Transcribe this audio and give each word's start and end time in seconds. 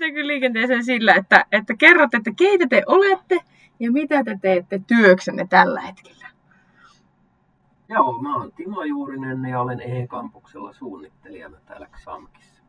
lähdetäänkö 0.00 0.26
liikenteeseen 0.26 0.84
sillä, 0.84 1.14
että, 1.14 1.46
että 1.52 1.76
kerrotte, 1.76 2.16
että 2.16 2.30
keitä 2.36 2.66
te 2.68 2.82
olette 2.86 3.40
ja 3.80 3.92
mitä 3.92 4.24
te 4.24 4.38
teette 4.42 4.80
työksenne 4.86 5.46
tällä 5.50 5.80
hetkellä? 5.80 6.28
Joo, 7.88 8.18
mä 8.18 8.36
oon 8.36 8.52
Timo 8.52 8.82
Juurinen 8.82 9.44
ja 9.44 9.60
olen 9.60 9.80
E-kampuksella 9.80 10.72
suunnittelijana 10.72 11.56
täällä 11.66 11.86
Xamkissa. 11.86 12.62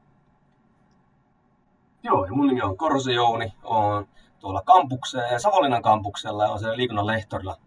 Joo, 2.04 2.26
ja 2.26 2.32
mun 2.32 2.48
nimi 2.48 2.62
on 2.62 2.78
Korse 2.78 3.14
Jouni. 3.14 3.54
Oon 3.64 4.08
tuolla 4.40 4.62
kampuksella 4.66 5.28
ja 5.28 5.40
Savonlinnan 5.40 5.82
kampuksella 5.82 6.44
ja 6.44 6.50
on 6.50 6.60
siellä 6.60 6.78
liikunnan 6.78 7.08
lehtorilla 7.08 7.58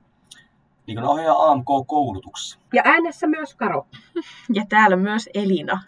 liikunnanohjaaja 0.86 1.34
AMK-koulutuksessa. 1.34 2.58
Ja 2.72 2.82
äänessä 2.84 3.26
myös 3.26 3.54
Karo. 3.54 3.86
Ja 4.54 4.64
täällä 4.68 4.96
myös 4.96 5.28
Elina. 5.34 5.82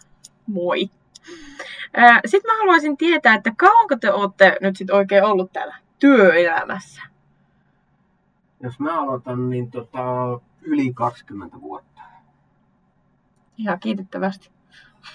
Moi. 0.47 0.89
Sitten 2.25 2.51
mä 2.51 2.57
haluaisin 2.57 2.97
tietää, 2.97 3.35
että 3.35 3.51
kauanko 3.57 3.95
te 3.95 4.11
olette 4.11 4.57
nyt 4.61 4.75
sit 4.75 4.89
oikein 4.89 5.23
ollut 5.23 5.53
täällä 5.53 5.75
työelämässä? 5.99 7.01
Jos 8.63 8.79
mä 8.79 9.01
aloitan, 9.01 9.49
niin 9.49 9.71
tota, 9.71 9.99
yli 10.61 10.93
20 10.93 11.61
vuotta. 11.61 12.01
Ihan 13.57 13.79
kiitettävästi. 13.79 14.49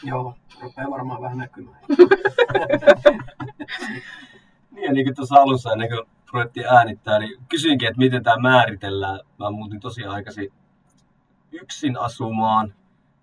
Joo, 0.02 0.34
rupeaa 0.62 0.90
varmaan 0.90 1.22
vähän 1.22 1.38
näkymään. 1.38 1.78
niin, 4.70 4.84
ja 4.84 4.92
niin 4.92 5.06
kuin 5.06 5.16
tuossa 5.16 5.34
alussa, 5.34 5.72
ennen 5.72 5.88
kuin 5.88 6.06
ruvettiin 6.32 6.66
äänittää, 6.66 7.18
niin 7.18 7.40
kysyinkin, 7.48 7.88
että 7.88 7.98
miten 7.98 8.22
tämä 8.22 8.36
määritellään. 8.36 9.20
Mä 9.38 9.50
muutin 9.50 9.80
tosiaan 9.80 10.14
aikaisin 10.14 10.52
yksin 11.52 11.98
asumaan, 11.98 12.74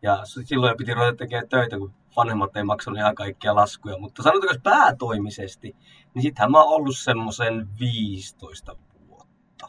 ja 0.02 0.22
silloin 0.26 0.70
jo 0.70 0.76
piti 0.76 0.94
ruveta 0.94 1.18
tekemään 1.18 1.50
töitä, 1.50 1.78
kun 1.78 1.94
vanhemmat 2.20 2.58
ei 2.58 2.64
maksanut 2.64 3.00
ihan 3.00 3.16
kaikkia 3.16 3.56
laskuja. 3.56 3.98
Mutta 3.98 4.24
sanotaanko 4.24 4.62
päätoimisesti, 4.64 5.76
niin 6.14 6.22
sittenhän 6.22 6.52
mä 6.52 6.64
oon 6.64 6.76
ollut 6.76 6.98
semmoisen 6.98 7.68
15 7.80 8.76
vuotta. 9.08 9.68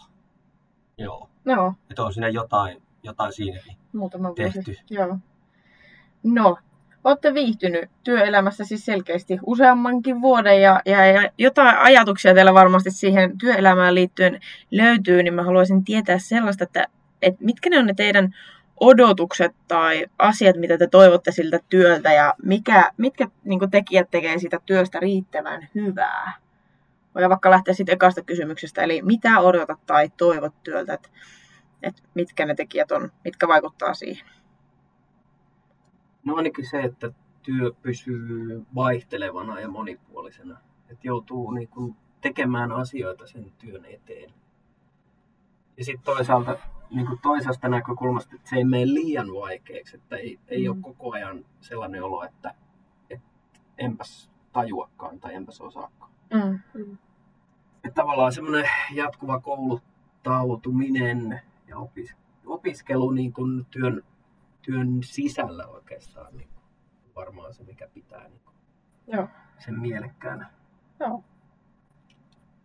Joo. 0.99 1.31
Joo. 1.45 1.75
Että 1.91 2.03
on 2.03 2.15
siinä 2.15 2.29
jotain, 2.29 2.83
jotain 3.03 3.33
siinäkin 3.33 3.77
Muutama 3.93 4.33
tehty. 4.35 4.63
vuosi. 4.67 4.83
Joo. 4.91 5.17
No, 6.23 6.57
olette 7.05 7.35
viihtynyt 7.35 7.91
työelämässä 8.05 8.65
siis 8.65 8.85
selkeästi 8.85 9.39
useammankin 9.47 10.21
vuoden 10.21 10.63
ja, 10.63 10.81
ja, 10.87 11.07
ja 11.07 11.31
jotain 11.39 11.77
ajatuksia 11.79 12.35
teillä 12.35 12.55
varmasti 12.55 12.91
siihen 12.91 13.39
työelämään 13.39 13.95
liittyen 13.95 14.41
löytyy, 14.71 15.23
niin 15.23 15.35
mä 15.35 15.43
haluaisin 15.43 15.85
tietää 15.85 16.19
sellaista, 16.19 16.65
että, 16.65 16.87
että 17.23 17.45
mitkä 17.45 17.71
ne 17.71 17.79
on 17.79 17.87
ne 17.87 17.95
teidän 17.95 18.35
odotukset 18.81 19.53
tai 19.69 20.07
asiat, 20.19 20.57
mitä 20.57 20.79
te 20.79 20.87
toivotte 20.87 21.33
siltä 21.33 21.59
työltä 21.69 22.13
ja 22.13 22.35
mikä, 22.43 22.93
mitkä 22.97 23.29
niin 23.45 23.71
tekijät 23.71 24.11
tekee 24.11 24.39
siitä 24.39 24.59
työstä 24.67 25.01
riittävän 25.01 25.69
hyvää? 25.75 26.33
Voidaan 27.15 27.31
vaikka 27.31 27.51
lähteä 27.51 27.75
sitten 27.75 27.95
ekasta 27.95 28.23
kysymyksestä, 28.23 28.83
eli 28.83 29.03
mitä 29.03 29.41
odotat 29.41 29.87
tai 29.87 30.09
toivot 30.17 30.63
työltä, 30.63 30.95
että, 30.95 31.09
että 31.83 32.03
mitkä 32.15 32.47
ne 32.47 32.55
tekijät 32.55 32.93
on, 32.93 33.13
mitkä 33.25 33.49
vaikuttaa 33.49 33.95
siihen? 33.95 34.29
No 36.25 36.37
ainakin 36.37 36.67
se, 36.71 36.81
että 36.81 37.13
työ 37.43 37.73
pysyy 37.83 38.63
vaihtelevana 38.75 39.61
ja 39.61 39.69
monipuolisena. 39.69 40.59
Että 40.89 41.07
joutuu 41.07 41.51
niin 41.51 41.69
kuin 41.69 41.97
tekemään 42.21 42.73
asioita 42.73 43.27
sen 43.27 43.53
työn 43.59 43.85
eteen. 43.85 44.35
Ja 45.77 45.85
sitten 45.85 46.15
toisaalta 46.15 46.59
niin 46.91 47.07
kuin 47.07 47.19
toisesta 47.23 47.69
näkökulmasta, 47.69 48.37
että 48.37 48.51
se 48.51 48.57
ei 48.57 48.65
mene 48.65 48.87
liian 48.87 49.27
vaikeaksi, 49.27 49.97
että 49.97 50.17
ei, 50.17 50.39
ei 50.49 50.69
mm. 50.69 50.71
ole 50.71 50.83
koko 50.83 51.13
ajan 51.13 51.45
sellainen 51.61 52.03
olo, 52.03 52.25
että, 52.25 52.55
että 53.11 53.29
enpäs 53.79 54.31
tajuakaan 54.53 55.21
tai 55.21 55.35
enpäs 55.35 55.61
osaakaan. 55.61 56.11
Mm. 56.35 56.59
Että 57.85 58.03
tavallaan 58.03 58.33
semmoinen 58.33 58.65
jatkuva 58.93 59.41
kouluttautuminen 59.41 61.41
ja 61.67 61.79
opis, 61.79 62.17
opiskelu 62.47 63.11
niin 63.11 63.33
kuin 63.33 63.67
työn, 63.71 64.03
työn 64.63 64.99
sisällä 65.03 65.67
oikeastaan 65.67 66.37
niin 66.37 66.49
kuin, 66.49 66.63
varmaan 67.15 67.55
se, 67.55 67.65
mikä 67.65 67.89
pitää 67.95 68.29
niin 68.29 68.41
kuin, 68.45 68.55
Joo. 69.07 69.29
sen 69.59 69.81
mielekkäänä. 69.81 70.51
Joo. 71.01 71.25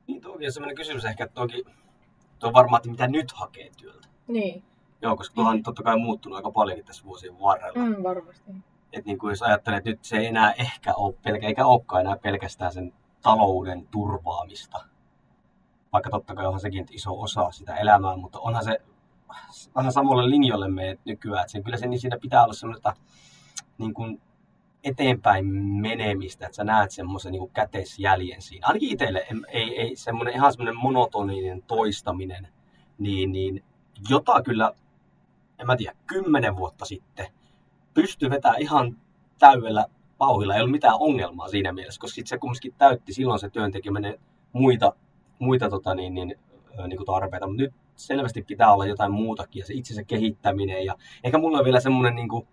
Niin 0.07 0.21
toki 0.21 0.45
on 0.45 0.51
sellainen 0.51 0.75
kysymys 0.75 1.05
ehkä, 1.05 1.23
että 1.23 1.35
toki, 1.35 1.63
tuo 2.39 2.49
on 2.49 2.53
varmaan, 2.53 2.79
että 2.79 2.89
mitä 2.89 3.07
nyt 3.07 3.31
hakee 3.31 3.69
työltä. 3.77 4.14
Niin. 4.27 4.63
Joo, 5.01 5.17
koska 5.17 5.35
tuohan 5.35 5.57
on 5.57 5.63
totta 5.63 5.83
kai 5.83 5.97
muuttunut 5.97 6.35
aika 6.35 6.51
paljonkin 6.51 6.85
tässä 6.85 7.05
vuosien 7.05 7.39
varrella. 7.39 7.85
Mm, 7.85 8.03
varmasti. 8.03 8.51
Et 8.93 9.05
niin 9.05 9.17
kuin 9.17 9.31
jos 9.31 9.41
ajattelee, 9.41 9.77
että 9.77 9.89
nyt 9.89 10.03
se 10.03 10.17
ei 10.17 10.25
enää 10.25 10.51
ehkä 10.51 10.93
ole 10.93 11.15
pelkä, 11.23 11.47
eikä 11.47 11.65
olekaan 11.65 12.01
enää 12.01 12.17
pelkästään 12.17 12.71
sen 12.71 12.93
talouden 13.21 13.87
turvaamista. 13.87 14.85
Vaikka 15.93 16.09
totta 16.09 16.35
kai 16.35 16.45
onhan 16.45 16.59
sekin 16.59 16.85
iso 16.91 17.21
osa 17.21 17.51
sitä 17.51 17.75
elämää, 17.75 18.17
mutta 18.17 18.39
onhan 18.39 18.63
se 18.63 18.81
vähän 19.75 19.91
samalle 19.91 20.29
linjoille 20.29 20.67
me 20.67 20.97
nykyään. 21.05 21.41
Että 21.41 21.51
sen, 21.51 21.63
kyllä 21.63 21.77
se, 21.77 21.87
niin 21.87 21.99
siinä 21.99 22.17
pitää 22.21 22.43
olla 22.43 22.53
semmoista 22.53 22.93
niin 23.77 23.93
kuin 23.93 24.21
eteenpäin 24.83 25.45
menemistä, 25.81 26.45
että 26.45 26.55
sä 26.55 26.63
näet 26.63 26.91
semmoisen 26.91 27.31
niin 27.31 27.49
käteisjäljen 27.49 28.41
siinä. 28.41 28.67
Ainakin 28.67 28.89
itselle 28.89 29.27
ei, 29.47 29.81
ei 29.81 29.95
semmoinen 29.95 30.33
ihan 30.33 30.51
semmoinen 30.51 30.77
monotoninen 30.77 31.61
toistaminen, 31.61 32.47
niin, 32.97 33.31
niin 33.31 33.63
jota 34.09 34.41
kyllä, 34.41 34.71
en 35.59 35.67
mä 35.67 35.77
tiedä, 35.77 35.95
kymmenen 36.07 36.55
vuotta 36.55 36.85
sitten 36.85 37.27
pystyi 37.93 38.29
vetämään 38.29 38.61
ihan 38.61 38.97
täydellä 39.39 39.85
pauhilla. 40.17 40.55
Ei 40.55 40.61
ollut 40.61 40.71
mitään 40.71 40.97
ongelmaa 40.99 41.47
siinä 41.47 41.73
mielessä, 41.73 42.01
koska 42.01 42.15
sit 42.15 42.27
se 42.27 42.37
kumminkin 42.37 42.73
täytti 42.77 43.13
silloin 43.13 43.39
se 43.39 43.49
työntekeminen 43.49 44.19
muita, 44.53 44.93
muita 45.39 45.69
tota 45.69 45.95
niin, 45.95 46.13
niin, 46.13 46.35
niin 46.87 46.97
kuin 46.97 47.05
tarpeita. 47.05 47.47
Mutta 47.47 47.61
nyt 47.61 47.73
selvästi 47.95 48.41
pitää 48.41 48.73
olla 48.73 48.85
jotain 48.85 49.11
muutakin 49.11 49.59
ja 49.59 49.65
se 49.65 49.73
itsensä 49.73 50.03
kehittäminen. 50.03 50.85
Ja 50.85 50.95
ehkä 51.23 51.37
mulla 51.37 51.57
on 51.57 51.65
vielä 51.65 51.79
semmoinen, 51.79 52.15
niin 52.15 52.29
kuin, 52.29 52.47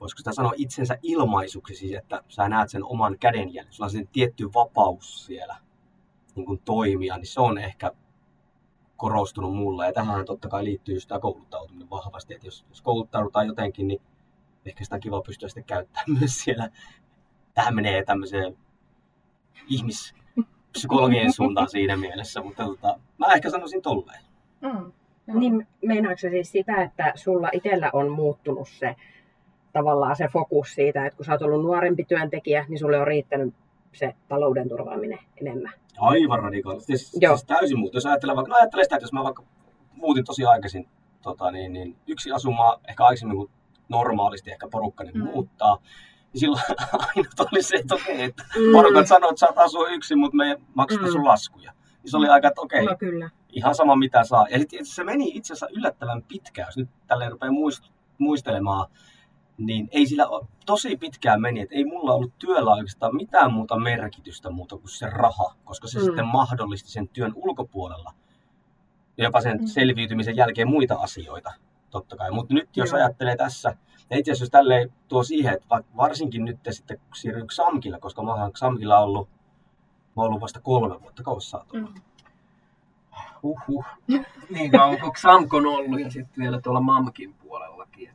voisiko 0.00 0.18
sitä 0.18 0.32
sanoa 0.32 0.52
itsensä 0.56 0.98
ilmaisuksi, 1.02 1.74
siis 1.74 1.92
että 1.92 2.22
sä 2.28 2.48
näet 2.48 2.70
sen 2.70 2.84
oman 2.84 3.18
kädenjäljen. 3.18 3.66
Sulla 3.70 3.86
on 3.86 3.90
sen 3.90 4.08
tietty 4.08 4.50
vapaus 4.54 5.26
siellä 5.26 5.56
niin 6.34 6.46
kuin 6.46 6.62
toimia, 6.64 7.16
niin 7.16 7.26
se 7.26 7.40
on 7.40 7.58
ehkä 7.58 7.92
korostunut 9.00 9.56
mulle. 9.56 9.86
Ja 9.86 9.92
tähän 9.92 10.24
totta 10.24 10.48
kai 10.48 10.64
liittyy 10.64 10.94
just 10.94 11.08
tämä 11.08 11.20
kouluttautuminen 11.20 11.90
vahvasti, 11.90 12.34
että 12.34 12.46
jos, 12.46 12.64
jos 12.68 12.82
kouluttaudutaan 12.82 13.46
jotenkin, 13.46 13.88
niin 13.88 14.02
ehkä 14.66 14.84
sitä 14.84 14.96
on 14.96 15.00
kiva 15.00 15.22
pystyä 15.22 15.48
sitten 15.48 15.64
käyttämään 15.64 16.10
myös 16.20 16.40
siellä. 16.40 16.70
Tähän 17.54 17.74
menee 17.74 18.04
tämmöiseen 18.04 18.56
ihmispsykologien 19.68 21.32
suuntaan 21.38 21.70
siinä 21.70 21.96
mielessä, 21.96 22.42
mutta 22.42 22.64
tota, 22.64 23.00
mä 23.18 23.26
ehkä 23.26 23.50
sanoisin 23.50 23.82
tolleen. 23.82 24.24
Mm. 24.60 24.92
Niin 25.26 25.68
meinaatko 25.84 26.20
siis 26.30 26.52
sitä, 26.52 26.82
että 26.82 27.12
sulla 27.14 27.48
itsellä 27.52 27.90
on 27.92 28.10
muuttunut 28.10 28.68
se 28.68 28.96
tavallaan 29.72 30.16
se 30.16 30.28
fokus 30.32 30.74
siitä, 30.74 31.06
että 31.06 31.16
kun 31.16 31.24
sä 31.24 31.32
oot 31.32 31.42
ollut 31.42 31.62
nuorempi 31.62 32.04
työntekijä, 32.04 32.66
niin 32.68 32.78
sulle 32.78 33.00
on 33.00 33.06
riittänyt 33.06 33.54
se 33.92 34.14
talouden 34.28 34.68
turvaaminen 34.68 35.18
enemmän? 35.40 35.72
Aivan 35.98 36.42
radikaalisti. 36.42 36.96
Siis, 36.96 37.10
siis 37.10 37.44
täysin 37.44 37.78
muuta. 37.78 37.96
Jos 37.96 38.06
ajattelee, 38.06 38.36
vaikka, 38.36 38.50
no 38.50 38.56
ajattelee 38.56 38.84
sitä, 38.84 38.96
että 38.96 39.04
jos 39.04 39.12
mä 39.12 39.24
vaikka 39.24 39.42
muutin 39.92 40.24
tosi 40.24 40.44
aikaisin 40.44 40.88
tota, 41.22 41.50
niin, 41.50 41.72
niin 41.72 41.96
yksi 42.06 42.32
asumaa 42.32 42.80
ehkä 42.88 43.04
aikaisemmin 43.04 43.36
kuin 43.36 43.50
normaalisti 43.88 44.50
ehkä 44.50 44.68
porukka 44.68 45.04
niin 45.04 45.18
mm. 45.18 45.24
muuttaa, 45.24 45.78
niin 46.32 46.40
silloin 46.40 46.62
aina 47.16 47.28
oli 47.52 47.62
se, 47.62 47.76
että 47.76 47.94
okei, 47.94 48.22
että 48.22 48.42
mm. 48.42 48.72
porukat 48.72 49.06
sanoo, 49.06 49.30
että 49.30 49.40
saat 49.40 49.58
asua 49.58 49.88
yksin, 49.88 50.18
mutta 50.18 50.36
me 50.36 50.60
maksetaan 50.74 51.08
mm. 51.08 51.12
sun 51.12 51.24
laskuja. 51.24 51.72
Niin 52.02 52.10
se 52.10 52.16
oli 52.16 52.28
aika, 52.28 52.48
että 52.48 52.60
okei, 52.60 52.84
no, 52.84 52.96
kyllä. 52.98 53.30
ihan 53.48 53.74
sama 53.74 53.96
mitä 53.96 54.24
saa. 54.24 54.46
Ja 54.50 54.58
sitten 54.58 54.86
se 54.86 55.04
meni 55.04 55.28
itse 55.34 55.52
asiassa 55.52 55.78
yllättävän 55.78 56.22
pitkään, 56.22 56.68
jos 56.68 56.76
nyt 56.76 56.88
tälleen 57.06 57.32
rupeaa 57.32 57.52
muist, 57.52 57.84
muistelemaan, 58.18 58.86
niin 59.66 59.88
ei 59.92 60.06
sillä 60.06 60.26
tosi 60.66 60.96
pitkään 60.96 61.40
meni, 61.40 61.60
että 61.60 61.74
ei 61.74 61.84
mulla 61.84 62.14
ollut 62.14 62.38
työllä 62.38 62.70
oikeastaan 62.70 63.16
mitään 63.16 63.52
muuta 63.52 63.78
merkitystä 63.78 64.50
muuta 64.50 64.76
kuin 64.76 64.88
se 64.88 65.10
raha, 65.10 65.54
koska 65.64 65.88
se 65.88 65.98
mm. 65.98 66.04
sitten 66.04 66.26
mahdollisti 66.26 66.90
sen 66.90 67.08
työn 67.08 67.32
ulkopuolella 67.34 68.14
ja 69.16 69.24
jopa 69.24 69.40
sen 69.40 69.58
mm. 69.60 69.66
selviytymisen 69.66 70.36
jälkeen 70.36 70.68
muita 70.68 70.94
asioita, 70.94 71.52
totta 71.90 72.16
kai. 72.16 72.30
Mutta 72.30 72.54
nyt 72.54 72.76
jos 72.76 72.90
Joo. 72.90 72.98
ajattelee 72.98 73.36
tässä, 73.36 73.76
ja 74.10 74.18
itse 74.18 74.30
asiassa 74.30 74.42
jos 74.42 74.50
tälleen 74.50 74.92
tuo 75.08 75.22
siihen, 75.22 75.54
että 75.54 75.84
varsinkin 75.96 76.44
nyt 76.44 76.58
sitten 76.70 77.00
siirryn 77.14 77.46
Xamkilla, 77.46 77.98
koska 77.98 78.22
mä 78.22 78.34
oon 78.34 78.52
Xamkilla 78.52 78.98
ollut, 78.98 79.28
mä 80.16 80.22
ollut 80.22 80.40
vasta 80.40 80.60
kolme 80.60 81.00
vuotta, 81.02 81.22
kauas 81.22 81.56
mm. 81.72 81.88
Uhuh. 83.42 83.84
niin 84.50 84.70
kauan 84.70 85.00
kuin 85.00 85.12
Xamk 85.12 85.54
on 85.54 85.66
ollut 85.66 86.00
ja 86.00 86.10
sitten 86.10 86.44
vielä 86.44 86.60
tuolla 86.60 86.80
Mamkin 86.80 87.34
puolellakin. 87.34 88.10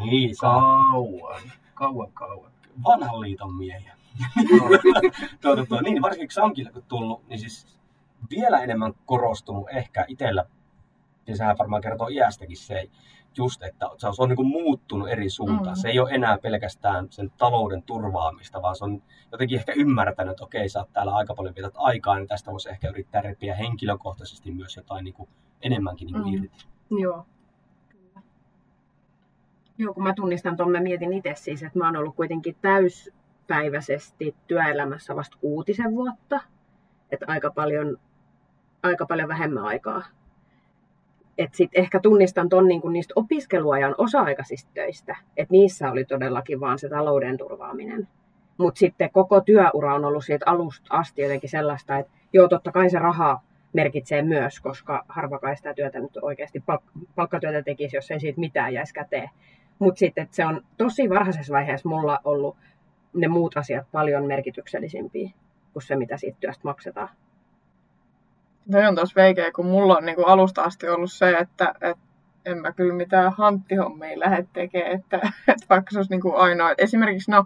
Niin, 0.00 0.34
kauan, 0.40 1.42
kauan, 1.74 2.12
kauan. 2.12 2.50
Vanhan 2.84 3.20
liiton 3.20 3.54
miehiä. 3.54 3.96
tuota, 5.42 5.66
tuo, 5.66 5.80
niin, 5.80 6.02
varsinkin 6.02 6.28
Xamkilla 6.28 6.70
kun 6.70 6.82
tullut, 6.88 7.28
niin 7.28 7.38
siis 7.38 7.78
vielä 8.30 8.60
enemmän 8.60 8.92
korostunut 9.06 9.68
ehkä 9.70 10.04
itsellä, 10.08 10.44
ja 11.26 11.36
sehän 11.36 11.58
varmaan 11.58 11.82
kertoo 11.82 12.08
iästäkin 12.08 12.56
se, 12.56 12.90
just, 13.36 13.62
että 13.62 13.86
se 13.98 14.06
on, 14.06 14.14
se 14.14 14.22
on 14.22 14.28
niin 14.28 14.36
kuin 14.36 14.48
muuttunut 14.48 15.08
eri 15.08 15.30
suuntaan. 15.30 15.76
Mm. 15.76 15.80
Se 15.80 15.88
ei 15.88 15.98
ole 16.00 16.10
enää 16.10 16.38
pelkästään 16.38 17.06
sen 17.10 17.32
talouden 17.38 17.82
turvaamista, 17.82 18.62
vaan 18.62 18.76
se 18.76 18.84
on 18.84 19.02
jotenkin 19.32 19.58
ehkä 19.58 19.72
ymmärtänyt, 19.76 20.30
että 20.30 20.44
okei, 20.44 20.68
sä 20.68 20.78
oot 20.78 20.92
täällä 20.92 21.14
aika 21.14 21.34
paljon 21.34 21.54
vietät 21.54 21.74
aikaa, 21.76 22.16
niin 22.16 22.28
tästä 22.28 22.50
voisi 22.52 22.70
ehkä 22.70 22.88
yrittää 22.88 23.20
repiä 23.22 23.54
henkilökohtaisesti 23.54 24.50
myös 24.50 24.76
jotain 24.76 25.04
niin 25.04 25.14
kuin 25.14 25.28
enemmänkin 25.62 26.06
niin 26.06 26.22
kuin 26.22 26.34
Mm. 26.34 26.44
irti. 26.44 26.66
Joo. 27.00 27.26
Joo, 29.80 29.94
kun 29.94 30.02
mä 30.02 30.14
tunnistan 30.14 30.56
tuon, 30.56 30.70
mä 30.72 30.80
mietin 30.80 31.12
itse 31.12 31.32
siis, 31.34 31.62
että 31.62 31.78
mä 31.78 31.86
oon 31.86 31.96
ollut 31.96 32.16
kuitenkin 32.16 32.56
täyspäiväisesti 32.62 34.34
työelämässä 34.46 35.16
vasta 35.16 35.36
kuutisen 35.40 35.90
vuotta. 35.90 36.40
Että 37.12 37.26
aika 37.28 37.50
paljon, 37.50 37.98
aika 38.82 39.06
paljon 39.06 39.28
vähemmän 39.28 39.64
aikaa. 39.64 40.02
Et 41.38 41.54
sit 41.54 41.70
ehkä 41.72 42.00
tunnistan 42.00 42.48
ton 42.48 42.68
niinku 42.68 42.88
niistä 42.88 43.12
opiskeluajan 43.16 43.94
osa-aikaisista 43.98 44.70
töistä, 44.74 45.16
että 45.36 45.52
niissä 45.52 45.90
oli 45.90 46.04
todellakin 46.04 46.60
vaan 46.60 46.78
se 46.78 46.88
talouden 46.88 47.38
turvaaminen. 47.38 48.08
Mutta 48.58 48.78
sitten 48.78 49.10
koko 49.12 49.40
työura 49.40 49.94
on 49.94 50.04
ollut 50.04 50.24
siitä 50.24 50.44
alusta 50.48 50.86
asti 50.90 51.22
jotenkin 51.22 51.50
sellaista, 51.50 51.98
että 51.98 52.12
joo, 52.32 52.48
totta 52.48 52.72
kai 52.72 52.90
se 52.90 52.98
raha 52.98 53.40
merkitsee 53.72 54.22
myös, 54.22 54.60
koska 54.60 55.04
harva 55.08 55.38
kai 55.38 55.56
sitä 55.56 55.74
työtä 55.74 56.00
nyt 56.00 56.16
oikeasti 56.22 56.58
palk- 56.58 57.04
palkkatyötä 57.14 57.62
tekisi, 57.62 57.96
jos 57.96 58.10
ei 58.10 58.20
siitä 58.20 58.40
mitään 58.40 58.72
jäisi 58.72 58.94
käteen. 58.94 59.30
Mutta 59.80 59.98
sitten 59.98 60.22
että 60.22 60.36
se 60.36 60.46
on 60.46 60.62
tosi 60.76 61.08
varhaisessa 61.08 61.52
vaiheessa 61.52 61.88
mulla 61.88 62.20
ollut 62.24 62.56
ne 63.14 63.28
muut 63.28 63.56
asiat 63.56 63.86
paljon 63.92 64.26
merkityksellisimpiä 64.26 65.30
kuin 65.72 65.82
se, 65.82 65.96
mitä 65.96 66.16
siitä 66.16 66.36
työstä 66.40 66.60
maksetaan. 66.64 67.08
Toi 68.72 68.86
on 68.86 68.94
tosi 68.94 69.14
veikeä, 69.14 69.52
kun 69.52 69.66
mulla 69.66 69.96
on 69.96 70.04
niinku 70.04 70.22
alusta 70.22 70.62
asti 70.62 70.88
ollut 70.88 71.12
se, 71.12 71.30
että 71.30 71.74
et 71.80 71.98
en 72.44 72.58
mä 72.58 72.72
kyllä 72.72 72.94
mitään 72.94 73.32
hanttihommia 73.32 74.18
lähde 74.18 74.46
tekemään, 74.52 74.92
että, 74.92 75.16
että 75.48 75.66
vaikka 75.70 75.90
se 75.90 75.98
olisi 75.98 76.10
niinku 76.10 76.34
ainoa. 76.34 76.74
Esimerkiksi, 76.78 77.30
no 77.30 77.44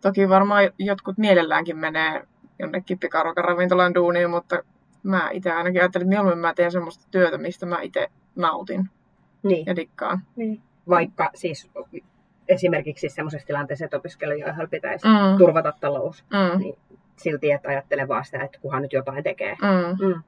toki 0.00 0.28
varmaan 0.28 0.70
jotkut 0.78 1.18
mielelläänkin 1.18 1.76
menee 1.78 2.22
jonnekin 2.58 2.98
pikaruokaravintolan 2.98 3.94
duuniin, 3.94 4.30
mutta 4.30 4.62
mä 5.02 5.30
itse 5.32 5.52
ainakin 5.52 5.80
ajattelin, 5.80 6.04
että 6.04 6.08
mieluummin 6.16 6.38
mä 6.38 6.54
teen 6.54 6.72
semmoista 6.72 7.06
työtä, 7.10 7.38
mistä 7.38 7.66
mä 7.66 7.80
itse 7.80 8.08
nautin 8.36 8.90
Niin. 9.42 9.66
ja 9.66 9.76
dikkaan. 9.76 10.22
niin. 10.36 10.62
Vaikka 10.88 11.30
siis 11.34 11.70
esimerkiksi 12.48 13.08
semmoisessa 13.08 13.46
tilanteessa, 13.46 13.84
että 13.84 13.96
opiskelijoilla 13.96 14.66
pitäisi 14.70 15.06
Mm, 15.08 15.38
turvata 15.38 15.72
talous, 15.80 16.24
mm, 16.30 16.58
niin 16.58 16.78
silti, 17.16 17.50
että 17.50 17.68
ajattelee 17.68 18.08
vaan 18.08 18.24
sitä, 18.24 18.42
että 18.44 18.58
kuhan 18.60 18.82
nyt 18.82 18.92
jotain 18.92 19.24
tekee. 19.24 19.54
mm, 19.62 20.06
Mm. 20.06 20.22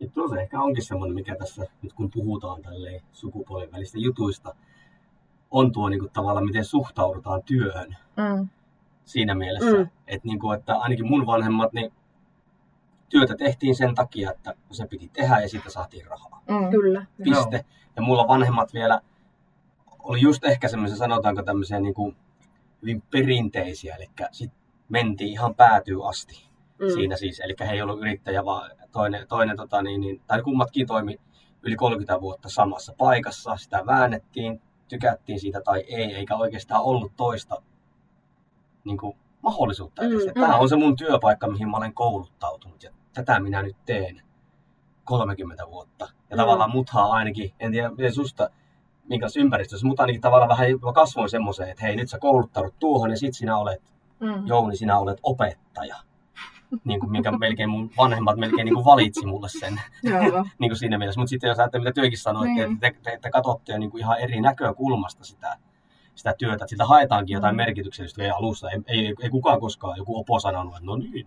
Ja 0.00 0.08
tuo 0.14 0.28
se 0.28 0.40
ehkä 0.40 0.60
onkin 0.60 0.84
semmoinen, 0.84 1.14
mikä 1.14 1.36
tässä, 1.36 1.66
nyt 1.82 1.92
kun 1.92 2.10
puhutaan 2.10 2.62
tälleen 2.62 3.00
sukupuolen 3.12 3.72
välistä 3.72 3.98
jutuista, 3.98 4.54
on 5.50 5.72
tuo 5.72 5.88
niin 5.88 6.00
kuin, 6.00 6.12
tavallaan, 6.12 6.46
miten 6.46 6.64
suhtaudutaan 6.64 7.42
työhön 7.42 7.96
mm, 8.16 8.48
siinä 9.04 9.34
mielessä, 9.34 9.70
Mm. 9.70 9.76
mm. 9.78 9.88
että, 10.06 10.28
niin 10.28 10.38
kuin, 10.38 10.58
että 10.58 10.76
ainakin 10.76 11.06
mun 11.08 11.26
vanhemmat, 11.26 11.72
niin 11.72 11.92
työtä 13.08 13.34
tehtiin 13.36 13.74
sen 13.76 13.94
takia, 13.94 14.30
että 14.30 14.54
se 14.70 14.86
piti 14.86 15.10
tehdä 15.12 15.40
ja 15.40 15.48
siitä 15.48 15.70
saatiin 15.70 16.06
rahaa. 16.06 16.42
mm. 16.48 16.70
Kyllä. 16.70 17.06
Piste. 17.24 17.64
Ja 17.96 18.02
mulla 18.02 18.28
vanhemmat 18.28 18.74
vielä 18.74 19.00
oli 19.98 20.20
just 20.20 20.44
ehkä 20.44 20.68
semmoisia, 20.68 20.96
sanotaanko 20.96 21.42
tämmöisiä 21.42 21.80
niin 21.80 21.94
kuin 21.94 22.16
hyvin 22.82 23.02
perinteisiä, 23.10 23.96
eli 23.96 24.06
sit 24.32 24.52
mentiin 24.88 25.30
ihan 25.30 25.54
päätyy 25.54 26.08
asti 26.08 26.48
Mm. 26.78 26.90
siinä 26.94 27.16
siis. 27.16 27.40
Eli 27.40 27.54
he 27.60 27.72
ei 27.72 27.82
ollut 27.82 28.00
yrittäjä, 28.00 28.44
vaan 28.44 28.70
toinen, 28.92 29.28
toinen 29.28 29.56
tota, 29.56 29.82
niin, 29.82 30.00
niin, 30.00 30.22
tai 30.26 30.42
kummatkin 30.42 30.86
toimi 30.86 31.16
yli 31.62 31.76
30 31.76 32.20
vuotta 32.20 32.48
samassa 32.48 32.94
paikassa. 32.98 33.56
Sitä 33.56 33.86
väännettiin, 33.86 34.62
tykättiin 34.88 35.40
siitä 35.40 35.60
tai 35.60 35.80
ei, 35.88 36.14
eikä 36.14 36.36
oikeastaan 36.36 36.82
ollut 36.82 37.12
toista 37.16 37.62
niin 38.84 38.98
kuin, 38.98 39.16
mahdollisuutta. 39.42 40.02
Mm, 40.02 40.08
Mm, 40.08 40.40
Tämä 40.40 40.56
on 40.56 40.68
se 40.68 40.76
mun 40.76 40.96
työpaikka, 40.96 41.46
mihin 41.50 41.70
mä 41.70 41.76
olen 41.76 41.94
kouluttautunut 41.94 42.82
ja 42.82 42.90
tätä 43.14 43.40
minä 43.40 43.62
nyt 43.62 43.76
teen 43.86 44.22
30 45.04 45.66
vuotta. 45.70 46.04
Ja 46.30 46.36
Mm. 46.36 46.40
tavallaan 46.40 46.70
muthaa 46.70 47.12
ainakin, 47.12 47.52
en 47.60 47.72
tiedä 47.72 47.90
miten 47.90 48.12
susta, 48.14 48.50
minkälaisessa 49.08 49.40
ympäristössä, 49.40 49.86
mutta 49.86 50.02
ainakin 50.02 50.20
tavallaan 50.20 50.48
vähän 50.48 50.66
mä 50.82 50.92
kasvoin 50.92 51.28
semmoiseen, 51.30 51.68
että 51.70 51.86
hei 51.86 51.96
nyt 51.96 52.10
sä 52.10 52.18
kouluttaudut 52.18 52.74
tuohon 52.78 53.10
ja 53.10 53.16
sit 53.16 53.34
sinä 53.34 53.58
olet 53.58 53.82
mm. 54.20 54.46
Jouni, 54.46 54.76
sinä 54.76 54.98
olet 54.98 55.18
opettaja. 55.22 55.96
Niin 56.84 57.00
kuin, 57.00 57.10
minkä 57.12 57.30
melkein 57.38 57.70
mun 57.70 57.90
vanhemmat 57.96 58.36
melkein 58.36 58.64
niin 58.64 58.74
kuin 58.74 58.84
valitsi 58.84 59.26
mulle 59.26 59.48
sen 59.48 59.80
Joo. 60.02 60.20
niin 60.58 60.70
kuin 60.70 60.76
siinä 60.76 60.98
mielessä. 60.98 61.20
Mutta 61.20 61.30
sitten 61.30 61.48
jos 61.48 61.58
ajattelee, 61.58 61.84
mitä 61.84 61.94
työkin 61.94 62.18
sanoi, 62.18 62.46
Niin. 62.48 62.62
että 62.62 62.76
te, 62.80 62.96
te, 63.10 63.18
te 63.22 63.30
katsotte 63.30 63.72
jo 63.72 63.78
niin 63.78 63.90
kuin 63.90 64.00
ihan 64.00 64.18
eri 64.18 64.40
näkökulmasta 64.40 65.24
sitä, 65.24 65.56
sitä 66.14 66.34
työtä, 66.38 66.54
että 66.54 66.66
sitä 66.66 66.84
haetaankin 66.86 67.34
jotain 67.34 67.54
Mm. 67.54 67.56
merkityksellistä 67.56 68.22
ei 68.22 68.30
alussa. 68.30 68.70
Ei, 68.70 68.80
ei, 68.86 69.14
ei 69.22 69.30
kukaan 69.30 69.60
koskaan 69.60 69.96
joku 69.98 70.18
opo 70.20 70.40
sanonut, 70.40 70.74
että 70.74 70.86
no 70.86 70.96
niin, 70.96 71.26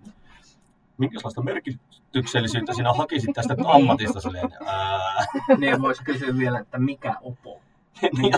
minkälaista 0.98 1.42
merkityksellisyyttä 1.42 2.74
sinä 2.74 2.94
hakisit 2.94 3.30
tästä 3.34 3.56
ammatista 3.66 4.20
silleen, 4.22 4.50
ää, 4.66 5.26
Niin 5.58 5.82
voisi 5.82 6.04
kysyä 6.04 6.38
vielä, 6.38 6.60
että 6.60 6.80
mikä 6.80 7.16
opo? 7.22 7.62
Niin, 8.02 8.34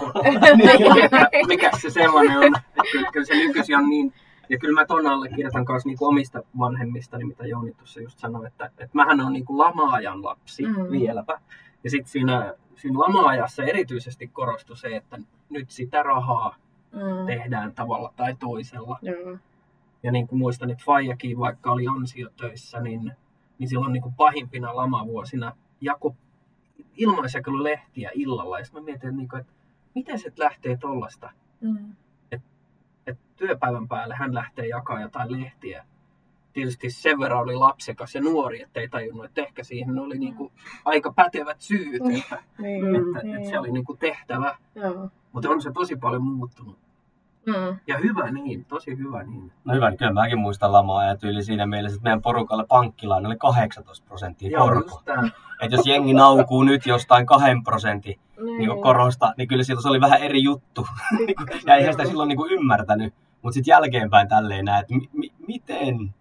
Niin 1.31 1.47
mikä 1.47 1.71
se 1.81 1.89
sellainen 1.89 2.38
on? 2.38 2.55
Että 2.55 2.83
kyllä, 2.91 3.11
kyllä 3.11 3.25
se 3.25 3.33
nykyisin 3.33 3.75
on 3.77 3.89
niin, 3.89 4.13
ja 4.50 4.57
kyllä 4.57 4.81
mä 4.81 4.85
ton 4.85 5.07
allekirjoitan 5.07 5.65
kanssa 5.65 5.89
niin 5.89 5.97
omista 6.01 6.44
vanhemmistani, 6.59 7.25
mitä 7.25 7.47
Jouni 7.47 7.73
tuossa 7.73 8.01
just 8.01 8.19
sanoi, 8.19 8.47
että, 8.47 8.65
että 8.65 8.89
mähän 8.94 9.21
on 9.21 9.33
niin 9.33 9.45
kuin 9.45 9.57
lama-ajan 9.57 10.23
lapsi 10.23 10.65
Mm. 10.65 10.79
mm. 10.79 10.91
vieläpä. 10.91 11.39
Ja 11.83 11.89
sitten 11.89 12.11
siinä, 12.11 12.53
siinä 12.75 13.00
lama-ajassa 13.00 13.63
erityisesti 13.63 14.27
korostui 14.27 14.77
se, 14.77 14.95
että 14.95 15.17
nyt 15.50 15.71
sitä 15.71 16.03
rahaa 16.03 16.56
Mm. 16.94 17.25
tehdään 17.25 17.73
tavalla 17.73 18.13
tai 18.15 18.35
toisella. 18.39 18.99
Joo. 19.01 19.38
Ja 20.03 20.11
niin 20.11 20.27
kuin 20.27 20.39
muistan, 20.39 20.69
että 20.69 20.83
Faijakin 20.85 21.39
vaikka 21.39 21.71
oli 21.71 21.85
ansiotöissä, 21.88 22.79
niin, 22.79 23.11
niin 23.59 23.69
silloin 23.69 23.94
niin 23.94 24.03
kuin 24.03 24.15
pahimpina 24.15 24.75
lamavuosina 24.75 25.56
jako 25.81 26.15
ilmaisjakelulehtiä 26.98 28.12
illalla. 28.13 28.60
Ja 28.60 28.66
sitten 28.66 28.81
mä 28.81 28.86
mietin, 28.86 29.10
että, 29.10 29.18
niin 29.18 29.30
kuin, 29.30 29.40
että 29.40 29.54
miten 29.95 30.19
se 30.19 30.31
lähtee 30.38 30.78
tollasta, 30.78 31.30
Mm. 31.62 31.95
että 32.31 33.22
työpäivän 33.36 33.88
päälle 33.88 34.16
hän 34.16 34.34
lähtee 34.34 34.68
jakaa 34.68 35.01
jotain 35.01 35.31
lehtiä. 35.31 35.86
Tietysti 36.54 36.90
sen 36.92 37.19
verran 37.19 37.40
oli 37.42 37.56
lapsekas 37.56 38.16
ja 38.16 38.22
nuori, 38.22 38.62
että 38.62 38.80
ei 38.80 38.90
tajunnut, 38.90 39.25
että 39.25 39.42
ehkä 39.42 39.63
siihen 39.63 40.00
oli 40.00 40.18
niin 40.18 40.36
kuin 40.36 40.51
aika 40.86 41.13
pätevät 41.13 41.62
syyt, 41.62 42.01
että, 42.16 42.44
Niin. 42.62 42.86
Mm. 42.86 42.95
että, 42.95 43.19
että 43.38 43.50
se 43.50 43.60
oli 43.60 43.72
niin 43.72 43.86
kuin 43.86 43.98
tehtävä. 43.98 44.57
Mutta 45.31 45.50
on 45.50 45.62
se 45.62 45.72
tosi 45.72 45.95
paljon 45.95 46.24
muuttunut. 46.24 46.78
Mm. 47.45 47.78
Ja 47.88 47.98
hyvä 47.98 48.31
niin, 48.31 48.66
tosi 48.66 48.98
hyvä 48.98 49.24
niin. 49.24 49.52
No 49.66 49.73
hyvä, 49.73 49.90
niin 49.90 49.97
kyllä 49.97 50.14
mäkin 50.14 50.40
muistan 50.40 50.71
lamaa 50.71 51.06
ja 51.06 51.18
tyyli 51.18 51.44
siinä 51.44 51.66
mielessä, 51.66 51.95
että 51.95 52.04
meidän 52.04 52.21
porukalla 52.21 52.66
pankkilaina 52.69 53.30
oli 53.30 53.38
18 53.38 54.06
prosenttia 54.07 54.59
korko. 54.59 55.04
Että 55.62 55.76
jos 55.76 55.85
jengi 55.88 56.14
naukuu 56.14 56.64
nyt 56.64 56.85
jostain 56.85 57.26
kahden 57.26 57.64
prosentin 57.64 58.19
niin 58.57 58.69
kuin 58.69 58.81
korosta, 58.81 59.33
niin 59.38 59.47
kyllä 59.47 59.64
silloin 59.64 59.83
se 59.83 59.90
oli 59.90 60.02
vähän 60.02 60.21
eri 60.21 60.44
juttu. 60.44 60.88
ja 61.68 61.76
eihän 61.76 61.94
sitä 61.94 62.06
silloin 62.06 62.28
niin 62.28 62.38
kuin 62.38 62.52
ymmärtänyt. 62.52 63.14
Mutta 63.42 63.54
sitten 63.54 63.71
jälkeenpäin 63.71 64.28
tälleen 64.28 64.66
näin, 64.66 64.81
että 64.81 64.94
mi- 64.94 65.09
mi- 65.14 65.33
miten... 65.47 66.14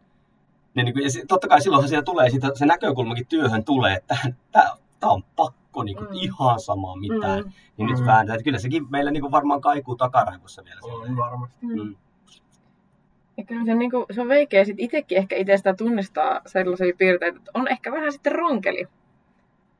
Ne, 0.74 0.82
niin 0.82 0.94
kuin, 0.94 1.04
ja 1.04 1.10
totta 1.28 1.48
kai 1.48 1.60
silloinhan 1.60 1.88
siellä 1.88 2.04
tulee, 2.04 2.30
sitä, 2.30 2.50
se 2.54 2.66
näkökulmakin 2.66 3.26
työhön 3.26 3.64
tulee, 3.64 3.94
että 3.94 4.16
tämä 4.52 4.70
on 5.10 5.22
pakko 5.36 5.82
niin 5.82 5.96
kuin, 5.96 6.08
Mm. 6.08 6.14
ihan 6.14 6.60
sama 6.60 6.96
mitään. 6.96 7.44
Mm. 7.44 7.52
Niin 7.76 7.88
nyt 7.90 7.98
Mm. 8.00 8.06
vääntää, 8.06 8.34
että 8.36 8.44
kyllä 8.44 8.58
sekin 8.58 8.86
meillä 8.90 9.10
niin 9.10 9.20
kuin 9.20 9.30
varmaan 9.32 9.60
kaikuu 9.60 9.96
takaraivossa 9.96 10.64
vielä. 10.64 10.80
On 10.82 11.16
varmasti. 11.16 11.56
Mm. 11.66 11.96
Ja 13.36 13.44
kyllä 13.44 13.64
se, 13.64 13.74
niinku, 13.74 14.06
se 14.10 14.20
on 14.20 14.28
veikeä 14.28 14.64
sit 14.64 14.76
itsekin 14.80 15.18
ehkä 15.18 15.36
itsestä 15.36 15.74
tunnistaa 15.74 16.40
sellaisia 16.46 16.94
piirteitä, 16.98 17.36
että 17.38 17.50
on 17.54 17.68
ehkä 17.68 17.92
vähän 17.92 18.12
sitten 18.12 18.34
ronkeli. 18.34 18.86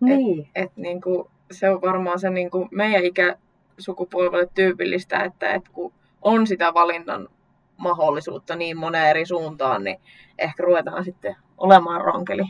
Niin. 0.01 0.49
Et 0.55 0.77
niinku, 0.77 1.31
se 1.51 1.71
on 1.71 1.81
varmaan 1.83 2.19
se 2.19 2.31
niinku 2.31 2.69
meidän 2.71 3.03
ikäsukupolvelle 3.05 4.49
tyypillistä, 4.55 5.19
että 5.25 5.53
et 5.55 5.69
kun 5.69 5.93
on 6.23 6.47
sitä 6.47 6.75
valinnan 6.75 7.29
mahdollisuutta 7.77 8.57
niin 8.57 8.77
moneen 8.77 9.09
eri 9.11 9.27
suuntaan, 9.27 9.85
niin 9.85 10.01
ehkä 10.39 10.63
ruvetaan 10.63 11.05
sitten 11.05 11.37
olemaan 11.59 12.01
ronkeli 12.01 12.43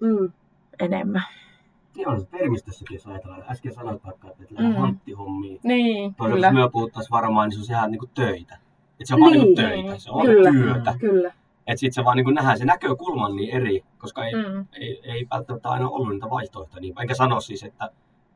Mm. 0.00 0.32
enemmän. 0.78 1.22
Niin 1.96 2.08
on 2.08 2.20
se 2.20 2.26
termistössäkin, 2.26 2.94
jos 2.94 3.06
ajatellaan. 3.06 3.44
Äsken 3.50 3.74
sanoit 3.74 4.04
vaikka, 4.04 4.28
että 4.28 4.42
lähdetään 4.42 4.68
Mm. 4.68 4.74
mm. 4.74 4.80
hanttihommiin. 4.80 5.60
Niin, 5.62 6.14
Toisaalta 6.14 6.34
kyllä. 6.48 6.60
jos 6.60 6.66
me 6.68 6.72
puhuttaisiin 6.72 7.10
varmaan, 7.10 7.48
niin 7.48 7.64
se 7.64 7.72
on 7.72 7.78
ihan 7.78 7.90
niin 7.90 7.98
kuin 7.98 8.10
töitä. 8.14 8.54
Että 8.90 9.04
se 9.04 9.14
on 9.14 9.20
vaan 9.20 9.32
niin 9.32 9.42
Niin. 9.44 9.56
töitä, 9.56 9.98
se 9.98 10.10
on 10.10 10.26
Kyllä. 10.26 10.50
työtä. 10.50 10.94
Kyllä. 11.00 11.28
Että 11.66 11.80
sitten 11.80 11.92
se 11.94 12.04
vaan 12.04 12.16
niin 12.16 12.34
nähdään 12.34 12.58
se 12.58 12.64
näkökulma 12.64 13.26
on 13.26 13.36
niin 13.36 13.50
eri, 13.56 13.84
koska 13.98 14.24
ei, 14.24 14.34
Mm. 14.34 14.66
ei, 14.72 15.00
ei 15.12 15.26
välttämättä 15.30 15.68
aina 15.68 15.88
ollut 15.88 16.12
niitä 16.12 16.30
vaihtoehtoja. 16.30 16.80
Niin, 16.80 16.94
enkä 17.00 17.14
sano 17.14 17.40
siis, 17.40 17.62
että 17.62 17.90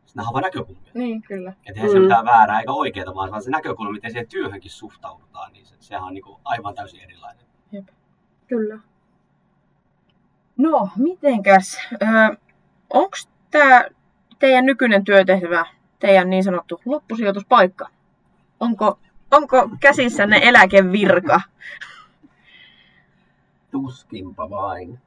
se 0.07 0.13
nähdään 0.17 0.33
vaan 0.33 0.43
näkökulmia. 0.43 0.93
Niin, 0.95 1.23
kyllä. 1.23 1.51
Että 1.51 1.73
eihän 1.81 1.91
se 1.91 1.97
Mm. 1.99 2.03
mitään 2.03 2.25
väärää 2.25 2.61
eikä 2.61 2.73
oikeaa, 2.73 3.15
vaan 3.15 3.31
vaan 3.31 3.43
se 3.43 3.51
näkökulma, 3.51 3.93
miten 3.93 4.11
siihen 4.11 4.29
työhönkin 4.29 4.71
suhtaudutaan, 4.71 5.53
niin 5.53 5.67
se, 5.67 5.75
sehän 5.81 6.05
on 6.05 6.15
niin 6.15 6.25
kuin 6.25 6.39
aivan 6.45 6.75
täysin 6.75 7.01
erilainen. 7.01 7.47
Kyllä. 8.47 8.79
No, 10.57 10.89
mitenkäs? 10.97 11.79
Öö, 12.03 12.37
Onko 12.91 13.17
tämä 13.51 13.85
teidän 14.39 14.67
nykyinen 14.67 15.05
työtehtävä 15.05 15.67
teidän 15.99 16.31
niin 16.31 16.45
sanottu 16.45 16.81
loppusijoituspaikka? 16.85 17.89
Onko, 18.61 18.99
onko 19.31 19.69
käsissänne 19.81 20.41
eläkevirka? 20.43 21.41
Tuskinpa 23.71 24.51
vain. 24.51 24.99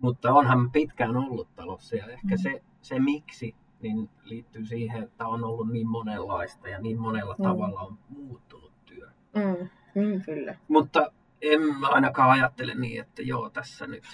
Mutta 0.00 0.32
onhan 0.32 0.70
pitkään 0.70 1.16
ollut 1.16 1.48
talossa 1.56 1.96
ja 1.96 2.06
ehkä 2.06 2.36
se, 2.36 2.62
se 2.82 2.98
miksi 2.98 3.54
niin 3.82 4.10
liittyy 4.24 4.66
siihen, 4.66 5.02
että 5.02 5.26
on 5.26 5.44
ollut 5.44 5.68
niin 5.72 5.88
monenlaista 5.88 6.68
ja 6.68 6.78
niin 6.80 7.00
monella 7.00 7.34
Mm. 7.38 7.44
tavalla 7.44 7.80
on 7.80 7.98
muuttunut 8.08 8.72
työ. 8.86 9.08
Mm, 9.34 9.68
mm, 10.02 10.22
kyllä. 10.22 10.54
Mutta 10.68 11.12
en 11.42 11.60
mä 11.60 11.88
ainakaan 11.88 12.30
ajattele 12.30 12.74
niin, 12.74 13.00
että 13.00 13.22
joo, 13.22 13.50
tässä 13.50 13.86
nyt 13.86 14.04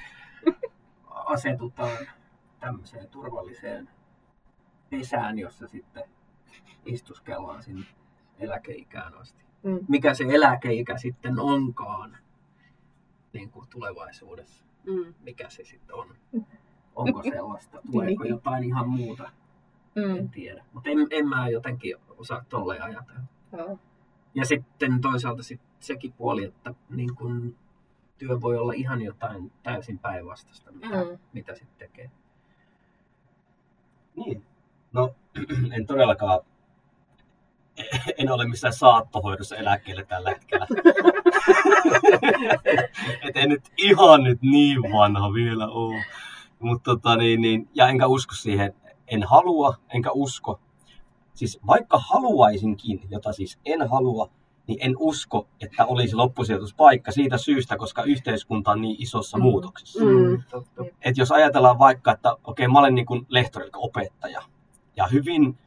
asetutaan 1.10 1.98
tämmöiseen 2.64 3.08
turvalliseen 3.08 3.88
pesään, 4.90 5.38
jossa 5.38 5.66
sitten 5.68 6.04
istuskellaan 6.86 7.62
sinne 7.62 7.84
eläkeikään 8.38 9.14
asti. 9.14 9.44
Mm. 9.62 9.78
Mikä 9.88 10.14
se 10.14 10.24
eläkeikä 10.28 10.96
sitten 10.98 11.38
onkaan 11.40 12.16
niin 13.32 13.50
kuin 13.50 13.68
tulevaisuudessa? 13.68 14.64
Mm. 14.86 15.14
Mikä 15.20 15.48
se 15.48 15.64
sitten 15.64 15.96
on? 15.96 16.14
Onko 16.96 17.22
sellaista? 17.34 17.78
Tuleeko 17.92 18.24
jotain 18.24 18.64
ihan 18.64 18.88
muuta? 18.88 19.30
En 19.96 20.22
Mm. 20.22 20.28
tiedä. 20.30 20.64
Mutta 20.72 20.90
en, 20.90 20.98
en 21.10 21.28
mä 21.28 21.48
jotenkin 21.48 21.96
osaa 22.18 22.44
tolleen 22.48 22.82
ajatella. 22.82 23.20
Joo. 23.52 23.78
Ja 24.34 24.44
sitten 24.44 25.00
toisaalta 25.00 25.42
sit 25.42 25.60
sekin 25.80 26.12
puoli, 26.12 26.44
että 26.44 26.74
niin 26.90 27.14
kun 27.14 27.56
työ 28.18 28.40
voi 28.40 28.58
olla 28.58 28.72
ihan 28.72 29.02
jotain 29.02 29.52
täysin 29.62 29.98
päinvastaista, 29.98 30.72
mitä. 30.72 30.88
Mm. 31.04 31.18
mitä 31.32 31.54
sitten 31.54 31.78
tekee. 31.78 32.10
Niin. 34.16 34.44
No, 34.92 35.14
en 35.76 35.86
todellakaan, 35.86 36.40
en 38.18 38.32
ole 38.32 38.48
missään 38.48 38.74
saattohoidossa 38.74 39.56
eläkkeellä 39.56 40.04
tällä 40.04 40.30
hetkellä. 40.30 40.66
Et 43.28 43.36
en 43.36 43.48
nyt 43.48 43.72
ihan 43.78 44.22
nyt 44.22 44.42
niin 44.42 44.82
vanha 44.82 45.32
vielä 45.32 45.68
ole. 45.68 46.04
Mutta 46.58 46.90
tota 46.90 47.16
niin, 47.16 47.40
niin, 47.40 47.68
ja 47.74 47.88
enkä 47.88 48.06
usko 48.06 48.34
siihen, 48.34 48.74
en 49.06 49.22
halua, 49.22 49.74
enkä 49.94 50.10
usko. 50.10 50.60
Siis 51.34 51.60
vaikka 51.66 51.98
haluaisinkin, 51.98 53.00
jota 53.10 53.32
siis 53.32 53.58
en 53.64 53.90
halua, 53.90 54.30
niin 54.66 54.78
en 54.82 54.94
usko, 54.98 55.48
että 55.60 55.86
olisi 55.86 56.16
loppusijoituspaikka 56.16 57.12
siitä 57.12 57.38
syystä, 57.38 57.76
koska 57.76 58.02
yhteiskunta 58.02 58.70
on 58.70 58.80
niin 58.80 58.96
isossa 58.98 59.36
Mm. 59.38 59.42
muutoksessa. 59.42 60.04
Mm. 60.04 60.42
Totta. 60.50 60.84
että 61.02 61.20
jos 61.20 61.32
ajatellaan 61.32 61.78
vaikka, 61.78 62.12
että 62.12 62.36
okei, 62.44 62.68
mä 62.68 62.78
olen 62.78 62.94
niin 62.94 63.06
kuin 63.06 63.26
lehtori, 63.28 63.64
eli 63.64 63.70
opettaja, 63.74 64.42
ja 64.96 65.06
hyvin, 65.06 65.58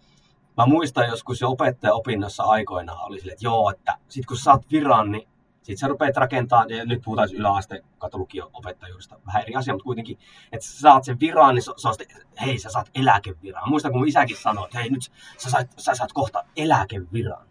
mä 0.57 0.65
muistan 0.65 1.07
joskus 1.09 1.41
jo 1.41 1.49
opettajaopinnossa 1.49 2.43
aikoinaan 2.43 3.05
oli 3.05 3.19
silleen, 3.19 3.33
että 3.33 3.45
joo, 3.45 3.69
että 3.69 3.97
sit 4.09 4.25
kun 4.25 4.37
sä 4.37 4.43
saat 4.43 4.71
viran, 4.71 5.11
niin 5.11 5.27
sit 5.63 5.77
sä 5.79 5.87
rupeat 5.87 6.17
rakentaa, 6.17 6.65
ja 6.65 6.85
nyt 6.85 7.01
puhutaan 7.05 7.27
siis 7.29 7.39
yläaste 7.39 7.83
katolukio 7.97 8.49
opettajuudesta, 8.53 9.19
vähän 9.25 9.41
eri 9.41 9.55
asia, 9.55 9.73
mutta 9.73 9.83
kuitenkin, 9.83 10.17
että 10.51 10.67
sä 10.67 10.79
saat 10.79 11.03
sen 11.03 11.19
viran, 11.19 11.55
niin 11.55 11.63
se 11.63 11.87
on 11.87 11.93
sitten, 11.95 12.21
hei 12.45 12.59
sä 12.59 12.69
saat 12.69 12.89
eläkeviran. 12.95 13.69
Muistan, 13.69 13.91
kun 13.91 14.01
mun 14.01 14.07
isäkin 14.07 14.37
sanoi, 14.37 14.65
että 14.65 14.79
hei 14.79 14.89
nyt 14.89 15.11
sä 15.37 15.49
saat, 15.49 15.67
sä 15.77 15.95
saat 15.95 16.13
kohta 16.13 16.43
eläkeviran. 16.55 17.47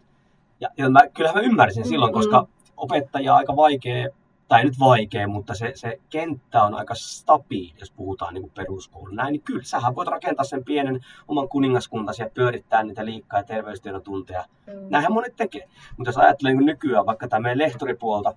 Ja, 0.59 0.69
ja 0.77 0.89
mä, 0.89 0.99
kyllähän 1.13 1.41
mä 1.41 1.47
ymmärsin 1.47 1.87
silloin, 1.87 2.11
Mm-mm. 2.11 2.19
koska 2.19 2.47
opettaja 2.77 3.33
on 3.33 3.37
aika 3.37 3.55
vaikea, 3.55 4.09
tai 4.47 4.63
nyt 4.63 4.79
vaikea, 4.79 5.27
mutta 5.27 5.55
se, 5.55 5.71
se 5.75 5.99
kenttä 6.09 6.63
on 6.63 6.73
aika 6.73 6.95
stabiili, 6.95 7.73
jos 7.79 7.91
puhutaan 7.91 8.33
niin 8.33 8.51
peruskoulun 8.55 9.15
näin, 9.15 9.31
niin 9.31 9.41
kyllä 9.41 9.63
sähän 9.63 9.95
voit 9.95 10.07
rakentaa 10.07 10.45
sen 10.45 10.63
pienen 10.63 10.99
oman 11.27 11.49
kuningaskuntasi 11.49 12.21
ja 12.21 12.29
pyörittää 12.33 12.83
niitä 12.83 13.05
liikkaa 13.05 13.39
ja 13.39 13.43
terveystiedon 13.43 14.01
tunteja. 14.01 14.45
Mm. 14.67 14.73
Näinhän 14.89 15.13
monet 15.13 15.35
tekee. 15.35 15.69
Mutta 15.97 16.09
jos 16.09 16.17
ajattelee 16.17 16.53
niin 16.53 16.65
nykyään 16.65 17.05
vaikka 17.05 17.27
tämä 17.27 17.39
meidän 17.39 17.57
lehtoripuolta, 17.57 18.33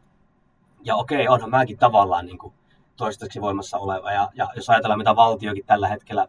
ja 0.83 0.97
okei, 0.97 1.29
onhan 1.29 1.51
mäkin 1.51 1.79
tavallaan 1.79 2.27
niin 2.27 2.39
kuin 2.39 2.55
toistaiseksi 2.97 3.41
voimassa 3.41 3.79
oleva, 3.79 4.13
ja, 4.13 4.29
ja 4.35 4.49
jos 4.57 4.71
ajatellaan 4.71 4.99
mitä 4.99 5.17
valtiokin 5.17 5.67
tällä 5.67 5.89
hetkellä, 5.89 6.27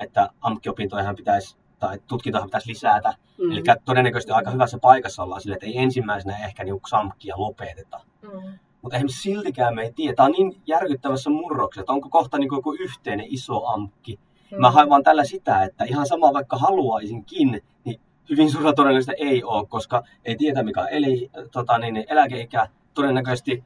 että 0.00 0.30
ammattiopintojahan 0.40 1.16
pitäisi, 1.16 1.56
tai 1.80 1.98
tutkintoja 2.06 2.44
pitäisi 2.44 2.68
lisätä, 2.68 3.14
Mm. 3.40 3.52
Eli 3.52 3.62
todennäköisesti 3.84 4.32
aika 4.32 4.50
hyvässä 4.50 4.78
paikassa 4.78 5.22
ollaan 5.22 5.40
sille, 5.40 5.54
että 5.54 5.66
ei 5.66 5.78
ensimmäisenä 5.78 6.44
ehkä 6.46 6.64
niinku 6.64 6.88
samkkia 6.88 7.34
lopeteta. 7.38 8.00
Mm. 8.22 8.58
Mutta 8.82 8.96
esimerkiksi 8.96 9.22
siltikään 9.22 9.74
me 9.74 9.82
ei 9.82 9.92
tiedä. 9.92 10.14
Tämä 10.14 10.26
on 10.26 10.32
niin 10.32 10.62
järkyttävässä 10.66 11.30
murroksessa, 11.30 11.80
että 11.80 11.92
onko 11.92 12.08
kohta 12.08 12.38
niinku 12.38 12.54
joku 12.54 12.72
yhteinen 12.80 13.26
iso 13.28 13.66
amkki. 13.66 14.18
Mm. 14.50 14.60
Mä 14.60 14.70
haen 14.70 14.88
vaan 14.88 15.02
tällä 15.02 15.24
sitä, 15.24 15.62
että 15.62 15.84
ihan 15.84 16.06
sama 16.06 16.32
vaikka 16.32 16.56
haluaisinkin, 16.56 17.62
niin 17.84 18.00
hyvin 18.30 18.50
suurella 18.50 18.72
todennäköisesti 18.72 19.24
ei 19.24 19.44
ole, 19.44 19.66
koska 19.66 20.02
ei 20.24 20.36
tiedä 20.36 20.62
mikä 20.62 20.80
on 20.80 20.88
eli, 20.90 21.30
tota, 21.52 21.78
niin, 21.78 21.94
niin 21.94 22.06
eläkeikä. 22.08 22.68
Todennäköisesti 22.94 23.64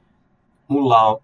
mulla 0.69 1.03
on 1.03 1.23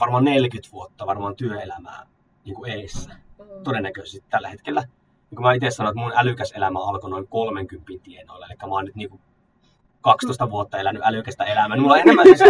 varmaan 0.00 0.24
40 0.24 0.68
vuotta 0.72 1.06
varmaan 1.06 1.36
työelämää 1.36 2.06
niin 2.44 2.54
kuin 2.54 2.70
eessä 2.70 3.10
Mm. 3.38 3.62
todennäköisesti 3.64 4.24
tällä 4.30 4.48
hetkellä. 4.48 4.84
Niin 5.30 5.36
kuin 5.36 5.46
mä 5.46 5.52
itse 5.52 5.70
sanoin, 5.70 5.92
että 5.92 6.00
mun 6.00 6.12
älykäs 6.16 6.52
elämä 6.52 6.78
alkoi 6.78 7.10
noin 7.10 7.28
30 7.28 7.92
tienoilla, 8.02 8.46
eli 8.46 8.56
mä 8.60 8.74
oon 8.74 8.84
nyt 8.84 8.96
niin 8.96 9.10
kuin 9.10 9.20
12 10.00 10.50
vuotta 10.50 10.78
elänyt 10.78 11.02
älykästä 11.04 11.44
elämää. 11.44 11.76
Niin 11.76 11.82
mulla 11.82 11.94
on 11.94 12.00
enemmän 12.00 12.26
siis 12.26 12.40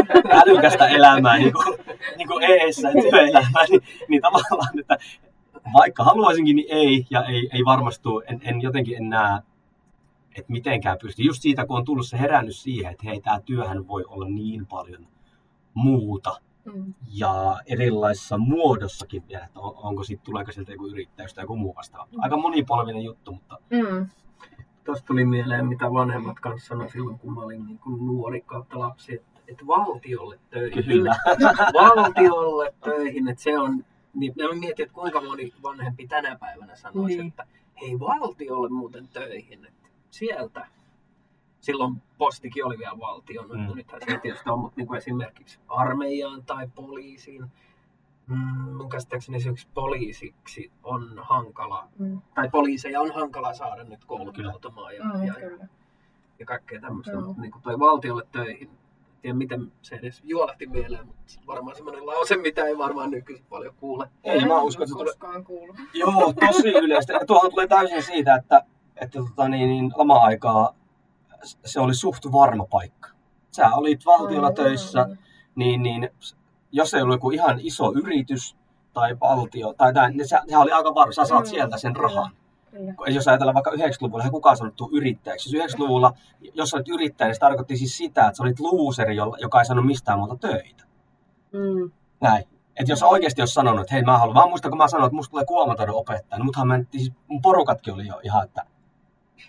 älykästä 0.46 0.88
elämää 0.88 1.38
niin 1.38 1.52
kuin, 1.52 1.78
niin 2.16 2.28
kuin 2.28 2.44
eessä 2.44 2.88
työelämää, 2.92 3.64
niin, 3.70 3.80
niin 4.08 4.22
tavallaan, 4.22 4.78
että 4.78 4.96
vaikka 5.72 6.04
haluaisinkin, 6.04 6.56
niin 6.56 6.68
ei, 6.70 7.06
ja 7.10 7.24
ei, 7.24 7.48
ei 7.52 7.64
varmastu, 7.64 8.22
en, 8.26 8.40
en 8.44 8.62
jotenkin 8.62 8.96
en 8.96 9.08
näe, 9.08 9.38
että 10.30 10.52
mitenkään 10.52 10.98
pysty. 11.02 11.22
Just 11.22 11.42
siitä, 11.42 11.66
kun 11.66 11.76
on 11.76 11.84
tullut 11.84 12.06
se 12.06 12.18
herännyt 12.18 12.56
siihen, 12.56 12.92
että 12.92 13.06
hei, 13.06 13.20
tämä 13.20 13.40
työhän 13.40 13.88
voi 13.88 14.04
olla 14.08 14.28
niin 14.28 14.66
paljon 14.66 15.06
muuta, 15.74 16.40
Mm. 16.74 16.94
ja 17.14 17.56
erilaisissa 17.66 18.38
muodossakin 18.38 19.22
vielä, 19.28 19.44
että 19.44 19.60
on, 19.60 19.74
onko 19.76 20.04
sitten, 20.04 20.24
tuleeko 20.24 20.52
sieltä 20.52 20.72
joku 20.72 20.86
yrittäjyys 20.86 21.34
tai 21.34 21.44
joku 21.44 21.56
muu 21.56 21.74
vastaava. 21.76 22.08
Aika 22.18 22.36
monipolvinen 22.36 23.02
juttu, 23.02 23.32
mutta 23.32 23.58
Mm. 23.70 24.08
Tuosta 24.84 25.06
tuli 25.06 25.24
mieleen, 25.24 25.66
mitä 25.66 25.92
vanhemmat 25.92 26.40
kanssa 26.40 26.68
sanoi 26.68 26.90
silloin, 26.90 27.18
kun 27.18 27.34
mä 27.34 27.40
olin 27.40 27.66
niin 27.66 27.78
kuin 27.78 28.06
nuori 28.06 28.40
kautta 28.40 28.78
lapsi, 28.78 29.14
että, 29.14 29.40
että 29.48 29.66
valtiolle 29.66 30.38
töihin. 30.50 30.84
kyllä. 30.84 31.16
valtiolle 31.80 32.74
töihin, 32.84 33.28
että 33.28 33.42
se 33.42 33.58
on, 33.58 33.84
niin 34.14 34.34
mä 34.36 34.58
mietin, 34.60 34.82
että 34.82 34.94
kuinka 34.94 35.20
moni 35.20 35.52
vanhempi 35.62 36.06
tänä 36.06 36.36
päivänä 36.40 36.76
sanoisi, 36.76 37.16
Niin. 37.16 37.28
että 37.28 37.46
hei 37.80 38.00
valtiolle 38.00 38.68
muuten 38.68 39.08
töihin, 39.08 39.64
että 39.64 39.88
sieltä. 40.10 40.66
Silloin 41.60 42.02
postikin 42.18 42.66
oli 42.66 42.78
vielä 42.78 42.98
valtion, 42.98 43.48
Mm. 43.48 43.60
mm. 43.60 43.76
nythän 43.76 44.00
se 44.00 44.18
tietysti 44.22 44.50
on, 44.50 44.58
mutta 44.58 44.76
niin 44.76 44.86
kuin 44.86 44.96
esimerkiksi 44.96 45.60
armeijaan 45.68 46.42
tai 46.44 46.68
poliisiin. 46.74 47.46
Mm, 48.26 48.76
mun 48.76 48.88
käsittääkseni 48.88 49.36
esimerkiksi 49.36 49.68
poliisiksi 49.74 50.72
on 50.82 51.18
hankala, 51.22 51.88
Mm. 51.98 52.20
tai 52.34 52.48
poliiseja 52.50 53.00
on 53.00 53.14
hankala 53.14 53.54
saada 53.54 53.84
nyt 53.84 54.04
kouluttautumaan 54.04 54.96
ja, 54.96 55.04
Mm, 55.04 55.24
ja, 55.26 55.34
kyllä. 55.34 55.68
ja 56.38 56.46
kaikkea 56.46 56.80
tämmöistä, 56.80 57.12
Joo. 57.12 57.20
mutta 57.20 57.42
niin 57.42 57.52
kuin 57.52 57.62
toi 57.62 57.78
valtiolle 57.78 58.22
töihin, 58.32 58.68
en 58.70 59.20
tiedä 59.22 59.36
miten 59.38 59.72
se 59.82 59.96
edes 59.96 60.20
juolahti 60.24 60.66
mieleen, 60.66 61.06
mutta 61.06 61.22
varmaan 61.46 61.76
semmoinen 61.76 62.06
lause, 62.06 62.36
mitä 62.36 62.64
ei 62.64 62.78
varmaan 62.78 63.10
nykyisin 63.10 63.46
paljon 63.50 63.74
kuule. 63.80 64.08
Ei, 64.24 64.44
mä 64.46 64.60
uskon, 64.62 64.84
että 64.84 64.94
se 64.94 64.98
tulee... 64.98 65.12
koskaan. 65.12 65.44
Joo, 65.94 66.32
tosi 66.46 66.68
yleistä. 66.68 67.12
Ja 67.12 67.20
tuohon 67.26 67.50
tulee 67.50 67.66
täysin 67.66 68.02
siitä, 68.02 68.34
että, 68.34 68.62
että 68.96 69.18
tota, 69.18 69.48
niin, 69.48 69.68
niin, 69.68 69.92
lama-aikaa 69.96 70.74
se 71.42 71.80
oli 71.80 71.94
suht 71.94 72.32
varma 72.32 72.66
paikka. 72.70 73.08
Sä 73.56 73.70
olit 73.74 74.06
valtiolla 74.06 74.52
töissä, 74.52 75.08
niin, 75.54 75.82
niin 75.82 76.10
jos 76.72 76.94
ei 76.94 77.02
ollut 77.02 77.14
joku 77.14 77.30
ihan 77.30 77.58
iso 77.60 77.92
yritys 77.92 78.56
tai 78.92 79.20
valtio, 79.20 79.74
tai 79.76 79.92
näin, 79.92 80.16
niin 80.16 80.28
se, 80.28 80.38
sehän 80.46 80.62
oli 80.62 80.72
aika 80.72 80.94
varma. 80.94 81.12
Sä 81.12 81.24
saat 81.24 81.46
sieltä 81.46 81.78
sen 81.78 81.96
rahan. 81.96 82.30
Kyllä. 82.70 82.94
jos 83.06 83.28
ajatellaan 83.28 83.54
vaikka 83.54 83.70
90-luvulla, 83.70 84.22
eihän 84.22 84.32
kukaan 84.32 84.56
sanottu 84.56 84.88
yrittäjäksi. 84.92 85.56
Jos 85.56 85.74
90-luvulla, 85.74 86.12
jos 86.54 86.74
olit 86.74 86.88
yrittäjä, 86.88 87.28
niin 87.28 87.34
se 87.34 87.40
tarkoitti 87.40 87.76
siis 87.76 87.96
sitä, 87.96 88.26
että 88.26 88.36
sä 88.36 88.42
olit 88.42 88.60
looseri, 88.60 89.16
joka 89.16 89.60
ei 89.60 89.64
saanut 89.64 89.86
mistään 89.86 90.18
muuta 90.18 90.36
töitä. 90.36 90.84
Mm. 91.52 91.90
Näin. 92.20 92.44
Että 92.76 92.92
jos 92.92 93.02
oikeasti 93.02 93.42
olisi 93.42 93.54
sanonut, 93.54 93.80
että 93.80 93.94
hei 93.94 94.02
mä 94.02 94.18
haluan, 94.18 94.36
mä 94.36 94.46
muistan 94.46 94.70
kun 94.70 94.78
mä 94.78 94.88
sanoin, 94.88 95.06
että 95.06 95.16
musta 95.16 95.30
tulee 95.30 95.44
kuomataidon 95.44 95.94
opettaja, 95.94 96.38
niin 96.38 96.46
muthan 96.46 96.68
mentiin, 96.68 97.00
siis 97.00 97.12
mun 97.28 97.42
porukatkin 97.42 97.94
oli 97.94 98.06
jo 98.06 98.20
ihan, 98.22 98.44
että 98.44 98.64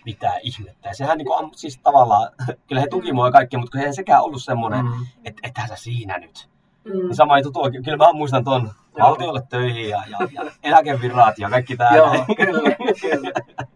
mitä 0.04 0.32
ihmettä. 0.42 0.88
Ja 0.88 0.94
sehän 0.94 1.18
niinku, 1.18 1.32
on 1.32 1.50
siis 1.56 1.78
tavallaan, 1.78 2.32
kyllä 2.68 2.80
he 2.80 2.86
tuki 2.86 3.12
mua 3.12 3.26
ja 3.26 3.32
kaikkea, 3.32 3.60
mutta 3.60 3.72
kun 3.72 3.80
eihän 3.80 3.94
sekään 3.94 4.22
ollut 4.22 4.42
semmoinen, 4.42 4.84
mm. 4.84 4.90
Mm. 4.90 5.06
että 5.24 5.48
ethän 5.48 5.68
sä 5.68 5.76
siinä 5.76 6.18
nyt. 6.18 6.48
Mm. 6.84 6.92
Niin 6.92 7.16
sama 7.16 7.38
juttu 7.38 7.52
tuokin, 7.52 7.82
kyllä 7.82 7.96
mä 7.96 8.12
muistan 8.12 8.44
ton 8.44 8.70
valtiolle 8.98 9.42
töihin 9.48 9.88
ja, 9.88 10.02
ja, 10.10 10.28
ja 10.32 10.50
eläkevirrat 10.62 11.38
ja 11.38 11.50
kaikki 11.50 11.76
tää. 11.76 11.96
Joo, 11.96 12.24
kyllä, 12.36 12.76
kyllä. 13.00 13.32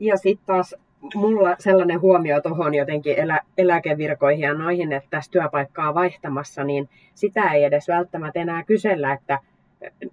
Ja 0.00 0.16
sitten 0.16 0.46
taas 0.46 0.74
mulla 1.14 1.56
sellainen 1.58 2.00
huomio 2.00 2.40
tuohon 2.40 2.74
jotenkin 2.74 3.18
elä, 3.18 3.40
eläkevirkoihin 3.58 4.42
ja 4.42 4.54
noihin, 4.54 4.92
että 4.92 5.10
tässä 5.10 5.30
työpaikkaa 5.30 5.94
vaihtamassa, 5.94 6.64
niin 6.64 6.88
sitä 7.14 7.52
ei 7.52 7.64
edes 7.64 7.88
välttämättä 7.88 8.40
enää 8.40 8.64
kysellä, 8.64 9.12
että 9.12 9.38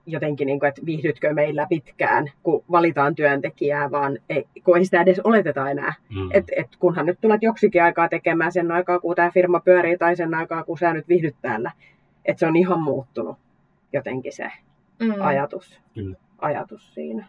jotenkin, 0.05 0.45
niin 0.45 0.59
kuin, 0.59 0.69
että 0.69 0.81
viihdytkö 0.85 1.33
meillä 1.33 1.65
pitkään, 1.69 2.31
kun 2.43 2.63
valitaan 2.71 3.15
työntekijää, 3.15 3.91
vaan 3.91 4.19
ei, 4.29 4.45
kun 4.63 4.77
ei 4.77 4.85
sitä 4.85 5.01
edes 5.01 5.19
oleteta 5.19 5.69
enää. 5.69 5.93
Mm. 6.09 6.29
Et, 6.33 6.45
et 6.55 6.67
kunhan 6.79 7.05
nyt 7.05 7.21
tulet 7.21 7.43
joksikin 7.43 7.83
aikaa 7.83 8.09
tekemään 8.09 8.51
sen 8.51 8.71
aikaa, 8.71 8.99
kun 8.99 9.15
tämä 9.15 9.31
firma 9.31 9.59
pyörii, 9.59 9.97
tai 9.97 10.15
sen 10.15 10.33
aikaa, 10.33 10.63
kun 10.63 10.77
sä 10.77 10.93
nyt 10.93 11.07
viihdyt 11.07 11.35
täällä. 11.41 11.71
Että 12.25 12.39
se 12.39 12.47
on 12.47 12.55
ihan 12.55 12.81
muuttunut 12.83 13.37
jotenkin 13.93 14.33
se 14.33 14.51
Mm. 15.01 15.13
ajatus, 15.19 15.79
Kyllä. 15.93 16.17
ajatus 16.37 16.93
siinä. 16.93 17.25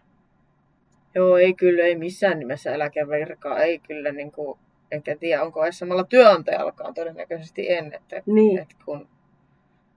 Joo, 1.15 1.37
ei 1.37 1.55
kyllä, 1.55 1.83
ei 1.85 1.99
missään 1.99 2.39
nimessä 2.39 2.75
eläkevirkaa. 2.75 3.59
Ei 3.59 3.79
kyllä, 3.79 4.13
niin 4.13 4.33
kuin, 4.33 4.59
enkä 4.91 5.17
tiedä, 5.17 5.43
onko 5.43 5.65
edes 5.65 5.79
samalla 5.79 6.05
työnantajallakaan 6.05 6.95
todennäköisesti 6.95 7.73
en. 7.73 7.93
Että, 7.95 8.23
Niin, 8.27 8.59
että 8.59 8.75
kun, 8.85 9.09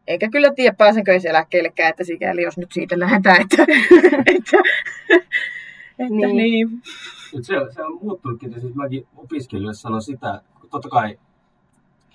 enkä 0.07 0.29
kyllä 0.29 0.53
tiedä, 0.53 0.75
pääsenkö 0.77 1.11
edes 1.11 1.25
eläkkeellekään, 1.25 1.89
että 1.89 2.03
sikäli 2.03 2.41
jos 2.41 2.57
nyt 2.57 2.71
siitä 2.71 2.99
lähdetään, 2.99 3.41
että, 3.41 3.63
että, 4.35 4.57
että 5.99 6.09
Niin. 6.09 6.37
niin. 6.37 6.69
Mut 7.33 7.43
se, 7.43 7.53
se 7.69 7.83
on 7.83 7.99
muuttunutkin. 8.01 8.61
Siis 8.61 8.75
mäkin 8.75 9.07
opiskelijoille 9.15 9.73
sanon 9.73 10.01
sitä, 10.01 10.41
totta 10.69 10.89
kai 10.89 11.19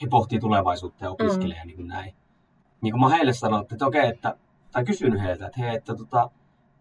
he 0.02 0.06
pohtii 0.10 0.38
tulevaisuutta 0.40 1.04
ja 1.04 1.10
opiskelee 1.10 1.60
mm. 1.62 1.66
niin 1.66 1.76
kuin 1.76 1.88
näin. 1.88 2.14
Niin 2.80 2.92
kuin 2.92 3.00
mä 3.00 3.08
heille 3.08 3.32
sanon, 3.32 3.62
että, 3.62 3.74
että 3.74 3.86
okei, 3.86 4.08
että, 4.08 4.36
tai 4.72 4.84
kysyn 4.84 5.16
heiltä, 5.16 5.46
että 5.46 5.60
hei, 5.60 5.76
että 5.76 5.94
tota, 5.94 6.30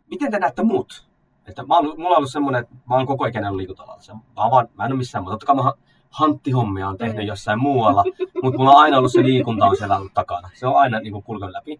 miten 0.09 0.31
te 0.31 0.39
näette 0.39 0.63
mut? 0.63 1.09
Että 1.47 1.63
mä 1.63 1.75
oon, 1.75 1.85
mulla 1.85 2.09
on 2.09 2.17
ollut 2.17 2.31
semmoinen, 2.31 2.61
että 2.61 2.75
mä 2.89 2.95
oon 2.95 3.05
koko 3.05 3.25
ikäinen 3.25 3.49
ollut 3.49 3.57
liikuntalalla. 3.57 4.13
Mä, 4.13 4.51
vaan, 4.51 4.67
mä 4.77 4.85
en 4.85 4.91
ole 4.91 4.97
missään 4.97 5.23
muuta. 5.23 5.33
Totta 5.33 5.45
kai 5.45 5.55
mä 5.55 5.88
hanttihommia 6.09 6.87
on 6.87 6.97
tehnyt 6.97 7.27
jossain 7.27 7.59
muualla, 7.59 8.03
mutta 8.43 8.57
mulla 8.57 8.71
on 8.71 8.81
aina 8.81 8.97
ollut 8.97 9.11
se 9.11 9.23
liikunta 9.23 9.65
on 9.65 9.77
siellä 9.77 9.97
ollut 9.97 10.13
takana. 10.13 10.49
Se 10.53 10.67
on 10.67 10.75
aina 10.75 10.99
niin 10.99 11.11
kuin 11.13 11.23
kulkenut 11.23 11.53
läpi. 11.53 11.79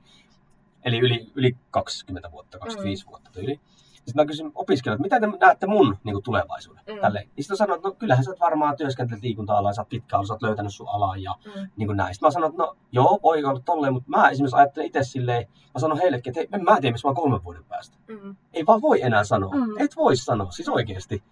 Eli 0.85 0.99
yli, 0.99 1.31
yli 1.35 1.55
20 1.71 2.31
vuotta, 2.31 2.59
25 2.59 3.05
mm. 3.05 3.09
vuotta 3.09 3.29
tyyli. 3.33 3.59
Sitten 3.93 4.13
mä 4.15 4.25
kysyn 4.25 4.51
opiskelijoilta, 4.55 5.01
mitä 5.03 5.19
te 5.19 5.27
näette 5.45 5.67
mun 5.67 5.97
niin 6.03 6.13
kuin 6.13 6.23
tulevaisuuden? 6.23 6.83
Mm. 6.87 6.93
Mm. 6.93 7.01
Tälleen. 7.01 7.29
Sitten 7.39 7.57
sanoin, 7.57 7.77
että 7.77 7.87
no 7.87 7.95
kyllähän 7.95 8.23
sä 8.23 8.31
oot 8.31 8.39
varmaan 8.39 8.77
työskentelet 8.77 9.23
liikunta-alalla, 9.23 9.73
sä 9.73 9.81
oot 9.81 9.89
pitkään 9.89 10.27
sä 10.27 10.33
oot 10.33 10.41
löytänyt 10.41 10.73
sun 10.73 10.89
alan 10.89 11.23
ja 11.23 11.35
Mm. 11.45 11.69
niin 11.77 11.87
kuin 11.87 11.97
näin. 11.97 12.13
Sitten 12.13 12.27
mä 12.27 12.31
sanoin, 12.31 12.49
että 12.49 12.63
no 12.63 12.75
joo, 12.91 13.19
voi 13.23 13.43
olla 13.43 13.59
tolleen, 13.59 13.93
mutta 13.93 14.09
mä 14.09 14.29
esimerkiksi 14.29 14.55
ajattelen 14.55 14.87
itse 14.87 15.03
silleen, 15.03 15.47
mä 15.73 15.79
sanon 15.79 15.97
heillekin, 15.97 16.31
että 16.31 16.39
hei, 16.39 16.47
en 16.53 16.63
mä 16.63 16.81
tiedä, 16.81 16.93
missä 16.93 17.07
mä 17.07 17.13
kolmen 17.13 17.43
vuoden 17.43 17.63
päästä. 17.63 17.97
Mm. 18.07 18.35
Ei 18.53 18.65
vaan 18.65 18.81
voi 18.81 19.01
enää 19.01 19.23
sanoa. 19.23 19.55
Mm. 19.55 19.61
Mm. 19.61 19.75
Et 19.79 19.95
voi 19.95 20.15
sanoa, 20.15 20.51
siis 20.51 20.69
oikeesti. 20.69 21.23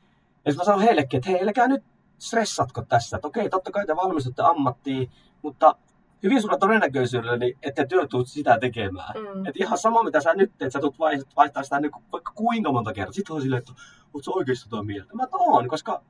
Ja 0.46 0.52
sitten 0.52 0.58
mä 0.58 0.64
sanon 0.64 0.82
heillekin, 0.82 1.18
että 1.18 1.30
hei, 1.30 1.42
älkää 1.42 1.68
nyt 1.68 1.84
stressatko 2.20 2.82
tässä. 2.90 3.18
Että 3.18 3.28
okei, 3.28 3.50
totta 3.50 3.72
kai 3.72 3.86
te 3.86 3.96
valmistutte 3.96 4.42
ammattiin, 4.44 5.10
mutta 5.42 5.76
hyvin 6.24 6.42
suurella 6.42 6.60
todennäköisyydellä, 6.60 7.38
niin 7.38 7.58
ette 7.64 7.86
työ 7.86 8.08
tuut 8.08 8.28
sitä 8.28 8.58
tekemään. 8.60 9.14
Mm. 9.36 9.46
Et 9.46 9.56
ihan 9.58 9.78
sama, 9.78 10.04
mitä 10.04 10.22
sä 10.22 10.34
nyt 10.34 10.52
teet, 10.58 10.72
sä 10.72 10.80
tulet 10.80 11.00
vai- 11.00 11.24
vaihtaa 11.36 11.64
sitä 11.64 11.80
niin 11.80 11.92
vaikka 12.12 12.32
kuinka 12.36 12.72
monta 12.72 12.94
kertaa. 12.94 13.14
Sitten 13.14 13.36
on 13.36 13.42
silleen, 13.42 13.60
että 13.60 13.72
oot 14.14 14.24
sä 14.24 14.32
oikeasti 14.32 14.70
tuota 14.70 14.84
mieltä? 14.86 15.14
Mä 15.16 15.24
että 15.24 15.38
oon, 15.38 15.68
koska 15.68 16.02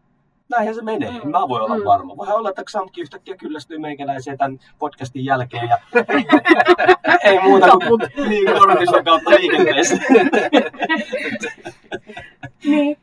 näinhän 0.50 0.76
se 0.76 0.82
menee. 0.82 1.12
Mm. 1.24 1.30
Mä 1.32 1.48
voin 1.48 1.62
olla 1.64 1.78
Mm. 1.78 1.84
varma. 1.86 2.18
Voihan 2.18 2.36
olla, 2.36 2.50
että 2.50 2.64
Xamki 2.64 3.02
yhtäkkiä 3.02 3.36
kyllästyy 3.38 3.78
meikäläiseen 3.78 4.38
tämän 4.38 4.60
podcastin 4.80 5.26
jälkeen 5.26 5.70
ja 5.70 5.78
ei 7.24 7.40
muuta 7.44 7.72
kuin 7.88 8.30
niin 8.30 8.48
kortiston 8.60 9.04
kautta 9.04 9.30
liikenteessä. 9.30 9.96
Niin. 12.66 12.98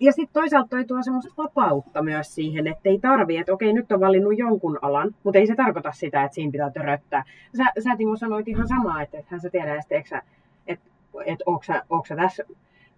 Ja 0.00 0.12
sitten 0.12 0.32
toisaalta 0.32 0.68
toi 0.68 0.84
tuo 0.84 1.02
semmoista 1.02 1.34
vapautta 1.38 2.02
myös 2.02 2.34
siihen, 2.34 2.66
että 2.66 2.88
ei 2.88 2.98
tarvii, 2.98 3.38
että 3.38 3.52
okei 3.52 3.72
nyt 3.72 3.92
on 3.92 4.00
valinnut 4.00 4.38
jonkun 4.38 4.78
alan, 4.82 5.14
mutta 5.24 5.38
ei 5.38 5.46
se 5.46 5.54
tarkoita 5.54 5.92
sitä, 5.92 6.24
että 6.24 6.34
siinä 6.34 6.52
pitää 6.52 6.70
töröttää. 6.70 7.24
Sä, 7.56 7.64
sä 7.84 7.96
Timo 7.96 8.16
sanoit 8.16 8.48
ihan 8.48 8.68
samaa, 8.68 9.02
että 9.02 9.18
ethän 9.18 9.40
sä 9.40 9.50
tiedä, 9.50 9.74
että 9.74 9.96
että 9.96 10.22
että 11.26 11.44
onko 11.46 11.62
sä, 11.62 11.82
onko 11.90 12.06
sä 12.06 12.16
tässä 12.16 12.44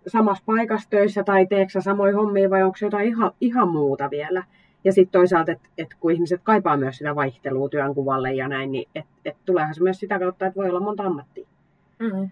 samassa 0.06 0.42
paikassa 0.46 0.90
töissä 0.90 1.24
tai 1.24 1.46
teekö 1.46 1.70
sä 1.70 1.80
samoja 1.80 2.16
hommia 2.16 2.50
vai 2.50 2.62
onko 2.62 2.76
jotain 2.80 3.08
ihan, 3.08 3.32
ihan 3.40 3.68
muuta 3.68 4.10
vielä. 4.10 4.44
Ja 4.84 4.92
sitten 4.92 5.20
toisaalta, 5.20 5.52
että 5.52 5.68
et 5.78 5.88
kun 6.00 6.12
ihmiset 6.12 6.40
kaipaa 6.44 6.76
myös 6.76 6.96
sitä 6.98 7.14
vaihtelua 7.14 7.68
työnkuvalle 7.68 8.32
ja 8.32 8.48
näin, 8.48 8.72
niin 8.72 8.88
et, 8.94 9.06
et 9.24 9.36
tuleehan 9.44 9.74
se 9.74 9.82
myös 9.82 10.00
sitä 10.00 10.18
kautta, 10.18 10.46
että 10.46 10.60
voi 10.60 10.68
olla 10.70 10.80
monta 10.80 11.02
ammattia. 11.02 11.46
Mm. 11.98 12.30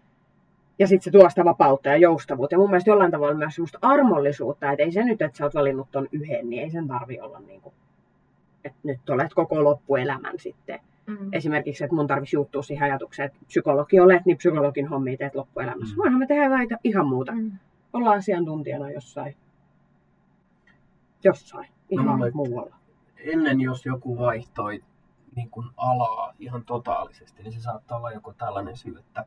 Ja 0.79 0.87
sitten 0.87 1.05
se 1.05 1.11
tuo 1.11 1.31
sitä 1.31 1.45
vapautta 1.45 1.89
ja 1.89 1.97
joustavuutta. 1.97 2.55
Ja 2.55 2.59
mun 2.59 2.71
mielestä 2.71 2.91
jollain 2.91 3.11
tavalla 3.11 3.35
myös 3.35 3.55
semmoista 3.55 3.79
armollisuutta, 3.83 4.73
että 4.73 4.83
ei 4.83 4.93
se 4.93 5.05
nyt, 5.05 5.23
että 5.23 5.39
sä 5.39 5.45
oot 5.45 5.55
valinnut 5.55 5.91
ton 5.91 6.09
yhden, 6.13 6.51
niin 6.51 6.63
ei 6.63 6.71
sen 6.71 6.89
tarvi 6.89 7.21
olla 7.21 7.41
niin 7.41 7.61
kuin, 7.61 7.75
että 8.65 8.79
nyt 8.83 9.11
olet 9.11 9.35
koko 9.35 9.65
loppuelämän 9.65 10.39
sitten. 10.39 10.81
Mm. 11.07 11.29
Esimerkiksi, 11.33 11.85
että 11.85 11.97
mun 11.97 12.07
tarvitsisi 12.07 12.37
juuttua 12.37 12.63
siihen 12.63 12.85
ajatukseen, 12.85 13.27
että 13.27 13.39
psykologi 13.47 14.01
olet, 14.01 14.27
niin 14.27 14.37
psykologin 14.37 14.89
hommia 14.89 15.17
teet 15.17 15.35
loppuelämässä. 15.35 15.95
Mm. 15.95 15.99
Voinhan 15.99 16.19
me 16.19 16.27
tehdä 16.27 16.45
jotain 16.45 16.69
ihan 16.85 17.07
muuta. 17.07 17.33
Mm. 17.33 17.53
Olla 17.93 18.11
asiantuntijana 18.11 18.91
jossain. 18.91 19.37
Jossain. 21.25 21.69
Ihan 21.91 22.07
No, 22.07 22.17
no, 22.17 22.31
muualla. 22.35 22.77
Ennen 23.17 23.61
jos 23.61 23.87
joku 23.87 24.19
vaihtoi 24.19 24.83
niin 25.37 25.51
kuin 25.51 25.67
alaa 25.77 26.35
ihan 26.39 26.65
totaalisesti, 26.65 27.43
niin 27.43 27.53
se 27.53 27.61
saattaa 27.61 27.99
olla 27.99 28.13
joku 28.13 28.33
tällainen 28.33 28.77
syy, 28.77 28.99
että 28.99 29.25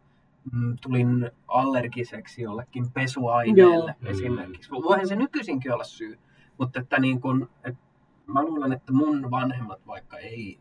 mm, 0.52 0.78
tulin 0.82 1.32
allergiseksi 1.48 2.42
jollekin 2.42 2.92
pesuaineelle 2.92 3.96
Joo. 4.02 4.12
esimerkiksi. 4.12 4.72
Voihan 4.72 5.08
se 5.08 5.16
nykyisinkin 5.16 5.74
olla 5.74 5.84
syy, 5.84 6.20
mutta 6.58 6.80
että 6.80 7.00
niin 7.00 7.22
kuin, 7.22 7.50
että 7.64 7.82
mä 8.28 8.44
luulen, 8.44 8.72
että 8.72 8.94
mun 8.94 9.32
vanhemmat 9.32 9.88
vaikka 9.88 10.18
ei 10.18 10.60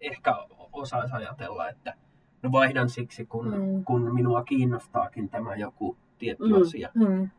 ehkä 0.00 0.34
osaisi 0.72 1.14
ajatella, 1.14 1.68
että 1.68 1.94
no 2.42 2.52
vaihdan 2.52 2.88
siksi, 2.90 3.26
kun, 3.26 3.46
Mm. 3.48 3.84
kun 3.84 4.14
minua 4.14 4.42
kiinnostaakin 4.44 5.28
tämä 5.28 5.54
joku 5.54 5.96
tietty 6.18 6.48
Mm. 6.48 6.62
asia. 6.62 6.90
Mm. 6.94 7.30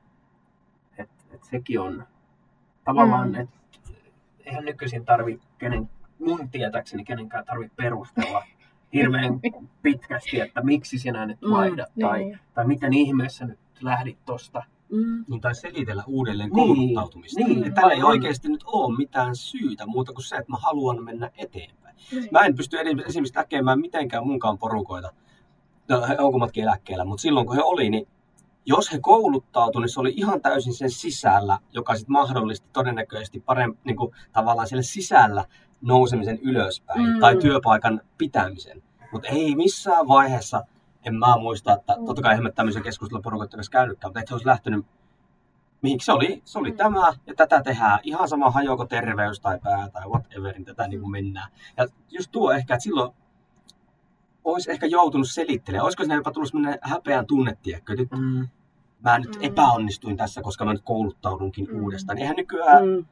Et, 0.97 1.09
et 1.31 1.43
sekin 1.43 1.79
on 1.79 2.03
tavallaan, 2.83 3.29
Mm. 3.29 3.35
että 3.35 3.57
eihän 4.45 4.65
nykyisin 4.65 5.05
tarvi 5.05 5.39
kenen, 5.57 5.89
mun 6.19 6.49
tietääkseni 6.49 7.03
kenenkään 7.03 7.45
tarvi 7.45 7.69
perustella 7.75 8.43
hirveän 8.93 9.39
pitkästi, 9.81 10.39
että 10.39 10.61
miksi 10.61 10.99
sinä 10.99 11.25
nyt 11.25 11.41
Mm, 11.41 11.51
vaihdat 11.51 11.89
tai, 12.01 12.19
niin. 12.23 12.39
tai 12.53 12.67
miten 12.67 12.93
ihmeessä 12.93 13.45
nyt 13.45 13.59
lähdit 13.81 14.17
tosta. 14.25 14.63
Mm. 14.91 15.25
niin, 15.27 15.41
tai 15.41 15.55
selitellä 15.55 16.03
uudelleen 16.07 16.49
Niin, 16.49 16.67
kouluttautumista. 16.67 17.39
niin, 17.39 17.63
Että 17.63 17.81
tällä 17.81 17.93
ei 17.93 18.03
oikeasti 18.03 18.49
nyt 18.49 18.63
ole 18.65 18.97
mitään 18.97 19.35
syytä 19.35 19.85
muuta 19.85 20.13
kuin 20.13 20.23
se, 20.25 20.35
että 20.35 20.51
mä 20.51 20.57
haluan 20.61 21.03
mennä 21.03 21.29
eteenpäin. 21.37 21.95
Niin. 22.11 22.27
Mä 22.31 22.39
en 22.39 22.55
pysty 22.55 22.77
esimerkiksi 22.79 23.35
näkemään 23.35 23.79
mitenkään 23.79 24.27
munkaan 24.27 24.57
porukoita. 24.57 25.13
No, 25.89 26.01
he 26.07 26.15
on 26.19 26.31
kummatkin 26.31 26.63
eläkkeellä, 26.63 27.05
mutta 27.05 27.21
silloin 27.21 27.47
kun 27.47 27.55
he 27.55 27.61
oli, 27.63 27.89
niin 27.89 28.07
jos 28.69 28.91
he 28.93 28.99
kouluttautuivat, 29.01 29.83
niin 29.85 29.93
se 29.93 29.99
oli 29.99 30.13
ihan 30.17 30.41
täysin 30.41 30.73
sen 30.73 30.91
sisällä, 30.91 31.59
joka 31.73 31.95
sitten 31.95 32.11
mahdollisti 32.13 32.67
todennäköisesti 32.73 33.39
parempi 33.39 33.79
niin 33.83 33.97
kuin, 33.97 34.11
tavallaan 34.33 34.67
siellä 34.67 34.83
sisällä 34.83 35.45
nousemisen 35.81 36.39
ylöspäin 36.41 37.01
Mm. 37.13 37.19
tai 37.19 37.35
työpaikan 37.37 38.01
pitämisen. 38.17 38.83
Mutta 39.11 39.27
ei 39.27 39.55
missään 39.55 40.07
vaiheessa, 40.07 40.63
en 41.05 41.15
mä 41.15 41.37
muista, 41.37 41.73
että 41.73 41.95
Mm. 41.99 42.05
totta 42.05 42.21
kai 42.21 42.33
eihän 42.35 42.53
tämmöisen 42.55 42.83
keskustelun 42.83 43.21
porukoiden 43.21 43.51
kanssa 43.57 43.71
käynytkään, 43.71 44.09
mutta 44.09 44.19
että 44.19 44.31
he 44.31 44.35
olisi 44.35 44.47
lähtenyt 44.47 44.85
mihin 45.81 45.99
se 45.99 46.11
oli? 46.11 46.41
Se 46.45 46.59
oli 46.59 46.71
Mm. 46.71 46.77
tämä 46.77 47.13
ja 47.27 47.33
tätä 47.35 47.61
tehdään. 47.63 47.99
Ihan 48.03 48.29
sama 48.29 48.51
hajoako 48.51 48.85
terveys 48.85 49.39
tai 49.39 49.59
pää 49.63 49.89
tai 49.89 50.07
whatever, 50.07 50.53
niin 50.53 50.65
tätä 50.65 50.87
niin 50.87 50.99
kuin 51.01 51.11
mennään. 51.11 51.51
Ja 51.77 51.87
just 52.09 52.31
tuo 52.31 52.51
ehkä, 52.51 52.73
että 52.73 52.83
silloin 52.83 53.11
olisi 54.43 54.71
ehkä 54.71 54.85
joutunut 54.85 55.29
selittelemään. 55.31 55.83
Olisiko 55.83 56.03
siinä 56.03 56.15
jopa 56.15 56.31
tullut 56.31 56.49
sellainen 56.49 56.79
häpeän 56.81 57.25
tunne, 57.25 57.57
tiedätkö, 57.63 57.93
että 57.93 58.15
nyt 58.15 58.23
Mm. 58.25 58.47
Mä 59.03 59.19
nyt 59.19 59.35
Mm. 59.35 59.41
epäonnistuin 59.43 60.17
tässä, 60.17 60.41
koska 60.41 60.65
mä 60.65 60.73
nyt 60.73 60.81
kouluttaudunkin 60.85 61.67
Mm. 61.71 61.81
uudestaan. 61.83 62.17
Eihän 62.17 62.35
nykyään, 62.35 62.87
Mm. 62.87 63.05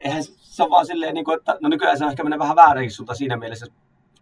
eihän 0.00 0.22
se 0.24 0.62
on 0.62 0.70
vaan 0.70 0.86
silleen, 0.86 1.14
niin 1.14 1.24
kuin, 1.24 1.38
että 1.38 1.58
no 1.60 1.68
nykyään 1.68 1.98
se 1.98 2.04
on 2.04 2.10
ehkä 2.10 2.24
menee 2.24 2.38
vähän 2.38 2.56
väärin 2.56 2.90
suuntaan 2.90 3.16
siinä 3.16 3.36
mielessä, 3.36 3.66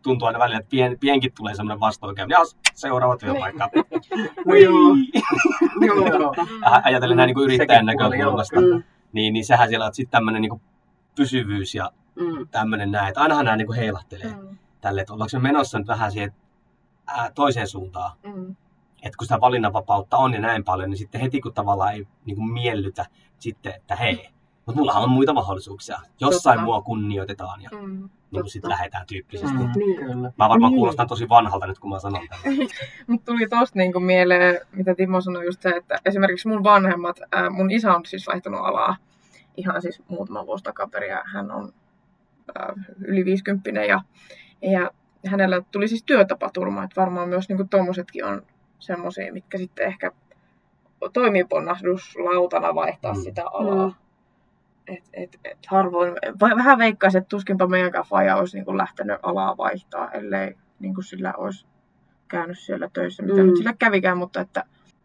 tuntuu 0.03 0.27
aina 0.27 0.39
välillä, 0.39 0.59
että 0.59 0.71
pien, 0.71 0.99
pienkin 0.99 1.33
tulee 1.37 1.55
semmoinen 1.55 1.81
vastoinkäyminen. 1.81 2.37
Ja 2.41 2.45
seuraava 2.75 3.17
työpaikka. 3.17 3.69
No 4.47 4.55
joo. 4.55 4.97
Joo. 5.87 6.35
Ä- 6.67 6.81
Ajatellen 6.85 7.17
näin 7.17 7.27
niin 7.27 7.35
kuin 7.35 7.45
yrittäjän 7.45 7.87
näkökulmasta. 7.87 8.61
Mm. 8.61 8.83
Niin, 9.13 9.33
niin 9.35 9.45
sehän 9.45 9.69
siellä 9.69 9.87
on 9.87 9.95
sitten 9.95 10.11
tämmöinen 10.11 10.43
niin 10.43 10.61
pysyvyys 11.17 11.75
ja 11.75 11.91
Mm. 12.15 12.49
tämmöinen 12.51 12.91
näin. 12.91 13.09
Että 13.09 13.21
ainahan 13.21 13.45
nämä 13.45 13.57
niin 13.57 13.67
kuin 13.67 13.79
heilahtelee 13.79 14.27
Mm. 14.37 14.57
tälle, 14.81 15.01
että 15.01 15.13
ollaanko 15.13 15.31
me 15.39 15.43
menossa 15.43 15.79
nyt 15.79 15.89
vähän 15.89 16.13
siihen 16.13 16.33
ää, 17.07 17.31
toiseen 17.35 17.69
suuntaan. 17.69 18.13
Mm. 18.27 18.57
Että 19.03 19.17
kun 19.19 19.27
sitä 19.27 19.41
valinnanvapautta 19.41 20.17
on 20.17 20.35
ja 20.35 20.41
näin 20.41 20.65
paljon, 20.65 20.91
niin 20.91 20.99
sitten 20.99 21.21
heti 21.21 21.41
kun 21.41 21.55
tavallaan 21.55 21.93
ei 21.93 22.07
niin 22.25 22.37
kuin 22.37 22.53
miellytä 22.53 23.07
sitten, 23.39 23.75
että 23.75 23.97
hei, 23.97 24.29
mutta 24.67 24.79
mullahan 24.79 25.03
on 25.03 25.11
muita 25.11 25.33
mahdollisuuksia. 25.33 25.99
Jossain 26.21 26.55
Totta. 26.57 26.65
mua 26.65 26.83
kunnioitetaan 26.83 27.63
ja 27.63 27.71
Mm. 27.73 28.09
niin 28.31 28.43
kuin 28.43 28.51
sitten 28.51 28.71
lähdetään 28.71 29.07
tyyppisesti. 29.07 29.57
Mm. 29.57 29.71
Niin. 29.77 29.97
Kyllä. 29.97 30.33
Mä 30.39 30.49
varmaan 30.49 30.73
Niin. 30.73 30.79
kuulostan 30.79 31.09
tosi 31.09 31.29
vanhalta 31.29 31.67
nyt, 31.67 31.79
kun 31.79 31.91
mä 31.91 31.99
sanon 31.99 32.29
tämän. 32.29 32.57
Mut 33.07 33.25
tuli 33.25 33.49
tosta 33.49 33.79
niinku 33.79 34.01
mieleen, 34.01 34.61
mitä 34.73 34.95
Timo 34.95 35.21
sanoi 35.21 35.45
just 35.45 35.63
se, 35.63 35.69
että 35.69 35.99
esimerkiksi 36.05 36.49
mun 36.49 36.65
vanhemmat, 36.65 37.21
ää, 37.33 37.51
mun 37.51 37.71
isä 37.71 37.95
on 37.95 38.07
siis 38.07 38.27
vaihtanut 38.27 38.61
alaa 38.61 38.97
ihan 39.57 39.83
siis 39.83 40.03
muutama 40.09 40.47
vuosi 40.47 40.65
takaperin 40.65 41.11
ja 41.11 41.23
hän 41.35 41.51
on 41.51 41.73
ää, 42.59 42.73
yli 43.05 43.25
50 43.25 43.71
ja, 43.85 44.01
ja 44.63 44.91
hänellä 45.27 45.63
tuli 45.73 45.89
siis 45.89 46.03
työtapaturma, 46.05 46.85
että 46.85 47.01
varmaan 47.01 47.29
myös 47.29 47.49
niinku 47.49 47.65
tommosetkin 47.71 48.25
on 48.25 48.43
semmoisia, 48.83 49.33
mitkä 49.33 49.59
sitten 49.59 49.87
ehkä 49.87 50.11
toimii 51.13 51.45
ponnahduslautana 51.45 52.75
vaihtaa 52.75 53.13
Mm. 53.15 53.21
sitä 53.21 53.43
alaa. 53.53 53.89
Mm. 53.89 53.95
Et, 54.87 55.05
et, 55.13 55.39
et 55.45 55.59
harvoin, 55.67 56.13
vähän 56.41 56.79
veikkaisin, 56.79 57.19
että 57.19 57.29
tuskinpa 57.29 57.67
meidänkään 57.67 58.05
faija 58.05 58.37
olisi 58.37 58.57
niin 58.57 58.65
kuin 58.65 58.79
lähtenyt 58.79 59.19
alaa 59.23 59.57
vaihtaa, 59.57 60.11
ellei 60.11 60.55
niin 60.81 60.95
kuin 60.95 61.05
sillä 61.05 61.33
olisi 61.37 61.67
käynyt 62.29 62.59
siellä 62.59 62.89
töissä, 62.93 63.23
mitä 63.23 63.35
Mm. 63.37 63.41
mm. 63.41 63.47
nyt 63.47 63.57
sillä 63.57 63.75
kävikään, 63.79 64.19
mutta 64.19 64.41
että 64.41 64.65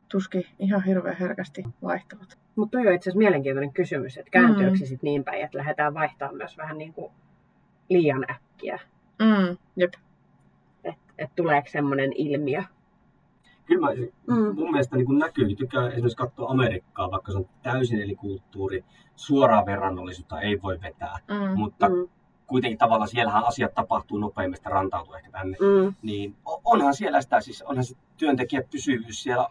tuskin 0.09 0.45
ihan 0.59 0.83
hirveän 0.83 1.17
herkästi 1.19 1.63
vaihtavat. 1.83 2.37
Mutta 2.55 2.77
toi 2.77 2.87
on 2.87 2.93
itse 2.93 3.09
asiassa 3.09 3.17
mielenkiintoinen 3.17 3.73
kysymys, 3.73 4.17
että 4.17 4.31
kääntyykö 4.31 4.69
Mm. 4.71 4.77
se 4.77 4.85
sitten 4.85 5.07
niin 5.07 5.23
päin, 5.23 5.41
että 5.41 5.57
lähdetään 5.57 5.93
vaihtamaan 5.93 6.35
myös 6.37 6.57
vähän 6.57 6.77
niin 6.77 6.93
kuin 6.93 7.11
liian 7.89 8.25
äkkiä. 8.31 8.79
Mm, 9.19 9.57
jep. 9.75 9.93
Että 10.83 11.01
et 11.17 11.29
tuleeko 11.35 11.67
semmoinen 11.69 12.13
ilmiö. 12.15 12.63
Kyllä 13.67 13.87
mä, 13.87 13.93
Mm. 14.27 14.55
mun 14.55 14.71
mielestä 14.71 14.95
niin 14.95 15.05
kun 15.05 15.19
näkyy, 15.19 15.55
tykkää 15.55 15.87
esimerkiksi 15.87 16.17
katsoa 16.17 16.49
Amerikkaa, 16.49 17.11
vaikka 17.11 17.31
se 17.31 17.37
on 17.37 17.49
täysin 17.63 18.01
eri 18.01 18.15
kulttuuri, 18.15 18.85
suoraa 19.15 19.65
verrannollisuutta 19.65 20.41
ei 20.41 20.61
voi 20.61 20.81
vetää, 20.81 21.15
Mm. 21.27 21.57
mutta 21.59 21.89
Mm. 21.89 22.07
kuitenkin 22.47 22.77
tavallaan 22.77 23.07
siellähän 23.09 23.43
asiat 23.45 23.73
tapahtuu 23.73 24.17
nopeammin, 24.17 24.57
sitä 24.57 24.69
rantautuu 24.69 25.13
ehkä 25.13 25.31
tänne. 25.31 25.57
Mm. 25.59 25.93
Niin 26.01 26.35
onhan 26.63 26.93
siellä 26.93 27.21
sitä, 27.21 27.41
siis 27.41 27.61
onhan 27.61 27.83
se 27.85 27.95
työntekijäpysyvyys 28.17 29.23
siellä 29.23 29.47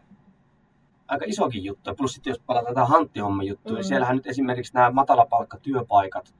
aika 1.09 1.25
isokin 1.29 1.65
juttu. 1.65 1.95
Plus 1.95 2.13
sitten 2.13 2.31
jos 2.31 2.41
palataan 2.47 2.75
tähän 2.75 2.89
hanttihomman 2.89 3.47
juttuun, 3.47 3.73
mm. 3.73 3.75
Mm. 3.75 3.77
niin 3.77 3.85
siellähän 3.89 4.17
nyt 4.17 4.27
esimerkiksi 4.27 4.75
nämä 4.75 4.91
matalapalkkatyöpaikat, 4.91 6.35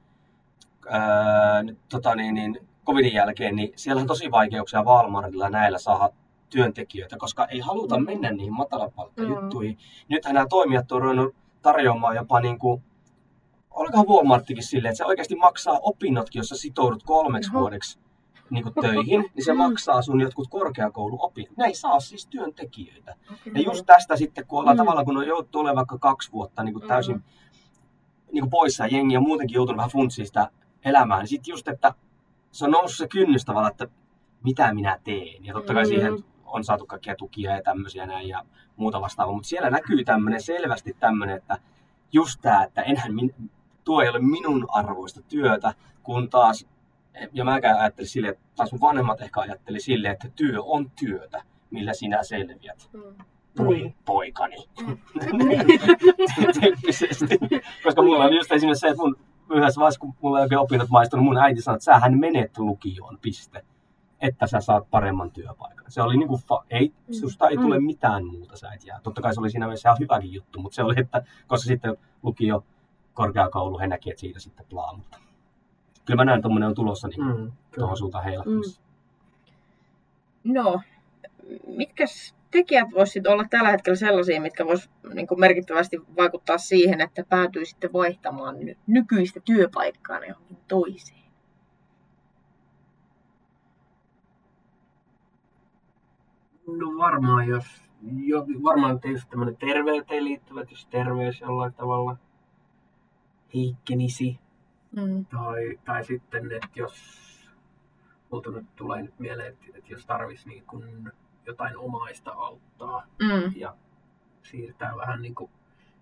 ää, 0.89 1.63
nyt, 1.63 1.77
tota, 1.89 2.15
niin, 2.15 2.35
niin, 2.35 2.67
covidin 2.85 3.13
jälkeen, 3.13 3.55
niin 3.55 3.73
siellä 3.75 3.99
on 4.01 4.07
tosi 4.07 4.31
vaikeuksia 4.31 4.83
Walmartilla 4.83 5.49
näillä 5.49 5.77
saada 5.77 6.09
työntekijöitä, 6.49 7.17
koska 7.17 7.45
ei 7.45 7.59
haluta 7.59 7.97
Mm. 7.99 8.05
mennä 8.05 8.31
niihin 8.31 8.53
matalapalkkajuttuihin. 8.53 9.75
Mm. 9.75 9.81
Nythän 10.15 10.33
nämä 10.35 10.47
toimijat 10.49 10.91
on 10.91 11.01
ruvennut 11.01 11.35
tarjoamaan 11.61 12.15
jopa 12.15 12.39
niin 12.39 12.59
kuin, 12.59 12.83
olikohan 13.71 14.07
Walmarttikin 14.07 14.63
silleen, 14.63 14.89
että 14.91 14.97
se 14.97 15.05
oikeasti 15.05 15.35
maksaa 15.35 15.79
opinnotkin, 15.81 16.39
jos 16.39 16.49
sä 16.49 16.57
sitoudut 16.57 17.03
kolmeksi 17.03 17.49
Oho. 17.53 17.59
vuodeksi 17.59 17.99
niin 18.49 18.63
kuin 18.63 18.73
töihin, 18.81 19.25
niin 19.35 19.45
se 19.45 19.51
Mm. 19.53 19.57
maksaa 19.57 20.01
sun 20.01 20.21
jotkut 20.21 20.47
korkeakouluopinnot. 20.47 21.57
Ne 21.57 21.65
ei 21.65 21.75
saa 21.75 21.99
siis 21.99 22.27
työntekijöitä. 22.27 23.15
Ja 23.29 23.35
Kyllä. 23.43 23.59
just 23.59 23.85
tästä 23.85 24.15
sitten, 24.15 24.47
kun 24.47 24.59
ollaan 24.59 24.75
Mm. 24.77 24.79
tavallaan, 24.79 25.05
kun 25.05 25.17
on 25.17 25.27
joutunut 25.27 25.55
olemaan 25.55 25.75
vaikka 25.75 25.97
kaksi 25.97 26.31
vuotta 26.31 26.63
niin 26.63 26.73
kuin 26.73 26.83
Mm. 26.83 26.87
täysin 26.87 27.23
niin 28.31 28.41
kuin 28.41 28.49
poissa 28.49 28.83
ja 28.87 28.97
jengi 28.97 29.17
on 29.17 29.23
muutenkin 29.23 29.55
joutunut 29.55 29.77
vähän 29.77 29.91
funtsiin 29.91 30.25
sitä 30.27 30.51
elämää, 30.85 31.17
niin 31.19 31.27
sitten 31.27 31.51
just, 31.51 31.67
että 31.67 31.93
se 32.51 32.65
on 32.65 32.71
noussut 32.71 32.97
se 32.97 33.07
kynnys 33.07 33.45
tavallaan, 33.45 33.71
että 33.71 33.87
mitä 34.43 34.73
minä 34.73 34.99
teen. 35.03 35.45
Ja 35.45 35.53
totta 35.53 35.73
kai 35.73 35.83
Mm. 35.83 35.87
siihen 35.87 36.13
on 36.47 36.63
saatu 36.63 36.85
kaikkia 36.85 37.15
tukia 37.15 37.55
ja 37.55 37.61
tämmöisiä 37.61 38.05
näin 38.05 38.27
ja 38.27 38.45
muuta 38.75 39.01
vastaavaa, 39.01 39.33
mutta 39.35 39.49
siellä 39.49 39.69
näkyy 39.69 40.03
tämmöinen 40.03 40.41
selvästi 40.41 40.95
tämmöinen, 40.99 41.37
että 41.37 41.57
just 42.11 42.39
tämä, 42.41 42.63
että 42.63 42.81
enhän 42.81 43.15
min, 43.15 43.33
tuo 43.83 44.01
ei 44.01 44.09
ole 44.09 44.19
minun 44.19 44.67
arvoista 44.69 45.21
työtä, 45.21 45.73
kun 46.03 46.29
taas, 46.29 46.67
ja 47.33 47.45
mäkään 47.45 47.79
ajattelin 47.79 48.09
silleen, 48.09 48.33
että 48.33 48.45
taas 48.55 48.71
mun 48.71 48.81
vanhemmat 48.81 49.21
ehkä 49.21 49.39
ajatteli 49.39 49.79
silleen, 49.79 50.13
että 50.13 50.27
työ 50.35 50.63
on 50.63 50.91
työtä, 50.99 51.43
millä 51.71 51.93
sinä 51.93 52.23
selviät. 52.23 52.89
Mm. 52.93 53.01
Voi 53.57 53.75
Niin. 53.77 53.95
poikani. 54.05 54.55
Mm. 54.87 54.97
Tyyppisesti. 56.61 57.39
Koska 57.83 58.01
mulla 58.01 58.23
on 58.25 58.33
just 58.33 58.51
esimerkiksi 58.51 58.79
se, 58.79 58.87
että 58.87 59.03
mun 59.03 59.17
yhdessä 59.51 59.79
vaiheessa, 59.79 59.99
kun 59.99 60.13
mulla 60.21 60.39
ei 60.39 60.43
oikein 60.43 60.59
opinnot 60.59 60.89
maistunut, 60.89 61.25
mun 61.25 61.37
äiti 61.37 61.61
sanoi, 61.61 61.75
että 61.75 61.85
sähän 61.85 62.19
menet 62.19 62.57
lukioon, 62.57 63.17
piste. 63.21 63.65
Että 64.21 64.47
sä 64.47 64.61
saat 64.61 64.89
paremman 64.91 65.31
työpaikan. 65.31 65.85
Se 65.91 66.01
oli 66.01 66.17
niinku, 66.17 66.35
fa- 66.37 66.65
ei, 66.69 66.93
susta 67.11 67.49
ei 67.49 67.57
tule 67.57 67.79
mitään 67.79 68.25
muuta, 68.25 68.57
sä 68.57 68.71
et 68.71 68.85
jää. 68.85 68.99
Totta 69.03 69.21
kai 69.21 69.33
se 69.33 69.39
oli 69.39 69.51
siinä 69.51 69.65
mielessä 69.65 69.89
ihan 69.89 69.99
hyväkin 69.99 70.33
juttu, 70.33 70.59
mutta 70.59 70.75
se 70.75 70.83
oli, 70.83 70.95
että 70.97 71.23
koska 71.47 71.67
sitten 71.67 71.97
lukio, 72.23 72.63
korkeakoulu, 73.13 73.79
he 73.79 73.87
näki, 73.87 74.09
että 74.09 74.19
siitä 74.19 74.39
sitten 74.39 74.65
plaa. 74.69 74.93
Mutta 74.97 75.17
kyllä 76.05 76.17
mä 76.17 76.25
näen, 76.25 76.37
että 76.39 76.67
on 76.67 76.75
tulossa 76.75 77.07
niin 77.07 77.37
Mm, 77.37 77.51
tuohon 77.75 77.97
suuntaan 77.97 78.23
heilahtamassa. 78.23 78.81
No, 80.43 80.81
mitkä 81.67 82.05
tekijät 82.51 82.87
voisivat 82.93 83.27
olla 83.27 83.45
tällä 83.49 83.69
hetkellä 83.69 83.95
sellaisia, 83.95 84.41
mitkä 84.41 84.65
vois 84.65 84.89
niin 85.13 85.27
kuin 85.27 85.39
merkittävästi 85.39 85.97
vaikuttaa 86.17 86.57
siihen, 86.57 87.01
että 87.01 87.23
päätyisitte 87.29 87.89
vaihtamaan 87.93 88.59
ny- 88.59 88.77
nykyistä 88.87 89.39
työpaikkaa 89.45 90.25
johonkin 90.25 90.57
toiseen? 90.67 91.16
No 96.67 96.97
varmaan 96.97 97.47
jos, 97.47 97.81
jo, 98.25 98.45
varmaan 98.63 98.99
tietysti 98.99 99.29
tämmöinen 99.29 99.57
terveyteen 99.57 100.23
liittyvät, 100.23 100.71
jos 100.71 100.85
terveys 100.85 101.41
jollain 101.41 101.73
tavalla 101.73 102.17
heikkenisi. 103.53 104.39
Mm. 104.95 105.25
Tai, 105.25 105.79
tai 105.85 106.03
sitten, 106.03 106.51
että 106.51 106.67
jos, 106.75 106.93
multa 108.31 108.51
nyt 108.51 108.75
tulee 108.75 109.01
nyt 109.01 109.19
mieleen, 109.19 109.53
että, 109.53 109.65
että 109.77 109.93
jos 109.93 110.05
tarvitsisi 110.05 110.49
niin 110.49 110.63
kuin 110.65 111.11
jotain 111.45 111.77
omaista 111.77 112.31
auttaa 112.31 113.03
Mm. 113.21 113.51
ja 113.55 113.75
siirtää 114.43 114.97
vähän 114.97 115.21
niin 115.21 115.35
kuin 115.35 115.51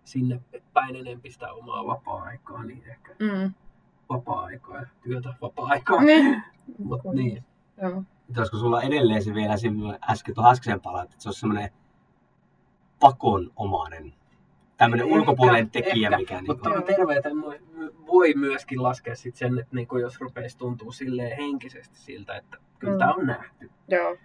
sinne 0.04 0.42
päin 0.74 0.96
enempi 0.96 1.32
sitä 1.32 1.54
omaa 1.54 1.88
vapaa-aikaa, 1.88 2.64
niin 2.64 2.84
ehkä 2.90 3.16
Mm. 3.20 3.54
vapaa-aikaa 4.10 4.78
ja 4.80 4.86
työtä 5.02 5.34
vapaa-aikaa. 5.42 6.02
Niin. 6.04 6.44
Mutta 6.80 7.12
niin, 7.14 7.44
Joo. 7.82 8.04
Olisiko 8.38 8.58
sulla 8.58 8.82
edelleen 8.82 9.24
se 9.24 9.34
vielä 9.34 9.58
silloin 9.58 9.98
äsken 10.10 10.36
tuohon 10.36 10.52
äskeiseen 10.52 10.82
palaan, 10.82 11.04
että 11.06 11.16
se 11.20 11.30
on 11.30 11.34
semmoinen 11.34 11.70
pakonomainen, 13.00 14.14
tämmöinen 14.78 15.06
ulkopuolinen 15.08 15.70
tekijä, 15.70 16.08
ehkä. 16.08 16.18
mikä 16.18 16.36
niin 16.42 16.52
Mutta 16.52 16.70
Joo. 16.70 16.82
terveyteen 16.82 17.42
voi, 17.42 17.60
voi 18.08 18.34
myöskin 18.34 18.84
laskea 18.84 19.16
sit 19.16 19.36
sen, 19.36 19.60
että 19.60 19.76
niinku 19.76 19.98
jos 19.98 20.20
rupeisi 20.22 20.58
tuntuu 20.58 20.92
silleen 20.92 21.38
henkisesti 21.38 21.98
siltä, 22.00 22.36
että 22.38 22.58
kyllä 22.80 22.94
Mm. 22.94 23.00
tämä 23.00 23.14
on 23.14 23.26
nähty. 23.26 23.72
Joo. 23.88 24.18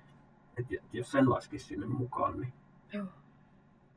Et 0.58 0.66
jos 0.92 1.10
sen 1.12 1.30
laskisi 1.30 1.66
sinne 1.66 1.86
mukaan, 1.86 2.40
niin... 2.40 2.52
Joo. 2.92 3.06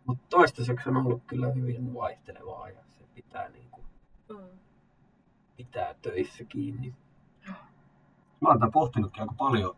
Mutta 0.05 0.23
toistaiseksi 0.29 0.89
on 0.89 0.97
ollut 0.97 1.21
kyllä 1.27 1.47
hyvin 1.51 1.93
vaihtelevaa 1.93 2.69
ja 2.69 2.79
se 2.87 3.03
pitää, 3.15 3.49
niinku, 3.49 3.81
Mm. 4.29 4.59
pitää 5.57 5.95
töissä 6.01 6.43
kiinni. 6.45 6.93
Mä 8.41 8.49
oon 8.49 8.59
tätä 8.59 8.71
pohtinutkin 8.71 9.21
aika 9.21 9.33
paljon. 9.37 9.75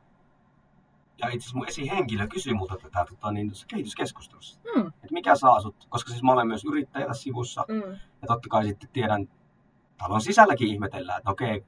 Ja 1.17 1.27
itse 1.27 1.37
asiassa 1.37 1.57
mun 1.57 1.67
esihenkilö 1.67 2.27
kysyi 2.27 2.53
multa 2.53 2.75
tätä 2.81 3.05
tota, 3.09 3.31
niin, 3.31 3.47
tuossa 3.49 3.67
kehityskeskustelussa. 3.67 4.59
Mm. 4.75 4.87
Että 4.87 5.07
mikä 5.13 5.35
saa 5.35 5.61
sut, 5.61 5.87
koska 5.89 6.09
siis 6.09 6.23
mä 6.23 6.31
olen 6.31 6.47
myös 6.47 6.65
yrittäjä 6.65 7.07
tässä 7.07 7.23
sivussa. 7.23 7.65
Mm. 7.67 7.81
Ja 8.21 8.27
totta 8.27 8.49
kai 8.49 8.65
sitten 8.65 8.89
tiedän, 8.93 9.27
talon 9.97 10.21
sisälläkin 10.21 10.67
ihmetellään, 10.67 11.17
että 11.17 11.31
okei, 11.31 11.65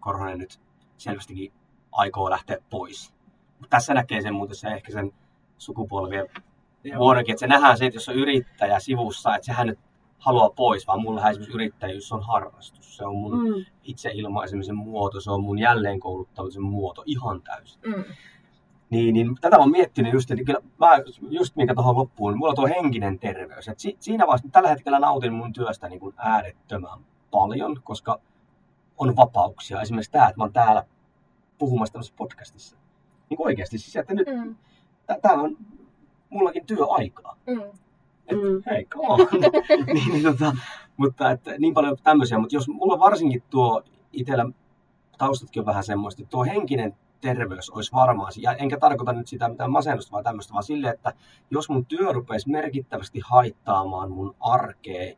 Korhonen 0.00 0.38
nyt 0.38 0.60
selvästikin 0.96 1.52
aikoo 1.92 2.30
lähteä 2.30 2.56
pois. 2.70 3.14
Mutta 3.58 3.68
tässä 3.76 3.94
näkee 3.94 4.22
sen 4.22 4.34
muuten 4.34 4.56
se 4.56 4.68
ehkä 4.68 4.92
sen 4.92 5.12
sukupolvien 5.58 6.28
vuodenkin, 6.98 7.32
että 7.32 7.40
se 7.40 7.46
nähdään 7.46 7.78
se, 7.78 7.86
että 7.86 7.96
jos 7.96 8.08
on 8.08 8.14
yrittäjä 8.14 8.80
sivussa, 8.80 9.34
että 9.34 9.46
sehän 9.46 9.66
nyt 9.66 9.78
haluaa 10.18 10.50
pois, 10.50 10.86
vaan 10.86 11.02
mulla 11.02 11.30
esimerkiksi 11.30 11.54
yrittäjyys 11.54 12.12
on 12.12 12.22
harrastus. 12.22 12.96
Se 12.96 13.04
on 13.06 13.16
mun 13.16 13.32
Mm. 13.44 13.64
itse 13.84 14.10
ilmaisemisen 14.14 14.76
muoto, 14.76 15.20
se 15.20 15.30
on 15.30 15.42
mun 15.42 15.58
jälleenkouluttamisen 15.58 16.62
muoto 16.62 17.02
ihan 17.06 17.42
täysin. 17.42 17.80
Mm. 17.86 18.04
Niin, 18.90 19.14
niin 19.14 19.34
tätä 19.40 19.56
mä 19.56 19.62
oon 19.62 19.70
miettinyt 19.70 20.12
just, 20.12 20.30
että 20.30 20.44
kyllä 20.44 20.60
mä, 20.78 20.88
just 21.30 21.56
minkä 21.56 21.74
tuohon 21.74 21.96
loppuun, 21.96 22.32
niin 22.32 22.38
mulla 22.38 22.50
on 22.50 22.56
tuo 22.56 22.66
henkinen 22.66 23.18
terveys. 23.18 23.68
Et 23.68 23.78
si, 23.78 23.96
siinä 24.00 24.26
vaiheessa 24.26 24.48
tällä 24.52 24.68
hetkellä 24.68 24.98
nautin 24.98 25.32
mun 25.32 25.52
työstä 25.52 25.88
niin 25.88 26.00
kuin 26.00 26.14
äärettömän 26.16 26.98
paljon, 27.30 27.80
koska 27.84 28.20
on 28.98 29.16
vapauksia. 29.16 29.80
Esimerkiksi 29.80 30.10
tämä, 30.12 30.28
että 30.28 30.36
mä 30.40 30.44
oon 30.44 30.52
täällä 30.52 30.84
puhumassa 31.58 31.92
tämmöisessä 31.92 32.16
podcastissa. 32.18 32.76
Niin 33.30 33.36
kuin 33.36 33.46
oikeasti 33.46 33.78
siis, 33.78 33.96
että 33.96 34.14
nyt 34.14 34.26
Mm. 34.28 34.56
tämä 35.22 35.42
on 35.42 35.56
mullakin 36.30 36.66
työaikaa. 36.66 37.36
Mm. 37.46 37.62
Et, 38.26 38.36
Mm. 38.42 38.62
hei, 38.70 38.84
come 38.84 39.08
on. 39.08 39.18
niin, 39.94 40.12
niin, 40.12 40.22
tota, 40.22 40.56
mutta 40.96 41.30
että, 41.30 41.58
niin 41.58 41.74
paljon 41.74 41.96
tämmöisiä. 42.02 42.38
Mutta 42.38 42.56
jos 42.56 42.68
mulla 42.68 42.98
varsinkin 42.98 43.42
tuo 43.50 43.82
itsellä 44.12 44.46
taustatkin 45.18 45.60
on 45.60 45.66
vähän 45.66 45.84
semmoista, 45.84 46.22
että 46.22 46.30
tuo 46.30 46.44
henkinen 46.44 46.94
terveys 47.20 47.70
olisi 47.70 47.92
varmaan, 47.92 48.32
ja 48.36 48.52
enkä 48.52 48.78
tarkoita 48.78 49.12
nyt 49.12 49.28
sitä 49.28 49.48
mitään 49.48 49.70
masennusta 49.70 50.12
vaan 50.12 50.24
tämmöistä, 50.24 50.52
vaan 50.52 50.62
silleen, 50.62 50.94
että 50.94 51.12
jos 51.50 51.68
mun 51.68 51.86
työ 51.86 52.12
rupeisi 52.12 52.50
merkittävästi 52.50 53.20
haittaamaan 53.24 54.10
mun 54.10 54.34
arkea, 54.40 55.16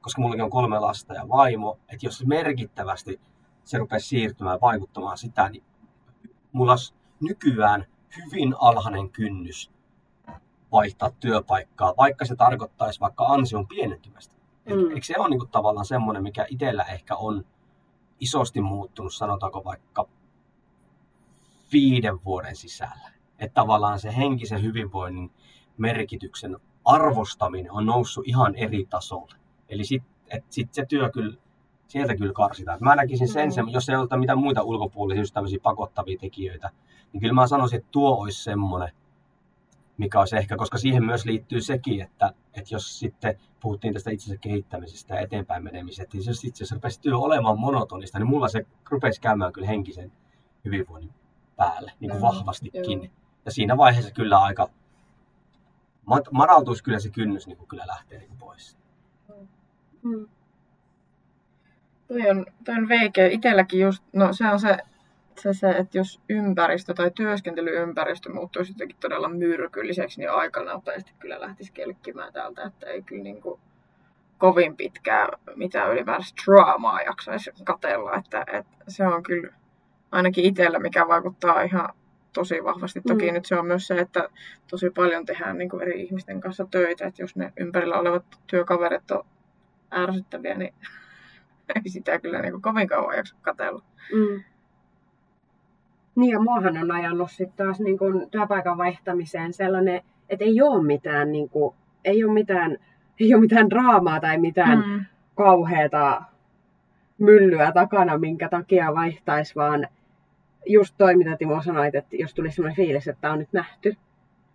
koska 0.00 0.22
mullakin 0.22 0.44
on 0.44 0.50
kolme 0.50 0.78
lasta 0.78 1.14
ja 1.14 1.28
vaimo, 1.28 1.78
että 1.88 2.06
jos 2.06 2.26
merkittävästi 2.26 3.20
se 3.64 3.78
rupeisi 3.78 4.08
siirtymään 4.08 4.54
ja 4.54 4.60
vaikuttamaan 4.60 5.18
sitä, 5.18 5.48
niin 5.48 5.64
mulla 6.52 6.72
olisi 6.72 6.94
nykyään 7.20 7.86
hyvin 8.16 8.54
alhainen 8.58 9.10
kynnys 9.10 9.72
vaihtaa 10.72 11.10
työpaikkaa, 11.20 11.94
vaikka 11.96 12.24
se 12.24 12.36
tarkoittaisi 12.36 13.00
vaikka 13.00 13.24
ansion 13.24 13.66
pienentymästä. 13.66 14.36
Mm. 14.64 14.74
Mm. 14.74 14.90
Eikö 14.90 15.06
se 15.06 15.14
ole 15.18 15.28
niin 15.28 15.48
tavallaan 15.50 15.86
semmoinen, 15.86 16.22
mikä 16.22 16.46
itsellä 16.48 16.84
ehkä 16.84 17.16
on 17.16 17.44
isosti 18.20 18.60
muuttunut, 18.60 19.14
sanotaanko 19.14 19.64
vaikka 19.64 20.08
viiden 21.72 22.24
vuoden 22.24 22.56
sisällä. 22.56 23.12
Että 23.38 23.54
tavallaan 23.54 24.00
se 24.00 24.16
henkisen 24.16 24.62
hyvinvoinnin 24.62 25.30
merkityksen 25.78 26.56
arvostaminen 26.84 27.72
on 27.72 27.86
noussut 27.86 28.28
ihan 28.28 28.54
eri 28.54 28.86
tasolle. 28.90 29.34
Eli 29.68 29.84
sitten 29.84 30.42
sit 30.50 30.74
se 30.74 30.86
työ 30.88 31.10
kyllä, 31.10 31.36
sieltä 31.88 32.16
kyllä 32.16 32.32
karsitaan. 32.32 32.78
Mä 32.80 32.96
näkisin 32.96 33.28
sen, 33.28 33.48
mm. 33.48 33.68
jos 33.68 33.88
ei 33.88 33.96
ole 33.96 34.20
mitään 34.20 34.38
muita 34.38 34.62
ulkopuolisia, 34.62 35.22
just 35.22 35.34
tämmöisiä 35.34 35.58
pakottavia 35.62 36.18
tekijöitä, 36.20 36.70
niin 37.12 37.20
kyllä 37.20 37.32
mä 37.32 37.46
sanoisin, 37.46 37.78
että 37.78 37.88
tuo 37.90 38.22
olisi 38.22 38.44
semmoinen, 38.44 38.94
mikä 39.98 40.18
olisi 40.18 40.36
ehkä, 40.36 40.56
koska 40.56 40.78
siihen 40.78 41.04
myös 41.04 41.24
liittyy 41.24 41.60
sekin, 41.60 42.02
että, 42.02 42.32
että 42.54 42.74
jos 42.74 42.98
sitten 42.98 43.38
puhuttiin 43.60 43.94
tästä 43.94 44.10
itsensä 44.10 44.36
kehittämisestä 44.36 45.14
ja 45.14 45.20
eteenpäin 45.20 45.64
menemisestä, 45.64 46.16
niin 46.16 46.26
jos 46.26 46.44
itse 46.44 46.64
asiassa 46.64 46.74
rupesi 46.74 47.00
työ 47.00 47.18
olemaan 47.18 47.58
monotonista, 47.58 48.18
niin 48.18 48.28
mulla 48.28 48.48
se 48.48 48.66
rupesi 48.90 49.20
käymään 49.20 49.52
kyllä 49.52 49.66
henkisen 49.66 50.12
hyvinvoinnin 50.64 51.21
päälle, 51.64 51.92
niin 52.00 52.10
kuin 52.10 52.20
Joo, 52.20 52.32
vahvastikin. 52.32 53.02
joo. 53.02 53.10
Ja 53.44 53.52
siinä 53.52 53.76
vaiheessa 53.76 54.14
kyllä 54.14 54.38
aika, 54.38 54.68
madaltuisi 56.30 56.84
kyllä 56.84 56.98
se 56.98 57.10
kynnys 57.10 57.46
niin 57.46 57.56
kuin 57.56 57.68
kyllä 57.68 57.86
lähtee 57.86 58.18
niin 58.18 58.28
kuin 58.28 58.38
pois. 58.38 58.76
Mm. 60.02 60.28
Toi 62.08 62.30
on, 62.30 62.46
toi 62.64 62.74
on 62.74 62.88
veikeä. 62.88 63.26
Itelläkin 63.26 63.80
just, 63.80 64.04
no 64.12 64.32
se 64.32 64.44
on 64.44 64.60
se, 64.60 64.78
se, 65.40 65.54
se, 65.54 65.70
että 65.70 65.98
jos 65.98 66.20
ympäristö 66.28 66.94
tai 66.94 67.10
työntelyympäristö 67.10 68.32
muuttuisi 68.32 68.72
jotenkin 68.72 68.96
todella 69.00 69.28
myrkylliseksi, 69.28 70.20
niin 70.20 70.30
aika 70.30 70.64
nopeasti 70.64 71.12
kyllä 71.18 71.40
lähtisi 71.40 71.72
kelkkimään 71.72 72.32
täältä, 72.32 72.62
että 72.62 72.86
ei 72.86 73.02
kyllä 73.02 73.22
niin 73.22 73.42
kuin 73.42 73.60
kovin 74.38 74.76
pitkää 74.76 75.28
mitään 75.56 75.92
ylipäänsä 75.92 76.34
draamaa 76.44 77.02
jaksaisi 77.02 77.50
katella, 77.64 78.14
että, 78.16 78.44
että 78.52 78.84
se 78.88 79.06
on 79.06 79.22
kyllä 79.22 79.52
ainakin 80.12 80.44
itsellä, 80.44 80.78
mikä 80.78 81.08
vaikuttaa 81.08 81.62
ihan 81.62 81.88
tosi 82.32 82.64
vahvasti. 82.64 83.00
Toki 83.00 83.26
Mm. 83.26 83.34
nyt 83.34 83.46
se 83.46 83.58
on 83.58 83.66
myös 83.66 83.86
se, 83.86 83.94
että 83.94 84.28
tosi 84.70 84.90
paljon 84.90 85.26
tehdään 85.26 85.58
niin 85.58 85.70
kuin 85.70 85.82
eri 85.82 86.02
ihmisten 86.02 86.40
kanssa 86.40 86.66
töitä, 86.70 87.06
että 87.06 87.22
jos 87.22 87.36
ne 87.36 87.52
ympärillä 87.56 87.98
olevat 87.98 88.24
työkaverit 88.46 89.10
on 89.10 89.24
ärsyttäviä, 89.92 90.54
niin 90.54 90.74
ei 91.74 91.88
sitä 91.90 92.18
kyllä 92.18 92.42
niin 92.42 92.52
kuin 92.52 92.62
kovin 92.62 92.88
kauan 92.88 93.16
jaksa 93.16 93.36
katella. 93.42 93.82
Mm. 94.14 94.42
Niin 96.14 96.30
ja 96.30 96.40
muahan 96.40 96.78
on 96.78 96.90
ajanut 96.90 97.30
sitten 97.30 97.66
taas 97.66 97.80
niin 97.80 97.98
kun 97.98 98.30
työpaikan 98.30 98.78
vaihtamiseen 98.78 99.52
sellainen, 99.52 100.02
että 100.28 100.44
ei 100.44 100.62
ole 100.62 100.84
mitään, 100.84 101.32
niin 101.32 101.48
kun, 101.48 101.74
ei 102.04 102.24
ole 102.24 102.32
mitään, 102.32 102.78
ei 103.20 103.34
ole 103.34 103.40
mitään 103.40 103.70
draamaa 103.70 104.20
tai 104.20 104.38
mitään 104.38 104.78
mm. 104.78 104.84
Mm. 104.92 105.04
kauheata 105.34 106.22
myllyä 107.18 107.72
takana, 107.72 108.18
minkä 108.18 108.48
takia 108.48 108.94
vaihtaisi, 108.94 109.54
vaan 109.54 109.88
just 110.66 110.94
toi, 110.98 111.16
mitä 111.16 111.36
Timo 111.36 111.62
sanoit, 111.62 111.94
että 111.94 112.16
jos 112.16 112.34
tulisi 112.34 112.56
sellainen 112.56 112.76
fiilis, 112.76 113.08
että 113.08 113.20
tämä 113.20 113.32
on 113.32 113.38
nyt 113.38 113.52
nähty, 113.52 113.96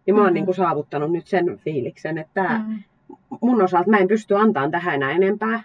niin 0.06 0.16
mä 0.16 0.22
oon 0.22 0.30
Mm. 0.30 0.34
niin 0.34 0.46
kuin 0.46 0.56
saavuttanut 0.56 1.12
nyt 1.12 1.28
sen 1.28 1.58
fiiliksen, 1.58 2.18
että 2.18 2.34
tää, 2.34 2.58
Mm. 2.68 2.84
mun 3.42 3.62
osalta 3.64 3.90
mä 3.90 3.98
en 3.98 4.08
pysty 4.08 4.36
antamaan 4.36 4.72
tähän 4.72 4.96
enää 4.96 5.12
enempää. 5.12 5.64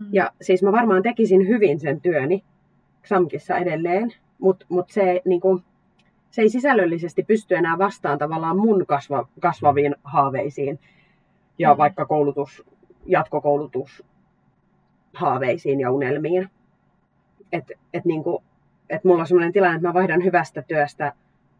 Mm. 0.00 0.06
Ja 0.12 0.30
siis 0.40 0.62
mä 0.62 0.72
varmaan 0.72 1.02
tekisin 1.02 1.48
hyvin 1.48 1.80
sen 1.80 2.00
työni 2.00 2.44
Xamkissa 3.06 3.56
edelleen, 3.56 4.10
mutta 4.38 4.66
mut 4.68 4.90
se, 4.90 5.20
niinku, 5.24 5.60
se 6.30 6.42
ei 6.42 6.48
sisällöllisesti 6.48 7.22
pysty 7.22 7.54
enää 7.54 7.78
vastaan 7.78 8.18
tavallaan 8.18 8.58
mun 8.58 8.86
kasva, 8.86 9.28
kasvaviin 9.40 9.94
haaveisiin 10.04 10.78
ja 11.58 11.74
Mm. 11.74 11.78
vaikka 11.78 12.06
koulutus, 12.06 12.64
jatkokoulutus 13.06 14.04
haaveisiin 15.14 15.80
ja 15.80 15.90
unelmiin. 15.92 16.48
Et, 17.52 17.64
et 17.94 18.04
niinku, 18.04 18.42
et 18.90 19.04
mulla 19.04 19.20
on 19.20 19.26
sellainen 19.26 19.52
tilanne, 19.52 19.76
että 19.76 19.88
mä 19.88 19.94
vaihdan 19.94 20.24
hyvästä 20.24 20.62
työstä 20.62 21.12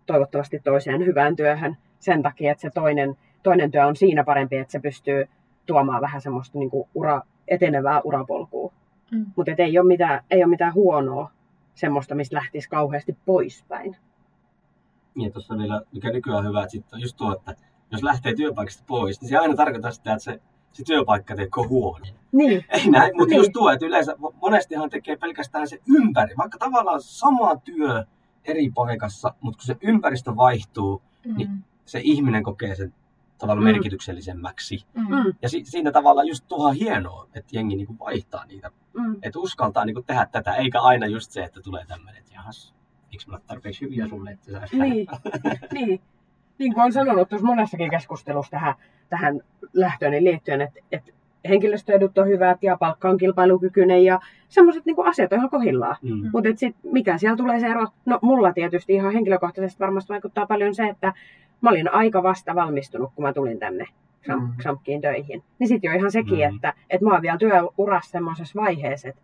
toivottavasti 0.06 0.60
toiseen 0.64 1.06
hyvään 1.06 1.36
työhön 1.36 1.76
sen 1.98 2.22
takia, 2.22 2.52
että 2.52 2.62
se 2.62 2.70
toinen, 2.70 3.16
toinen 3.42 3.70
työ 3.70 3.86
on 3.86 3.96
siinä 3.96 4.24
parempi, 4.24 4.56
että 4.56 4.72
se 4.72 4.80
pystyy 4.80 5.28
tuomaan 5.66 6.00
vähän 6.00 6.20
semmoista 6.20 6.58
niinku 6.58 6.88
ura, 6.94 7.22
etenevää 7.48 8.00
urapolkua. 8.04 8.72
Mm. 9.10 9.26
Mutta 9.36 9.52
ei 9.58 9.78
ole 9.78 9.86
mitään, 9.86 10.20
ei 10.30 10.44
ole 10.44 10.50
mitään 10.50 10.74
huonoa 10.74 11.30
semmoista, 11.74 12.14
mistä 12.14 12.36
lähtisi 12.36 12.68
kauheasti 12.68 13.16
poispäin. 13.26 13.96
Niin 15.14 15.32
tuossa 15.32 15.58
vielä, 15.58 15.82
mikä 15.92 16.10
nykyään 16.10 16.38
on 16.38 16.48
hyvä, 16.48 16.62
että 16.62 16.70
sit 16.72 16.92
on 16.92 17.00
just 17.00 17.16
tuo, 17.16 17.32
että 17.32 17.56
jos 17.90 18.02
lähtee 18.02 18.34
työpaikasta 18.34 18.84
pois, 18.86 19.20
niin 19.20 19.28
se 19.28 19.36
aina 19.36 19.54
tarkoittaa 19.56 19.90
sitä, 19.90 20.12
että 20.12 20.24
se, 20.24 20.40
se 20.74 20.84
työpaikka 20.84 21.36
tekee 21.36 21.64
huono. 21.68 22.04
Niin, 22.32 22.64
Ei 22.68 22.90
näin, 22.90 23.12
mutta 23.16 23.30
Niin. 23.30 23.36
just 23.38 23.52
tuo, 23.52 23.70
että 23.70 23.86
yleensä 23.86 24.16
monestihan 24.42 24.90
tekee 24.90 25.16
pelkästään 25.16 25.68
se 25.68 25.80
ympäri, 25.96 26.34
vaikka 26.36 26.58
tavallaan 26.58 27.02
sama 27.02 27.56
työ 27.56 28.04
eri 28.44 28.70
paikassa, 28.74 29.34
mutta 29.40 29.56
kun 29.58 29.66
se 29.66 29.76
ympäristö 29.82 30.36
vaihtuu, 30.36 31.02
Niin. 31.36 31.50
Mm. 31.50 31.62
se 31.84 32.00
ihminen 32.02 32.42
kokee 32.42 32.74
sen 32.74 32.94
tavallaan 33.38 33.64
Mm. 33.64 33.72
merkityksellisemmäksi. 33.72 34.84
Mm. 34.94 35.02
mm, 35.16 35.34
Ja 35.42 35.48
si- 35.48 35.64
siinä 35.64 35.92
tavalla 35.92 36.24
just 36.24 36.44
tuohon 36.48 36.68
on 36.70 36.74
hienoa, 36.76 37.28
että 37.34 37.56
jengi 37.56 37.76
niinku 37.76 37.96
vaihtaa 37.98 38.44
niitä, 38.44 38.70
mm, 38.92 39.16
että 39.22 39.38
uskaltaa 39.38 39.84
niinku 39.84 40.02
tehdä 40.02 40.26
tätä, 40.32 40.54
eikä 40.54 40.80
aina 40.80 41.06
just 41.06 41.30
se, 41.30 41.44
että 41.44 41.60
tulee 41.62 41.84
tämmöinen, 41.86 42.20
että 42.20 42.34
jahas, 42.34 42.74
eikö 43.12 43.24
mä 43.26 43.32
ole 43.36 43.42
tarpeeksi 43.46 43.80
hyviä 43.84 44.08
sulle, 44.08 44.30
että 44.30 44.50
sä 44.50 44.60
niin, 44.72 45.06
niin. 45.74 46.00
Niin 46.58 46.74
kuin 46.74 46.82
olen 46.82 46.92
sanonut 46.92 47.28
tuossa 47.28 47.46
monessakin 47.46 47.90
keskustelussa 47.90 48.50
tähän, 48.50 48.74
tähän 49.08 49.40
lähtöön 49.72 50.24
liittyen, 50.24 50.60
että, 50.60 50.80
että 50.92 51.12
henkilöstöedut 51.48 52.18
on 52.18 52.28
hyvät 52.28 52.62
ja 52.62 52.76
palkka 52.76 53.08
on 53.08 53.18
kilpailukykyinen 53.18 54.04
ja 54.04 54.20
semmoiset 54.48 54.86
niin 54.86 54.96
asiat 55.06 55.32
on 55.32 55.38
ihan 55.38 55.50
kohillaan. 55.50 55.96
Mm. 56.02 56.30
Mutta 56.32 56.50
sitten 56.56 56.92
mikä 56.92 57.18
siellä 57.18 57.36
tulee 57.36 57.60
se 57.60 57.66
ero? 57.66 57.86
No 58.06 58.18
mulla 58.22 58.52
tietysti 58.52 58.94
ihan 58.94 59.12
henkilökohtaisesti 59.12 59.80
varmasti 59.80 60.08
vaikuttaa 60.12 60.46
paljon 60.46 60.74
se, 60.74 60.84
että 60.84 61.12
mä 61.60 61.70
olin 61.70 61.92
aika 61.94 62.22
vasta 62.22 62.54
valmistunut, 62.54 63.10
kun 63.14 63.22
mä 63.24 63.32
tulin 63.32 63.58
tänne 63.58 63.84
Xam- 64.28 64.78
Mm. 64.94 65.00
Töihin. 65.00 65.42
Niin 65.58 65.68
sitten 65.68 65.88
jo 65.88 65.94
ihan 65.98 66.10
sekin, 66.10 66.38
Mm. 66.50 66.54
että, 66.56 66.74
että 66.90 67.06
mä 67.06 67.12
oon 67.12 67.22
vielä 67.22 67.38
työurassa 67.38 68.10
semmoisessa 68.10 68.60
vaiheessa, 68.60 69.08
että, 69.08 69.20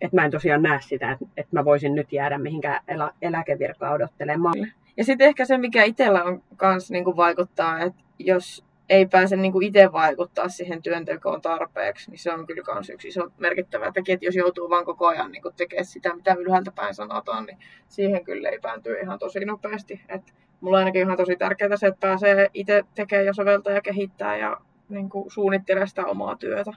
että 0.00 0.16
mä 0.16 0.24
en 0.24 0.30
tosiaan 0.30 0.62
näe 0.62 0.80
sitä, 0.80 1.12
että, 1.12 1.24
että 1.36 1.56
mä 1.56 1.64
voisin 1.64 1.94
nyt 1.94 2.12
jäädä 2.12 2.38
mihinkään 2.38 2.80
elä, 2.88 3.10
eläkevirkaa 3.22 3.92
odottelemaan. 3.92 4.54
Ja 4.96 5.04
sitten 5.04 5.28
ehkä 5.28 5.44
se, 5.44 5.58
mikä 5.58 5.84
itsellä 5.84 6.24
on 6.24 6.42
kans 6.56 6.90
niinku 6.90 7.16
vaikuttaa, 7.16 7.80
että 7.80 8.02
jos 8.18 8.64
ei 8.88 9.06
pääse 9.06 9.36
niinku 9.36 9.60
itse 9.60 9.92
vaikuttaa 9.92 10.48
siihen 10.48 10.82
työntekoon 10.82 11.42
tarpeeksi, 11.42 12.10
niin 12.10 12.18
se 12.18 12.32
on 12.32 12.46
kyllä 12.46 12.62
kans 12.62 12.90
yksi 12.90 13.08
iso 13.08 13.28
merkittävä 13.38 13.92
tekijä, 13.92 14.14
että 14.14 14.26
jos 14.26 14.36
joutuu 14.36 14.70
vaan 14.70 14.84
koko 14.84 15.06
ajan 15.06 15.32
niinku 15.32 15.50
tekemään 15.56 15.84
sitä, 15.84 16.14
mitä 16.14 16.34
ylhäältä 16.34 16.72
päin 16.72 16.94
sanotaan, 16.94 17.46
niin 17.46 17.58
siihen 17.88 18.24
kyllä 18.24 18.50
leipääntyy 18.50 19.00
ihan 19.00 19.18
tosi 19.18 19.44
nopeasti. 19.44 20.00
Et 20.08 20.34
mulla 20.60 20.76
on 20.76 20.80
ainakin 20.80 21.02
ihan 21.02 21.16
tosi 21.16 21.36
tärkeää 21.36 21.76
se, 21.76 21.86
että 21.86 22.06
pääsee 22.06 22.50
itse 22.54 22.84
tekemään 22.94 23.26
ja 23.26 23.34
soveltaa 23.34 23.72
ja 23.72 23.80
kehittää 23.80 24.36
ja 24.36 24.56
niinku 24.88 25.26
suunnittelee 25.28 25.86
sitä 25.86 26.06
omaa 26.06 26.36
työtä. 26.36 26.72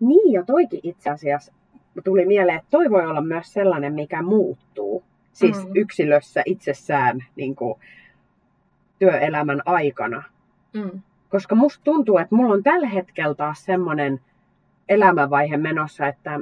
Niin 0.00 0.32
ja 0.32 0.44
toikin 0.44 0.80
itse 0.82 1.10
asiassa 1.10 1.52
tuli 2.04 2.26
mieleen, 2.26 2.56
että 2.56 2.70
toi 2.70 2.90
voi 2.90 3.06
olla 3.06 3.20
myös 3.20 3.52
sellainen, 3.52 3.94
mikä 3.94 4.22
muuttuu. 4.22 5.04
Siis 5.34 5.64
Mm. 5.66 5.70
yksilössä 5.74 6.42
itsessään 6.46 7.24
niin 7.36 7.56
kuin, 7.56 7.74
työelämän 8.98 9.62
aikana. 9.66 10.22
Mm. 10.74 11.00
Koska 11.28 11.54
musta 11.54 11.84
tuntuu, 11.84 12.18
että 12.18 12.34
mulla 12.34 12.54
on 12.54 12.62
tällä 12.62 12.88
hetkellä 12.88 13.34
taas 13.34 13.64
semmoinen 13.64 14.20
elämänvaihe 14.88 15.56
menossa, 15.56 16.06
että 16.06 16.40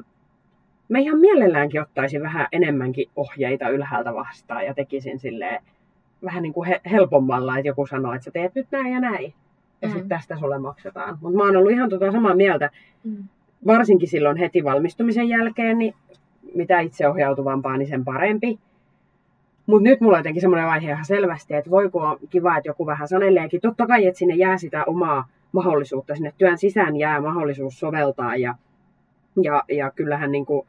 mä 0.88 0.98
ihan 0.98 1.18
mielelläänkin 1.18 1.80
ottaisin 1.82 2.22
vähän 2.22 2.46
enemmänkin 2.52 3.10
ohjeita 3.16 3.68
ylhäältä 3.68 4.14
vastaan 4.14 4.64
ja 4.64 4.74
tekisin 4.74 5.18
silleen 5.18 5.62
vähän 6.24 6.42
niin 6.42 6.52
kuin 6.52 6.68
he- 6.68 6.80
helpommalla, 6.90 7.58
että 7.58 7.68
joku 7.68 7.86
sanoo, 7.86 8.12
että 8.14 8.24
sä 8.24 8.30
teet 8.30 8.54
nyt 8.54 8.66
näin 8.70 8.92
ja 8.92 9.00
näin. 9.00 9.34
Ja 9.82 9.88
Mm. 9.88 9.92
sitten 9.92 10.08
tästä 10.08 10.36
sulle 10.38 10.58
maksetaan. 10.58 11.18
Mutta 11.20 11.36
mä 11.36 11.44
oon 11.44 11.56
ollut 11.56 11.72
ihan 11.72 11.88
tota 11.90 12.12
samaa 12.12 12.34
mieltä, 12.34 12.70
Mm. 13.04 13.24
varsinkin 13.66 14.08
silloin 14.08 14.36
heti 14.36 14.64
valmistumisen 14.64 15.28
jälkeen, 15.28 15.78
niin 15.78 15.94
mitä 16.54 16.80
itseohjautuvampaa, 16.80 17.76
niin 17.76 17.88
sen 17.88 18.04
parempi. 18.04 18.58
Mutta 19.66 19.84
nyt 19.84 20.00
mulla 20.00 20.16
on 20.16 20.20
jotenkin 20.20 20.40
semmoinen 20.40 20.66
vaihe 20.66 20.90
ihan 20.90 21.04
selvästi, 21.04 21.54
että 21.54 21.70
voi 21.70 21.90
kun 21.90 22.02
on 22.02 22.18
kiva, 22.30 22.56
että 22.56 22.68
joku 22.68 22.86
vähän 22.86 23.08
saneleekin. 23.08 23.60
Totta 23.60 23.86
kai, 23.86 24.06
että 24.06 24.18
sinne 24.18 24.34
jää 24.34 24.58
sitä 24.58 24.84
omaa 24.84 25.28
mahdollisuutta. 25.52 26.14
Sinne 26.14 26.32
työn 26.38 26.58
sisään 26.58 26.96
jää 26.96 27.20
mahdollisuus 27.20 27.80
soveltaa. 27.80 28.36
Ja, 28.36 28.54
ja, 29.42 29.62
ja 29.68 29.90
kyllähän 29.90 30.32
niin 30.32 30.46
kuin 30.46 30.66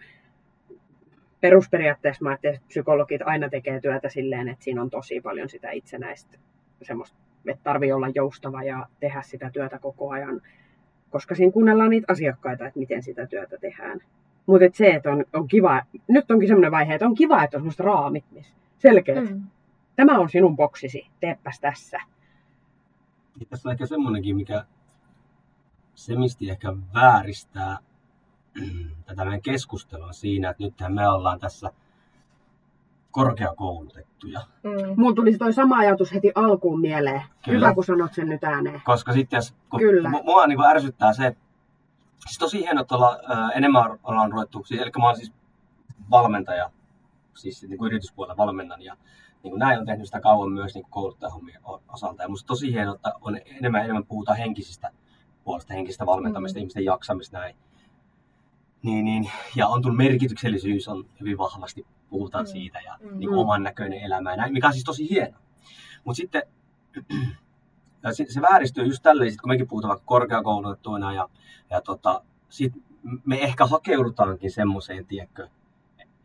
perusperiaatteessa 1.41 2.23
mä 2.23 2.33
että 2.33 2.61
psykologit 2.67 3.21
aina 3.25 3.49
tekee 3.49 3.79
työtä 3.79 4.09
silleen, 4.09 4.47
että 4.47 4.63
siinä 4.63 4.81
on 4.81 4.89
tosi 4.89 5.21
paljon 5.21 5.49
sitä 5.49 5.71
itsenäistä 5.71 6.37
semmoista, 6.81 7.17
että 7.47 7.63
tarvii 7.63 7.91
olla 7.91 8.07
joustava 8.15 8.63
ja 8.63 8.87
tehdä 8.99 9.21
sitä 9.21 9.49
työtä 9.53 9.79
koko 9.79 10.09
ajan 10.09 10.41
koska 11.13 11.35
siinä 11.35 11.51
kuunnellaan 11.51 11.89
niitä 11.89 12.13
asiakkaita, 12.13 12.67
että 12.67 12.79
miten 12.79 13.03
sitä 13.03 13.27
työtä 13.27 13.57
tehdään. 13.57 13.99
Mutta 14.45 14.65
se, 14.73 14.89
että 14.89 15.11
on, 15.11 15.25
on 15.33 15.47
kiva, 15.47 15.81
nyt 16.07 16.31
onkin 16.31 16.47
semmoinen 16.47 16.71
vaihe, 16.71 16.93
että 16.93 17.05
on 17.05 17.15
kiva, 17.15 17.43
että 17.43 17.57
on 17.57 17.61
semmoista 17.61 17.83
raamit, 17.83 18.25
missä 18.31 18.53
selkeät. 18.83 19.29
Mm. 19.29 19.43
Tämä 19.95 20.19
on 20.19 20.29
sinun 20.29 20.55
boksisi, 20.55 21.07
teepäs 21.19 21.59
tässä. 21.59 21.99
Niin 23.39 23.47
tässä 23.49 23.69
on 23.69 23.73
ehkä 23.73 23.85
semmoinenkin, 23.85 24.35
mikä 24.35 24.65
semisti 25.95 26.49
ehkä 26.49 26.73
vääristää 26.93 27.77
tätä 29.05 29.23
meidän 29.25 29.41
keskustelua 29.41 30.11
siinä, 30.11 30.49
että 30.49 30.63
nythän 30.63 30.93
me 30.93 31.09
ollaan 31.09 31.39
tässä 31.39 31.71
korkeakoulutettuja. 33.11 34.41
Mm. 34.63 35.01
Mun 35.01 35.15
tuli 35.15 35.37
toi 35.37 35.53
sama 35.53 35.77
ajatus 35.77 36.13
heti 36.13 36.31
alkuun 36.35 36.81
mieleen. 36.81 37.21
Kyllä. 37.45 37.57
Hyvä, 37.57 37.73
kun 37.73 37.83
sanot 37.83 38.13
sen 38.13 38.29
nyt 38.29 38.43
ääneen. 38.43 38.81
Koska 38.85 39.13
sitten 39.13 39.37
jos, 39.37 39.55
kun 39.69 39.79
Kyllä. 39.79 40.09
mu- 40.09 40.23
mua 40.23 40.47
niin 40.47 40.65
ärsyttää 40.65 41.13
se, 41.13 41.35
siis 42.19 42.37
tosi 42.37 42.59
hienoa, 42.59 42.81
että 42.81 42.95
olla, 42.95 43.19
ää, 43.27 43.49
enemmän 43.49 43.99
ollaan 44.03 44.31
ruvettu, 44.31 44.63
siis, 44.65 44.81
eli 44.81 44.91
mä 44.97 45.05
oon 45.05 45.15
siis 45.15 45.33
valmentaja, 46.11 46.71
siis 47.35 47.63
niin 47.63 47.77
kuin 47.77 47.87
yrityspuolella 47.91 48.37
valmennan 48.37 48.81
ja 48.81 48.97
niin 49.43 49.51
kuin 49.51 49.59
näin 49.59 49.79
on 49.79 49.85
tehnyt 49.85 50.05
sitä 50.05 50.19
kauan 50.21 50.51
myös 50.51 50.73
niin 50.73 50.83
kuin 50.83 50.91
kouluttajahommien 50.91 51.61
osalta. 51.93 52.23
Ja 52.23 52.29
musta 52.29 52.47
tosi 52.47 52.71
hienoa, 52.73 52.95
että 52.95 53.11
on 53.21 53.37
enemmän 53.45 53.79
ja 53.79 53.83
enemmän 53.83 54.05
puhutaan 54.05 54.37
henkisistä 54.37 54.91
puolesta, 55.43 55.73
henkistä 55.73 56.05
valmentamista, 56.05 56.57
Mm. 56.57 56.61
ihmisten 56.61 56.85
jaksamista 56.85 57.37
näin. 57.37 57.55
Niin, 58.81 59.05
niin, 59.05 59.31
ja 59.55 59.67
on 59.67 59.81
tullut 59.81 59.97
merkityksellisyys 59.97 60.87
on 60.87 61.05
hyvin 61.19 61.37
vahvasti, 61.37 61.85
puhutaan 62.09 62.43
Mm. 62.45 62.47
siitä 62.47 62.79
ja 62.81 62.97
Mm. 63.01 63.17
niin 63.19 63.29
kuin 63.29 63.39
oman 63.39 63.63
näköinen 63.63 63.99
elämä 63.99 64.31
ja 64.31 64.37
näin, 64.37 64.53
mikä 64.53 64.67
on 64.67 64.73
siis 64.73 64.83
tosi 64.85 65.09
hieno. 65.09 65.37
Mutta 66.03 66.17
sitten 66.17 66.43
se, 68.13 68.25
se 68.29 68.41
vääristyy 68.41 68.85
just 68.85 69.03
tälleen, 69.03 69.31
sit 69.31 69.41
kun 69.41 69.49
mekin 69.49 69.67
puhutaan 69.67 69.89
vaikka 69.89 70.05
korkeakoulutettuina 70.05 71.13
ja, 71.13 71.29
ja 71.69 71.81
tota, 71.81 72.23
sit 72.49 72.73
me 73.25 73.39
ehkä 73.43 73.65
hakeudutaankin 73.65 74.51
semmoiseen, 74.51 75.05
tiedätkö, 75.05 75.47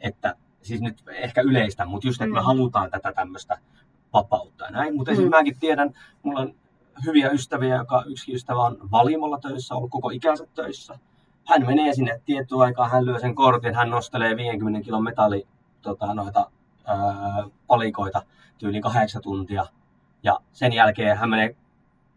että 0.01 0.35
siis 0.63 0.81
nyt 0.81 1.03
ehkä 1.13 1.41
yleistä, 1.41 1.87
mutta 1.87 2.07
just, 2.07 2.23
että 2.23 2.35
me 2.35 2.41
Mm. 2.41 2.45
halutaan 2.45 2.91
tätä 2.91 3.13
tämmöistä 3.13 3.59
vapautta 4.13 4.65
ja 4.65 4.71
näin. 4.71 4.95
Mutta 4.97 5.11
Mm. 5.11 5.13
esimerkiksi 5.13 5.39
mäkin 5.39 5.59
tiedän, 5.61 5.95
mulla 6.23 6.41
on 6.41 6.55
hyviä 7.07 7.31
ystäviä, 7.31 7.77
joka 7.77 8.03
yksi 8.07 8.35
ystävä 8.35 8.63
on 8.63 8.79
valimolla 8.91 9.39
töissä, 9.39 9.75
ollut 9.75 9.91
koko 9.91 10.11
ikänsä 10.11 10.47
töissä. 10.55 10.99
Hän 11.49 11.67
menee 11.67 11.95
sinne 11.95 12.21
tiettyyn 12.25 12.61
aikaan, 12.61 12.91
hän 12.91 13.07
lyö 13.07 13.19
sen 13.19 13.35
kortin, 13.35 13.75
hän 13.75 13.91
nostelee 13.91 14.37
50 14.37 14.85
kilon 14.85 15.05
metalli 15.05 15.47
tota, 15.83 16.15
noita 16.15 16.51
ää, 16.85 16.97
palikoita 17.67 18.23
tyyliin 18.59 18.83
kahdeksan 18.83 19.23
tuntia. 19.23 19.67
Ja 20.23 20.39
sen 20.53 20.73
jälkeen 20.73 21.17
hän 21.17 21.31
menee, 21.31 21.57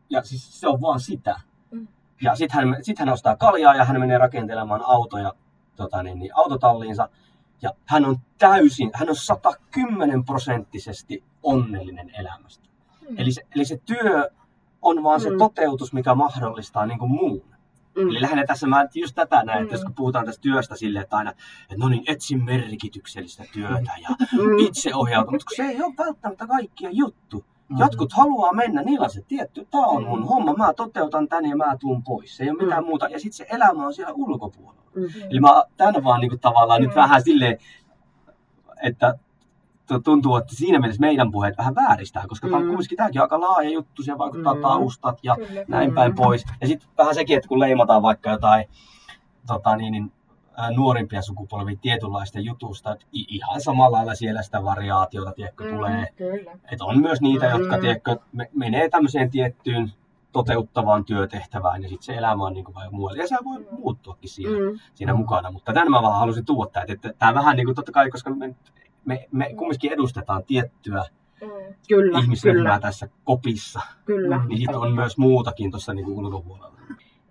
ja 0.10 0.24
siis 0.24 0.60
se 0.60 0.68
on 0.68 0.82
vaan 0.82 1.00
sitä. 1.00 1.40
Mm. 1.72 1.88
Ja 2.22 2.36
sitten 2.36 2.60
hän, 2.68 2.84
sit 2.84 3.00
hän 3.00 3.10
ostaa 3.10 3.36
kaljaa 3.36 3.76
ja 3.76 3.86
hän 3.86 4.00
menee 4.00 4.18
rakentelemaan 4.18 4.82
autoja 4.86 5.34
tota, 5.76 6.04
niin, 6.04 6.20
niin, 6.20 6.32
autotalliinsa. 6.36 7.10
Ja 7.62 7.71
hän 7.86 8.06
on 8.06 8.15
täysin, 8.38 8.91
hän 8.93 9.10
on 9.10 9.15
110 9.15 10.26
prosenttisesti 10.26 11.24
onnellinen 11.43 12.10
elämästä. 12.19 12.69
Mm. 13.10 13.15
Eli 13.19 13.32
se, 13.32 13.41
eli 13.56 13.65
se 13.65 13.78
työ 13.86 14.30
on 14.82 15.04
vaan 15.04 15.21
se 15.21 15.30
Mm. 15.30 15.38
toteutus, 15.38 15.93
mikä 15.93 16.15
mahdollistaa 16.15 16.86
niin 16.86 17.00
kuin 17.00 17.12
muun. 17.12 17.43
Mm. 17.95 18.10
Eli 18.10 18.21
lähinnä 18.21 18.45
tässä 18.45 18.67
mä 18.67 18.86
just 18.95 19.15
tätä 19.15 19.43
näin, 19.43 19.62
että 19.62 19.71
Mm. 19.71 19.76
jos 19.76 19.84
kun 19.84 19.93
puhutaan 19.95 20.26
tästä 20.26 20.41
työstä 20.41 20.76
silleen, 20.76 21.04
että 21.04 21.17
aina, 21.17 21.32
että 21.32 21.76
no 21.78 21.89
niin, 21.89 22.04
etsin 22.08 22.43
merkityksellistä 22.45 23.43
työtä 23.54 23.91
ja 24.02 24.10
Mm. 24.32 24.60
itseohjautu, 24.60 25.32
mutta 25.32 25.45
kun 25.45 25.56
se 25.56 25.63
ei 25.63 25.82
ole 25.84 25.93
välttämättä 25.97 26.47
kaikkia 26.47 26.89
juttu. 26.93 27.45
Jotkut 27.78 28.14
haluaa 28.14 28.54
mennä, 28.54 28.82
niillä 28.82 29.04
on 29.04 29.10
se 29.10 29.22
tietty, 29.28 29.68
tämä 29.72 29.86
on 29.86 30.04
Mm. 30.04 30.10
mun 30.10 30.28
homma, 30.28 30.54
mä 30.54 30.74
toteutan 30.74 31.28
tän 31.28 31.46
ja 31.46 31.56
mä 31.56 31.78
tuun 31.80 32.04
pois. 32.04 32.38
Se 32.38 32.44
ei 32.44 32.50
ole 32.50 32.64
mitään 32.64 32.84
Mm. 32.84 32.88
muuta. 32.88 33.08
Ja 33.08 33.20
sitten 33.20 33.38
se 33.38 33.46
elämä 33.56 33.86
on 33.86 33.94
siellä 33.94 34.14
ulkopuolella. 34.14 34.84
Eli 35.30 35.40
mä 35.40 35.64
tän 35.78 36.04
vaan 36.04 36.22
niinku 36.22 36.38
tavallaan 36.38 36.82
nyt 36.82 36.96
vähän 36.96 37.24
silleen, 37.24 37.58
että 38.84 39.16
tu- 39.88 40.00
tuntuu, 40.00 40.36
että 40.36 40.56
siinä 40.56 40.80
mielessä 40.80 41.00
meidän 41.02 41.32
puheet 41.32 41.58
vähän 41.58 41.76
vääristää, 41.76 42.24
koska 42.28 42.48
mm. 42.48 42.52
tää 42.52 42.60
on 42.60 42.68
kumminkin 42.68 42.98
tämäkin 42.98 43.22
aika 43.22 43.40
laaja 43.42 43.70
juttu, 43.70 44.04
se 44.04 44.18
vaikuttaa 44.18 44.54
Mm. 44.54 44.62
taustat 44.62 45.20
ja 45.24 45.36
Kyllä. 45.36 45.66
näin 45.68 45.90
Mm. 45.90 45.96
päin 45.96 46.16
pois. 46.16 46.46
Ja 46.62 46.68
sitten 46.68 46.90
vähän 46.98 47.16
sekin, 47.16 47.38
että 47.38 47.48
kun 47.50 47.60
leimataan 47.60 48.02
vaikka 48.02 48.30
jotain 48.30 48.66
tota 49.48 49.76
niin, 49.76 49.92
niin, 49.92 50.12
nuorimpia 50.76 51.22
sukupolvia 51.22 51.76
tietynlaista 51.82 52.40
jutusta, 52.40 52.92
että 52.92 53.06
ihan 53.12 53.62
samalla 53.62 53.98
lailla 53.98 54.16
siellä 54.16 54.42
sitä 54.42 54.64
variaatiota, 54.64 55.32
tiedätkö, 55.32 55.64
Mm, 55.64 55.76
tulee. 55.76 56.08
Kyllä. 56.16 56.52
Että 56.72 56.86
on 56.86 57.02
myös 57.02 57.22
niitä, 57.22 57.46
Mm. 57.46 57.60
jotka 57.60 57.78
tiedätkö, 57.78 58.16
me, 58.32 58.50
menee 58.54 58.90
tämmöiseen 58.90 59.30
tiettyyn 59.30 59.92
toteuttavaan 60.32 61.06
työtehtävään 61.06 61.84
ja 61.84 61.90
sitten 61.90 62.06
se 62.06 62.14
elämä 62.14 62.44
on 62.44 62.54
niin 62.54 62.66
kuin 62.66 62.76
vähän 62.76 62.94
muualla. 62.96 63.18
Ja 63.22 63.28
se 63.28 63.36
voi 63.44 63.66
muuttuakin 63.72 64.30
siinä, 64.30 64.72
Mm. 64.72 64.80
siinä 64.94 65.14
mukana. 65.14 65.52
Mutta 65.52 65.74
tämän 65.74 65.92
mä 65.92 66.02
vaan 66.02 66.20
halusin 66.20 66.46
tuoda 66.46 66.86
että 66.88 67.14
tämä 67.20 67.34
vähän 67.34 67.56
niin 67.56 67.66
kuin 67.66 67.76
totta 67.76 67.92
kai, 67.92 68.10
koska 68.10 68.30
me, 68.30 68.56
me, 69.06 69.28
me 69.32 69.54
kumminkin 69.58 69.94
edustetaan 69.94 70.44
tiettyä 70.44 71.06
Mm. 71.42 71.76
Kyllä, 71.88 72.20
ihmisryhmää 72.20 72.64
kyllä, 72.64 72.80
tässä 72.80 73.10
kopissa, 73.24 73.80
kyllä. 74.06 74.38
Mm. 74.38 74.48
niin 74.48 74.76
on 74.76 74.94
myös 74.96 75.18
muutakin 75.18 75.72
tuossa 75.72 75.94
niin 75.94 76.08
ulkopuolella. 76.08 76.80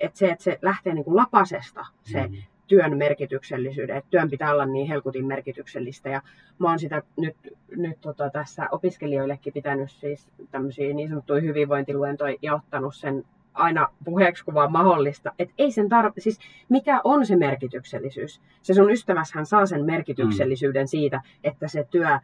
Että 0.01 0.19
se, 0.19 0.31
että 0.31 0.45
se 0.45 0.59
lähtee 0.63 0.95
niin 0.95 1.05
kuin 1.05 1.17
lapasesta, 1.17 1.87
se 2.03 2.27
Mm. 2.27 2.37
Työn 2.71 2.97
merkityksellisyyden, 2.97 3.97
että 3.97 4.11
työn 4.11 4.31
pitää 4.31 4.53
olla 4.53 4.67
niin 4.67 4.89
helkutin 4.89 5.27
merkityksellistä. 5.27 6.09
Ja 6.09 6.23
mä 6.59 6.69
oon 6.69 6.79
sitä 6.79 7.03
nyt, 7.17 7.37
nyt 7.77 8.01
tota, 8.01 8.31
tässä 8.31 8.69
opiskelijoillekin 8.73 9.53
pitänyt 9.53 9.91
siis 9.91 10.29
tämmöisiä 10.51 10.95
niin 10.95 11.09
sanottuja 11.09 11.41
hyvinvointiluentoja 11.41 12.37
ja 12.43 12.55
ottanut 12.55 12.95
sen 12.95 13.25
aina 13.55 13.89
puheeksi, 14.05 14.45
kun 14.45 14.55
vaan 14.55 14.73
mahdollista. 14.73 15.33
Että 15.39 15.55
ei 15.59 15.71
sen 15.71 15.87
tar- 15.87 16.13
siis 16.19 16.39
mikä 16.69 17.01
on 17.05 17.27
se 17.27 17.37
merkityksellisyys? 17.37 18.41
Se 18.63 18.75
sun 18.75 18.91
ystäväshän 18.91 19.47
saa 19.47 19.67
sen 19.67 19.85
merkityksellisyyden 19.85 20.89
siitä, 20.89 21.21
että 21.45 21.69
se 21.69 21.87
työ 21.91 22.19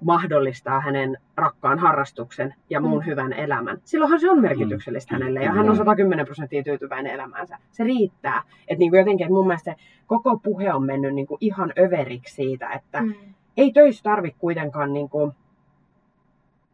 mahdollistaa 0.00 0.80
hänen 0.80 1.18
rakkaan 1.36 1.78
harrastuksen 1.78 2.54
ja 2.70 2.80
muun 2.80 3.02
Mm. 3.02 3.06
hyvän 3.06 3.32
elämän. 3.32 3.78
Silloinhan 3.84 4.20
se 4.20 4.30
on 4.30 4.40
merkityksellistä 4.40 5.14
Mm. 5.14 5.20
hänelle 5.22 5.40
ja 5.42 5.52
hän 5.52 5.70
on 5.70 5.76
110 5.76 6.24
prosenttia 6.26 6.62
tyytyväinen 6.64 7.12
elämäänsä. 7.12 7.58
Se 7.70 7.84
riittää. 7.84 8.42
Et 8.68 8.78
niin 8.78 8.90
kuin 8.90 8.98
jotenkin, 8.98 9.24
että 9.24 9.34
mun 9.34 9.46
mielestä 9.46 9.70
se 9.72 9.76
koko 10.06 10.38
puhe 10.38 10.72
on 10.74 10.84
mennyt 10.86 11.14
niin 11.14 11.26
kuin 11.26 11.38
ihan 11.40 11.72
överiksi 11.78 12.34
siitä, 12.34 12.70
että 12.70 13.00
Mm. 13.02 13.14
ei 13.56 13.72
töissä 13.72 14.02
tarvitse 14.02 14.38
kuitenkaan 14.40 14.92
niin 14.92 15.08
kuin... 15.08 15.32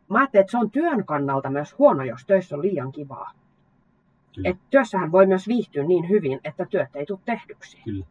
Mä 0.08 0.18
ajattelen, 0.18 0.40
että 0.40 0.50
se 0.50 0.58
on 0.58 0.70
työn 0.70 1.04
kannalta 1.04 1.50
myös 1.50 1.78
huono, 1.78 2.02
jos 2.04 2.26
töissä 2.26 2.56
on 2.56 2.62
liian 2.62 2.92
kivaa. 2.92 3.30
Kyllä. 4.34 4.50
Et 4.50 4.56
työssähän 4.70 5.12
voi 5.12 5.26
myös 5.26 5.48
viihtyä 5.48 5.84
niin 5.84 6.08
hyvin, 6.08 6.40
että 6.44 6.66
työt 6.70 6.88
ei 6.96 7.06
tule 7.06 7.18
tehdyksi. 7.24 7.80
Kyllä. 7.84 8.04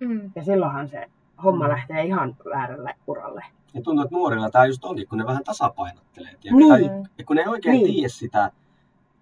Mm. 0.00 0.30
Ja 0.36 0.42
silloinhan 0.44 0.88
se 0.88 1.06
homma 1.44 1.64
Mm. 1.64 1.70
lähtee 1.70 2.02
ihan 2.04 2.36
väärälle 2.50 2.94
uralle. 3.06 3.44
Ja 3.74 3.82
tuntuu, 3.82 4.04
että 4.04 4.16
nuorilla 4.16 4.50
tämä 4.50 4.66
just 4.66 4.84
onkin, 4.84 5.08
kun 5.08 5.18
ne 5.18 5.26
vähän 5.26 5.44
tasapainottelee. 5.44 6.30
tiedätkö? 6.40 6.56
Niin. 6.56 6.68
Tai, 6.90 7.02
ja 7.18 7.24
kun 7.24 7.36
ne 7.36 7.42
ei 7.42 7.48
oikein 7.48 7.72
Niin. 7.74 7.92
tiedä 7.94 8.08
sitä, 8.08 8.50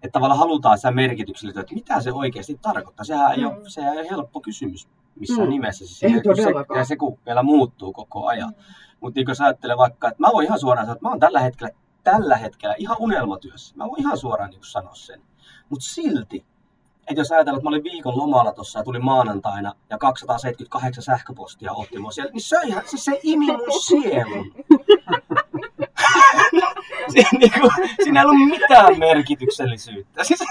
että 0.03 0.13
tavallaan 0.13 0.39
halutaan 0.39 0.77
sitä 0.77 0.91
merkityksellistä, 0.91 1.61
että 1.61 1.73
mitä 1.75 2.01
se 2.01 2.11
oikeasti 2.11 2.59
tarkoittaa. 2.61 3.05
Sehän 3.05 3.31
ei, 3.31 3.37
Mm. 3.37 3.45
ole, 3.47 3.69
sehän 3.69 3.93
ei 3.93 3.99
ole 3.99 4.09
helppo 4.09 4.41
kysymys 4.41 4.87
missään 5.19 5.47
Mm. 5.47 5.49
nimessä. 5.49 5.85
Siis 5.87 6.03
Ei 6.03 6.13
se, 6.13 6.21
kun 6.23 6.35
se, 6.35 6.41
todellakaan. 6.43 6.77
ja 6.77 6.85
se 6.85 6.95
kun 6.95 7.17
vielä 7.25 7.43
muuttuu 7.43 7.93
koko 7.93 8.27
ajan. 8.27 8.53
Mutta 9.01 9.19
niin 9.19 9.25
jos 9.27 9.41
ajattelee 9.41 9.77
vaikka, 9.77 10.07
että 10.07 10.21
mä 10.23 10.29
voin 10.33 10.45
ihan 10.45 10.59
suoraan 10.59 10.85
sanoa, 10.85 10.93
että 10.95 11.05
mä 11.05 11.09
oon 11.09 11.19
tällä 11.19 11.39
hetkellä, 11.39 11.71
tällä 12.03 12.37
hetkellä 12.37 12.75
ihan 12.77 12.97
unelmatyössä. 12.99 13.75
Mä 13.77 13.87
voin 13.87 13.99
ihan 13.99 14.17
suoraan 14.17 14.49
niin 14.49 14.61
sanoa 14.63 14.95
sen. 14.95 15.21
Mutta 15.69 15.85
silti, 15.85 16.45
että 17.11 17.21
jos 17.21 17.31
ajatellaan, 17.31 17.59
että 17.59 17.65
mä 17.65 17.69
olin 17.69 17.83
viikon 17.83 18.17
lomalla 18.17 18.51
tuossa 18.51 18.79
ja 18.79 18.83
tuli 18.83 18.99
maanantaina 18.99 19.73
ja 19.89 19.97
278 19.97 21.03
sähköpostia 21.03 21.73
otti 21.73 21.99
mua 21.99 22.11
siellä, 22.11 22.31
niin 22.31 22.41
se, 22.41 22.57
ihan, 22.65 22.83
siis 22.85 23.05
se 23.05 23.19
imi 23.23 23.45
mun 23.45 23.81
sielun. 23.81 24.51
se, 27.13 27.23
niin 27.39 27.51
kuin, 27.61 27.71
siinä 28.03 28.19
ei 28.21 28.25
ollut 28.25 28.49
mitään 28.49 28.99
merkityksellisyyttä. 28.99 30.23
Siis, 30.23 30.39
se, 30.39 30.45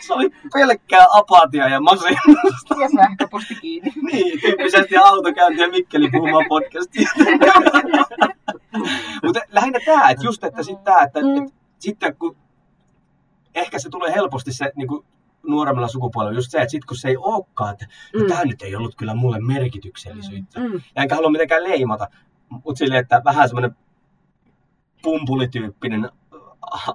se 0.00 0.14
oli 0.14 0.30
pelkkää 0.52 1.06
apatia 1.12 1.68
ja 1.68 1.80
masennusta. 1.80 2.74
Ja 2.80 2.88
sähköposti 2.96 3.54
kiinni. 3.54 3.92
Niin, 4.12 4.40
tyyppisesti 4.40 4.96
autokäyntiä 4.96 5.68
Mikkeli 5.68 6.10
puhumaan 6.10 6.44
podcastia. 6.48 7.08
Mutta 9.24 9.40
lähinnä 9.52 9.78
tämä, 9.84 10.10
että 10.10 10.24
just, 10.24 10.44
että 10.44 10.62
sit 10.62 10.84
tää, 10.84 11.02
että 11.02 11.20
Mm. 11.20 11.36
et, 11.36 11.54
sitten 11.78 12.16
kun 12.16 12.36
ehkä 13.54 13.78
se 13.78 13.88
tulee 13.88 14.14
helposti 14.14 14.52
se 14.52 14.72
niin 14.76 14.88
kuin 14.88 15.04
nuoremmilla 15.50 15.88
sukupuolella 15.88 16.34
just 16.38 16.50
se, 16.50 16.58
että 16.58 16.70
sit 16.70 16.84
kun 16.84 16.96
se 16.96 17.08
ei 17.08 17.16
olekaan, 17.16 17.72
että 17.72 17.86
no, 18.14 18.20
Mm. 18.20 18.26
tämä 18.28 18.44
nyt 18.44 18.62
ei 18.62 18.76
ollut 18.76 18.94
kyllä 18.96 19.14
mulle 19.14 19.40
merkityksellisyyttä. 19.40 20.60
Mm. 20.60 20.72
Ja 20.96 21.02
enkä 21.02 21.14
halua 21.14 21.30
mitenkään 21.30 21.62
leimata, 21.64 22.08
mutta 22.48 22.78
silleen, 22.78 23.00
että 23.00 23.22
vähän 23.24 23.48
semmoinen 23.48 23.76
pumpulityyppinen 25.02 26.10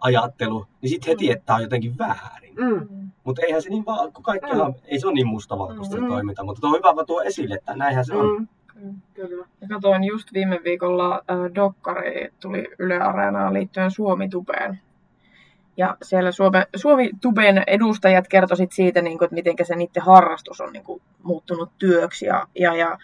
ajattelu, 0.01 0.65
niin 0.81 0.89
sitten 0.89 1.11
heti, 1.11 1.25
Mm. 1.25 1.31
että 1.31 1.45
tämä 1.45 1.55
on 1.57 1.63
jotenkin 1.63 1.97
väärin. 1.97 2.55
Mm. 2.55 3.09
Mutta 3.23 3.41
eihän 3.41 3.61
se 3.61 3.69
niin 3.69 3.85
vaan, 3.85 4.13
kun 4.13 4.23
kaikkihan, 4.23 4.75
ei 4.85 4.99
se 4.99 5.07
ole 5.07 5.13
niin 5.13 5.27
mustavalkoista 5.27 5.95
se 5.95 6.01
Mm. 6.01 6.07
toiminta, 6.07 6.43
mutta 6.43 6.61
tuo 6.61 6.69
on 6.69 6.77
hyvä 6.77 6.95
vaan 6.95 7.05
tuo 7.05 7.21
esille, 7.21 7.55
että 7.55 7.75
näinhän 7.75 8.05
se 8.05 8.13
on. 8.15 8.47
Mm. 8.75 9.01
Kyllä. 9.13 9.45
Ja 9.61 9.67
Katoin 9.67 10.03
just 10.03 10.33
viime 10.33 10.59
viikolla 10.63 11.15
äh, 11.15 11.55
dokkari 11.55 12.29
tuli 12.41 12.67
Yle 12.79 12.99
Areenaan 12.99 13.53
liittyen 13.53 13.91
Suomi-tubeen. 13.91 14.79
Ja 15.77 15.97
siellä 16.03 16.31
Suome, 16.31 16.67
Suomi-tuben 16.75 17.63
edustajat 17.67 18.27
kertoivat 18.27 18.71
siitä, 18.71 19.01
niin 19.01 19.17
kuin, 19.17 19.25
että 19.25 19.33
miten 19.35 19.55
se 19.63 19.75
niiden 19.75 20.03
harrastus 20.03 20.61
on 20.61 20.73
niin 20.73 20.83
kuin, 20.83 21.01
muuttunut 21.23 21.69
työksi. 21.77 22.25
Ja, 22.25 22.47
ja, 22.59 22.75
ja 22.75 22.97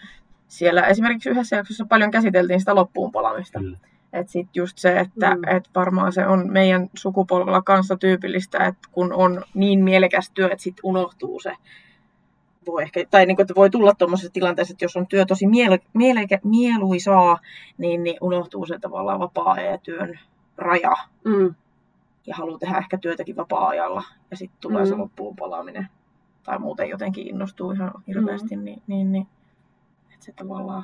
siellä 0.47 0.82
esimerkiksi 0.82 1.30
yhdessä 1.30 1.55
jaksossa 1.55 1.86
paljon 1.86 2.11
käsiteltiin 2.11 2.59
sitä 2.59 2.76
loppuun 2.76 3.11
palamista. 3.11 3.59
Kyllä. 3.59 3.78
Että 4.13 4.32
sitten 4.32 4.51
just 4.61 4.78
se, 4.78 4.99
että 4.99 5.36
Mm. 5.36 5.55
et 5.57 5.69
varmaan 5.76 6.13
se 6.13 6.28
on 6.28 6.51
meidän 6.51 6.89
sukupolvella 6.95 7.61
kanssa 7.61 7.97
tyypillistä, 7.97 8.57
että 8.57 8.88
kun 8.91 9.13
on 9.13 9.43
niin 9.53 9.84
mielekäs 9.84 10.32
työ, 10.34 10.45
että 10.45 10.63
sitten 10.63 10.86
unohtuu 10.86 11.39
se 11.39 11.53
voi 12.65 12.84
ehkä, 12.84 13.03
tai 13.11 13.26
niin 13.26 13.36
kuin, 13.36 13.43
että 13.43 13.55
voi 13.55 13.69
tulla 13.69 13.93
tuommoisessa 13.95 14.34
tilanteessa, 14.34 14.74
että 14.74 14.86
jos 14.86 14.97
on 14.97 15.07
työ 15.07 15.26
tosi 15.26 15.47
miele, 15.47 15.80
miele, 15.93 16.28
mieluisaa, 16.43 17.39
niin, 17.78 18.03
niin 18.03 18.17
unohtuu 18.22 18.65
se 18.65 18.80
tavallaan 18.80 19.19
vapaa-ajan 19.19 19.72
ja 19.72 19.78
työn 19.78 20.19
raja. 20.57 20.95
Mm. 21.26 21.55
Ja 22.28 22.36
haluaa 22.36 22.59
tehdä 22.59 22.78
ehkä 22.78 22.97
työtäkin 22.97 23.36
vapaa-ajalla. 23.36 24.03
Ja 24.32 24.38
sitten 24.38 24.61
tulee 24.61 24.84
mm. 24.84 24.89
se 24.89 24.95
loppuun 24.95 25.36
palaaminen. 25.36 25.88
Tai 26.43 26.59
muuten 26.59 26.89
jotenkin 26.89 27.28
innostuu 27.28 27.72
ihan 27.72 27.91
hirveästi. 28.07 28.55
Mm. 28.55 28.63
Niin, 28.63 28.84
niin, 28.88 29.11
niin, 29.11 29.28
että 30.13 30.26
se 30.26 30.32
tavallaan... 30.32 30.84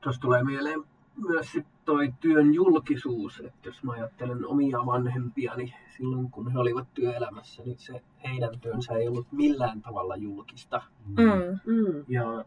Tuossa 0.00 0.20
tulee 0.20 0.44
mieleen 0.44 0.84
myös 1.28 1.52
sit 1.52 1.66
toi 1.84 2.14
työn 2.20 2.54
julkisuus, 2.54 3.40
että 3.40 3.68
jos 3.68 3.82
mä 3.82 3.92
ajattelen 3.92 4.46
omia 4.46 4.86
vanhempiani 4.86 5.74
silloin 5.96 6.30
kun 6.30 6.52
he 6.52 6.58
olivat 6.58 6.94
työelämässä, 6.94 7.62
niin 7.62 7.78
se 7.78 8.02
heidän 8.24 8.60
työnsä 8.60 8.94
ei 8.94 9.08
ollut 9.08 9.32
millään 9.32 9.82
tavalla 9.82 10.16
julkista. 10.16 10.82
Mm. 11.06 11.72
Mm. 11.72 12.04
Ja 12.08 12.44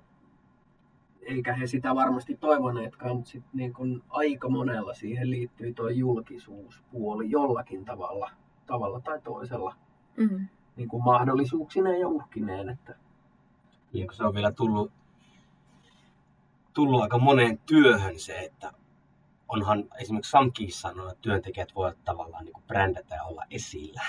eikä 1.22 1.54
he 1.54 1.68
sitä 1.68 1.96
varmasti 1.96 2.36
toivoneetkaan, 2.36 3.16
mutta 3.16 3.32
sit 3.32 3.44
niin 3.54 3.74
kun 3.74 4.04
aika 4.10 4.50
monella 4.50 4.94
siihen 4.94 5.32
liittyy 5.32 5.74
tuo 5.74 5.90
julkisuuspuoli 5.90 7.32
jollakin 7.32 7.86
tavalla, 7.86 8.32
tavalla 8.66 9.02
tai 9.02 9.22
toisella, 9.22 9.76
Mm. 10.18 10.48
niin 10.76 10.90
kuin 10.90 11.04
mahdollisuuksineen 11.04 12.00
ja 12.00 12.08
uhkineen. 12.08 12.70
Että 12.70 12.96
Niin 13.94 14.08
kun 14.08 14.16
se 14.16 14.24
on 14.24 14.34
vielä 14.34 14.52
tullut, 14.52 14.92
tullut 16.74 17.02
aika 17.02 17.18
moneen 17.18 17.58
työhön 17.66 18.20
se, 18.20 18.40
että 18.40 18.72
onhan 19.48 19.84
esimerkiksi 20.02 20.32
Samkin 20.32 20.72
sanonut, 20.74 21.12
että 21.12 21.22
työntekijät 21.22 21.76
voivat 21.76 21.98
tavallaan 22.06 22.46
niin 22.46 22.54
kuin 22.54 22.64
brändätä 22.68 23.16
ja 23.16 23.24
olla 23.24 23.44
esillä. 23.52 24.02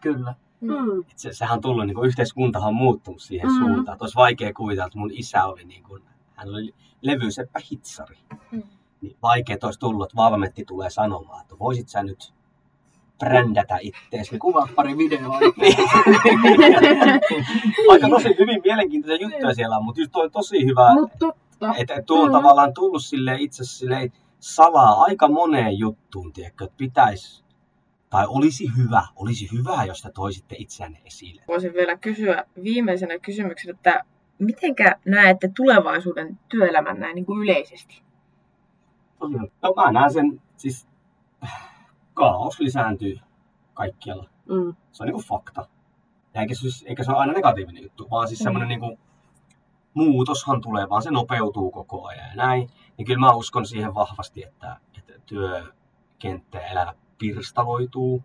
kyllä, 0.00 0.34
Mm. 0.60 1.00
Et 1.00 1.18
se, 1.18 1.32
sehän 1.32 1.54
on 1.56 1.60
tullut, 1.60 1.86
niin 1.86 1.94
kuin 1.94 2.06
yhteiskuntahan 2.06 2.68
on 2.68 2.74
muuttunut 2.74 3.22
siihen 3.22 3.50
Mm. 3.50 3.58
suuntaan. 3.58 3.94
Että 3.94 4.04
olisi 4.04 4.16
vaikea 4.16 4.52
kuvitella, 4.52 4.86
että 4.86 4.98
mun 4.98 5.10
isä 5.12 5.44
oli, 5.44 5.64
niin 5.64 5.82
kuin, 5.82 6.02
hän 6.34 6.48
oli 6.48 6.74
levyseppä 7.00 7.60
hitsari. 7.70 8.16
Mm. 8.50 8.62
Niin 9.00 9.16
vaikea 9.22 9.56
olisi 9.62 9.80
tullut, 9.80 10.04
että 10.06 10.16
valmentti 10.16 10.64
tulee 10.64 10.90
sanomaan, 10.90 11.42
että 11.42 11.58
voisit 11.58 11.88
sä 11.88 12.02
nyt 12.02 12.34
brändätä 13.18 13.78
ittees. 13.80 14.30
Niin 14.30 14.38
kuvaa 14.40 14.68
pari 14.74 14.98
videoa. 14.98 15.38
Aika 17.90 18.08
tosi 18.08 18.28
hyvin 18.38 18.60
mielenkiintoisia 18.64 19.22
juttuja 19.26 19.54
siellä 19.54 19.76
on, 19.76 19.84
mutta 19.84 20.00
just 20.00 20.12
toi 20.12 20.24
on 20.24 20.30
tosi 20.30 20.64
hyvä, 20.64 20.94
Mut 20.94 21.12
totta. 21.18 21.74
että 21.78 21.94
et 21.94 22.06
tuo 22.06 22.22
on 22.22 22.28
Mm. 22.28 22.32
tavallaan 22.32 22.74
tullut 22.74 23.04
sille 23.04 23.36
itse 23.38 23.64
silleen 23.64 24.12
salaa 24.40 25.02
aika 25.02 25.28
moneen 25.28 25.78
juttuun, 25.78 26.32
tiedätkö, 26.32 26.64
että 26.64 26.76
pitäisi, 26.76 27.44
tai 28.10 28.24
olisi 28.28 28.66
hyvä, 28.76 29.02
olisi 29.16 29.48
hyvä, 29.52 29.84
jos 29.84 30.02
te 30.02 30.10
toisitte 30.14 30.56
itseänne 30.58 31.00
esille. 31.04 31.42
Voisin 31.48 31.72
vielä 31.74 31.96
kysyä 31.96 32.44
viimeisenä 32.64 33.18
kysymyksenä, 33.18 33.74
että 33.76 34.04
mitenkä 34.38 34.96
näette 35.04 35.50
tulevaisuuden 35.56 36.38
työelämän 36.48 37.00
näin 37.00 37.14
niin 37.14 37.26
kuin 37.26 37.42
yleisesti? 37.42 38.02
No 39.62 39.74
mä 39.76 39.92
näen 39.92 40.12
sen, 40.12 40.42
siis 40.56 40.88
kaos 42.14 42.60
lisääntyy 42.60 43.18
kaikkialla. 43.74 44.28
Mm. 44.48 44.74
Se 44.92 45.02
on 45.02 45.06
niinku 45.06 45.22
fakta. 45.22 45.68
Ja 46.34 46.40
eikä, 46.40 46.54
se, 46.54 46.86
eikä 46.86 47.04
se 47.04 47.10
ole 47.10 47.18
aina 47.18 47.32
negatiivinen 47.32 47.82
juttu, 47.82 48.10
vaan 48.10 48.28
siis 48.28 48.40
semmoinen 48.40 48.68
niinku, 48.68 48.98
muutoshan 49.94 50.60
tulee, 50.60 50.88
vaan 50.88 51.02
se 51.02 51.10
nopeutuu 51.10 51.70
koko 51.70 52.06
ajan 52.06 52.28
ja 52.28 52.34
näin. 52.34 52.70
Niin 52.96 53.06
kyllä 53.06 53.18
mä 53.18 53.32
uskon 53.32 53.66
siihen 53.66 53.94
vahvasti, 53.94 54.44
että, 54.44 54.76
että 54.98 55.12
työkenttä 55.26 56.58
ja 56.58 56.66
elämä 56.66 56.94
pirstaloituu 57.18 58.22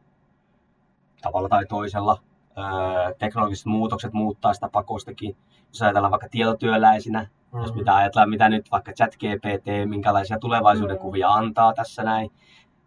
tavalla 1.22 1.50
tai 1.50 1.66
toisella. 1.66 2.24
Öö, 2.60 3.14
teknologiset 3.20 3.66
muutokset 3.66 4.14
muuttaa 4.14 4.54
sitä 4.54 4.70
pakostakin. 4.70 5.36
Jos 5.68 5.82
ajatellaan 5.82 6.12
vaikka 6.12 6.30
tietotyöläisinä, 6.30 7.28
Mm. 7.54 7.62
jos 7.62 7.74
mitä 7.76 7.96
ajatellaan, 7.96 8.30
mitä 8.30 8.50
nyt 8.50 8.72
vaikka 8.72 8.92
chat 8.92 9.16
GPT, 9.16 9.86
minkälaisia 9.90 10.40
tulevaisuuden 10.40 10.96
Mm. 10.96 11.02
kuvia 11.02 11.30
antaa 11.30 11.74
tässä 11.74 12.04
näin, 12.04 12.32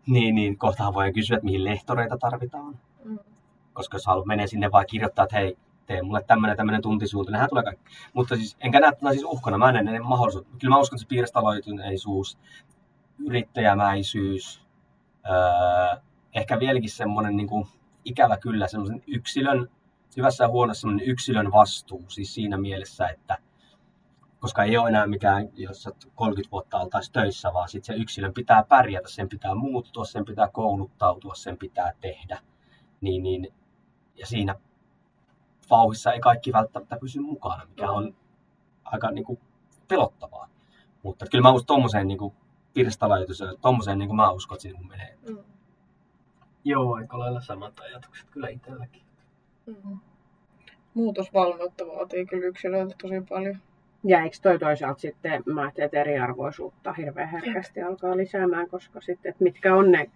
niin, 0.06 0.34
niin 0.34 0.58
kohtahan 0.58 0.94
voi 0.94 1.12
kysyä, 1.12 1.36
että 1.36 1.44
mihin 1.44 1.64
lehtoreita 1.64 2.18
tarvitaan. 2.18 2.78
Mm. 3.04 3.18
Koska 3.72 3.96
jos 3.96 4.06
haluat 4.06 4.26
menee 4.26 4.46
sinne 4.46 4.72
vaan 4.72 4.84
kirjoittaa, 4.90 5.22
että 5.22 5.36
hei, 5.36 5.56
tee 5.86 6.02
mulle 6.02 6.22
tämmöinen 6.26 6.56
tämmöinen 6.56 6.82
tuntisuunta, 6.82 7.32
nehän 7.32 7.48
tulee 7.48 7.64
kaikki. 7.64 7.84
Mutta 8.12 8.36
siis, 8.36 8.56
enkä 8.60 8.80
näe 8.80 8.92
tätä 8.92 9.10
siis 9.10 9.24
uhkana, 9.24 9.58
mä 9.58 9.72
näen 9.72 9.84
ne 9.84 9.98
mahdollisuudet. 9.98 10.48
Kyllä 10.60 10.74
mä 10.74 10.80
uskon, 10.80 10.96
että 10.96 11.02
se 11.02 11.08
piirstaloituneisuus, 11.08 12.38
yrittäjämäisyys, 13.26 14.62
öö, 15.30 16.00
ehkä 16.34 16.58
vieläkin 16.58 16.90
semmoinen 16.90 17.36
niin 17.36 17.48
kuin, 17.48 17.66
ikävä 18.04 18.36
kyllä 18.36 18.68
semmoisen 18.68 19.02
yksilön, 19.06 19.70
hyvässä 20.16 20.44
ja 20.44 20.48
huonossa 20.48 20.80
semmoinen 20.80 21.08
yksilön 21.08 21.52
vastuu, 21.52 22.04
siis 22.08 22.34
siinä 22.34 22.58
mielessä, 22.58 23.08
että 23.08 23.38
koska 24.40 24.64
ei 24.64 24.76
ole 24.76 24.88
enää 24.88 25.06
mikään, 25.06 25.48
jos 25.54 25.82
sä 25.82 25.90
oot 25.90 26.12
30 26.14 26.50
vuotta 26.50 26.78
oltaisiin 26.78 27.12
töissä, 27.12 27.52
vaan 27.52 27.68
sit 27.68 27.84
se 27.84 27.94
yksilön 27.94 28.34
pitää 28.34 28.64
pärjätä, 28.68 29.08
sen 29.08 29.28
pitää 29.28 29.54
muuttua, 29.54 30.04
sen 30.04 30.24
pitää 30.24 30.48
kouluttautua, 30.52 31.34
sen 31.34 31.58
pitää 31.58 31.92
tehdä. 32.00 32.38
Niin, 33.00 33.22
niin, 33.22 33.54
ja 34.16 34.26
siinä 34.26 34.54
vauhissa 35.70 36.12
ei 36.12 36.20
kaikki 36.20 36.52
välttämättä 36.52 36.96
pysy 37.00 37.20
mukana, 37.20 37.64
mikä 37.64 37.90
on 37.90 38.16
aika 38.84 39.10
niin 39.10 39.24
kuin, 39.24 39.40
pelottavaa. 39.88 40.48
Mutta 41.02 41.26
kyllä 41.30 41.42
mä 41.42 41.52
uskon 41.52 41.66
tommoseen 41.66 42.08
niin 42.08 42.18
kuin, 42.18 42.34
pirstaloituseen, 42.74 43.54
tommoseen 43.60 43.98
niin 43.98 44.08
kuin 44.08 44.16
mä 44.16 44.30
uskon, 44.30 44.56
että 44.56 44.62
siinä 44.62 44.80
menee. 44.88 45.18
Mm. 45.28 45.38
Joo, 46.64 46.94
aika 46.94 47.18
lailla 47.18 47.40
samat 47.40 47.80
ajatukset 47.80 48.30
kyllä 48.30 48.48
itselläkin. 48.48 49.02
Mm. 49.66 49.98
Muutosvalmiutta 50.94 51.84
vaatii 51.86 52.26
kyllä 52.26 52.46
yksilöiltä 52.46 52.94
tosi 53.02 53.14
paljon. 53.28 53.56
Ja 54.04 54.20
eikö 54.22 54.36
toi 54.42 54.58
toisaalta 54.58 55.00
sitten, 55.00 55.42
mä 55.46 55.60
ajattelen, 55.60 55.86
että 55.86 56.00
eriarvoisuutta 56.00 56.92
hirveän 56.92 57.28
herkästi 57.28 57.82
alkaa 57.82 58.16
lisäämään, 58.16 58.68
koska 58.68 59.00
sitten, 59.00 59.30
että 59.30 59.44
mitkä 59.44 59.74
on 59.74 59.90
ne 59.92 60.10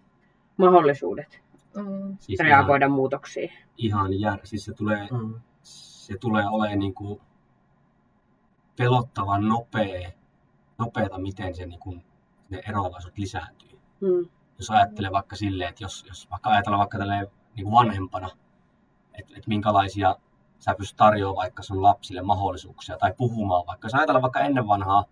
mahdollisuudet 0.56 1.46
Mm. 1.76 2.16
Siis 2.20 2.40
ihan, 2.40 2.50
reagoida 2.50 2.88
muutoksiin. 2.88 3.52
ihan 3.76 4.20
jär, 4.20 4.38
siis 4.44 4.64
se 4.64 4.72
tulee, 4.74 5.08
Mm. 5.10 5.34
se 5.62 6.18
tulee 6.20 6.44
olemaan 6.48 6.78
niin 6.78 6.94
kuin 6.94 7.20
pelottavan 8.78 9.48
nopea, 9.48 10.10
nopeata, 10.78 11.18
miten 11.18 11.54
se, 11.54 11.66
niin 11.66 11.80
kuin, 11.80 12.04
ne 12.50 12.62
eroavaisuudet 12.68 13.18
lisääntyy. 13.18 13.78
Mm. 14.00 14.28
Jos 14.58 14.70
ajattelee 14.70 15.12
vaikka 15.12 15.36
silleen, 15.36 15.68
että 15.70 15.84
jos, 15.84 16.04
jos 16.08 16.30
vaikka 16.30 16.50
ajatellaan 16.50 16.78
vaikka 16.78 16.98
tälleen, 16.98 17.26
niin 17.56 17.70
vanhempana, 17.70 18.28
että, 19.14 19.32
että 19.36 19.48
minkälaisia 19.48 20.16
sä 20.58 20.74
pystyt 20.78 20.96
tarjoamaan 20.96 21.36
vaikka 21.36 21.62
sun 21.62 21.82
lapsille 21.82 22.22
mahdollisuuksia 22.22 22.98
tai 22.98 23.14
puhumaan 23.16 23.66
vaikka. 23.66 23.86
Jos 23.86 23.94
ajatellaan 23.94 24.22
vaikka 24.22 24.40
ennen 24.40 24.68
vanhaa, 24.68 25.04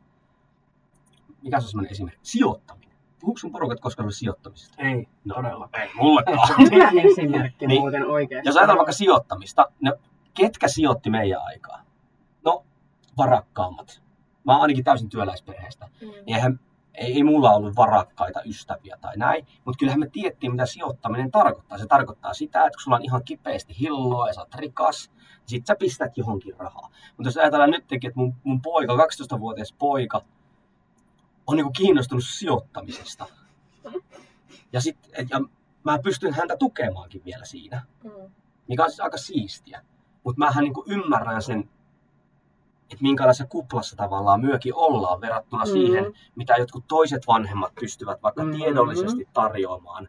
mikä 1.43 1.61
se 1.61 1.65
on 1.65 1.71
semmoinen 1.71 1.93
esimerkki? 1.93 2.21
Sijoittaminen. 2.23 2.97
Puhuuko 3.21 3.39
sun 3.39 3.53
porukat 3.53 3.81
koskaan 3.81 4.13
sijoittamisesta? 4.13 4.83
Ei, 4.83 5.09
No. 5.25 5.35
todella. 5.35 5.69
Ei, 5.83 5.91
mullekaan. 5.95 6.49
Hyvä 6.73 6.91
esimerkki 7.11 7.67
Niin. 7.67 7.81
muuten 7.81 8.07
oikeasti. 8.07 8.49
Jos 8.49 8.57
ajatellaan 8.57 8.79
vaikka 8.79 8.93
sijoittamista, 8.93 9.67
no 9.81 9.93
ketkä 10.35 10.69
sijoitti 10.69 11.11
meidän 11.11 11.41
aikaa? 11.45 11.83
No, 12.45 12.65
varakkaammat. 13.17 14.03
Mä 14.45 14.53
oon 14.53 14.63
ainakin 14.63 14.85
täysin 14.85 15.09
työläisperheestä. 15.09 15.87
Mm. 16.01 16.09
Niin 16.09 16.35
eihän, 16.37 16.61
ei, 16.95 17.13
ei 17.13 17.25
mulla 17.25 17.51
ollut 17.51 17.77
varakkaita 17.77 18.43
ystäviä 18.43 18.97
tai 19.01 19.17
näin, 19.17 19.47
mutta 19.65 19.79
kyllähän 19.79 20.01
me 20.01 20.09
tiedettiin, 20.13 20.53
mitä 20.53 20.67
sijoittaminen 20.67 21.31
tarkoittaa. 21.31 21.79
Se 21.79 21.87
tarkoittaa 21.87 22.35
sitä, 22.35 22.67
että 22.67 22.77
kun 22.77 22.83
sulla 22.83 22.97
on 22.97 23.05
ihan 23.05 23.25
kipeästi 23.25 23.77
hilloa 23.81 24.29
ja 24.29 24.35
sä 24.35 24.41
oot 24.41 24.55
rikas, 24.55 25.11
niin 25.17 25.47
sit 25.47 25.67
sä 25.67 25.77
pistät 25.79 26.17
johonkin 26.19 26.55
rahaa. 26.59 26.91
Mutta 27.17 27.29
jos 27.29 27.37
ajatellaan 27.37 27.71
nytkin, 27.71 28.07
että 28.07 28.21
mun, 28.21 28.35
mun 28.45 28.63
poika, 28.63 28.93
12-vuotias 28.93 29.73
poika, 29.79 30.21
on 31.47 31.57
niinku 31.57 31.73
kiinnostunut 31.73 32.25
sijoittamisesta. 32.25 33.27
Ja, 34.73 34.81
sit, 34.81 34.99
et, 35.13 35.31
ja 35.31 35.41
mä 35.85 35.99
pystyn 35.99 36.35
häntä 36.35 36.57
tukemaankin 36.57 37.23
vielä 37.25 37.45
siinä 37.45 37.83
Mm. 38.05 38.31
mikä 38.69 38.85
on 38.85 38.91
siis 38.91 39.01
aika 39.01 39.17
siistiä. 39.17 39.83
Mutta 40.25 40.39
mähän 40.39 40.65
niinku 40.65 40.85
ymmärrän 40.89 41.43
sen, 41.43 41.71
että 42.95 43.03
minkälaisessa 43.03 43.47
kuplassa 43.47 43.97
tavallaan 43.97 44.41
myökin 44.41 44.75
ollaan 44.75 45.21
verrattuna 45.21 45.65
Mm. 45.65 45.71
siihen, 45.73 46.13
mitä 46.37 46.55
jotkut 46.59 46.85
toiset 46.89 47.27
vanhemmat 47.27 47.73
pystyvät 47.81 48.23
vaikka 48.23 48.45
Mhm. 48.45 48.55
tiedollisesti 48.57 49.29
tarjoamaan. 49.33 50.09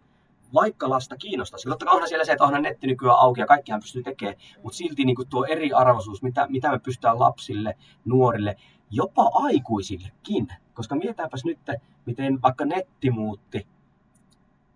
Vaikka 0.54 0.90
lasta 0.90 1.18
kiinnostaisi. 1.18 1.70
Totta 1.70 1.86
kai 1.86 1.94
onhan 1.96 2.10
siellä 2.10 2.26
se, 2.26 2.32
että 2.32 2.44
onhan 2.44 2.62
netti 2.62 2.88
nykyään 2.88 3.20
auki 3.20 3.42
ja 3.42 3.48
kaikkihan 3.48 3.80
pystyy 3.82 4.04
tekemään, 4.04 4.36
mutta 4.64 4.78
silti 4.78 5.06
niin 5.06 5.16
tuo 5.30 5.46
eriarvoisuus, 5.46 6.24
mitä, 6.24 6.48
mitä 6.50 6.72
me 6.72 6.80
pystytään 6.80 7.20
lapsille, 7.20 7.78
nuorille, 8.06 8.56
jopa 8.92 9.32
aikuisillekin. 9.34 10.48
Koska 10.74 10.96
mietitäänpäs 10.96 11.46
nyt, 11.46 11.60
miten 12.06 12.42
vaikka 12.42 12.66
netti 12.66 13.12
muutti 13.12 13.68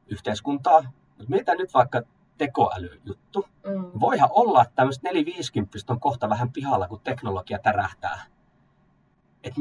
yhteiskuntaa, 0.07 0.81
mutta 1.17 1.25
mietitään 1.29 1.57
nyt 1.57 1.73
vaikka 1.73 2.01
tekoälyjuttu. 2.39 3.45
Mm. 3.67 3.99
Voihan 3.99 4.29
olla, 4.31 4.61
että 4.61 4.75
tämmöiset 4.75 5.03
450 5.03 5.77
on 5.89 5.99
kohta 5.99 6.29
vähän 6.29 6.51
pihalla, 6.51 6.87
kun 6.87 7.01
teknologia 7.03 7.59
tärähtää. 7.59 8.25
Et 9.43 9.53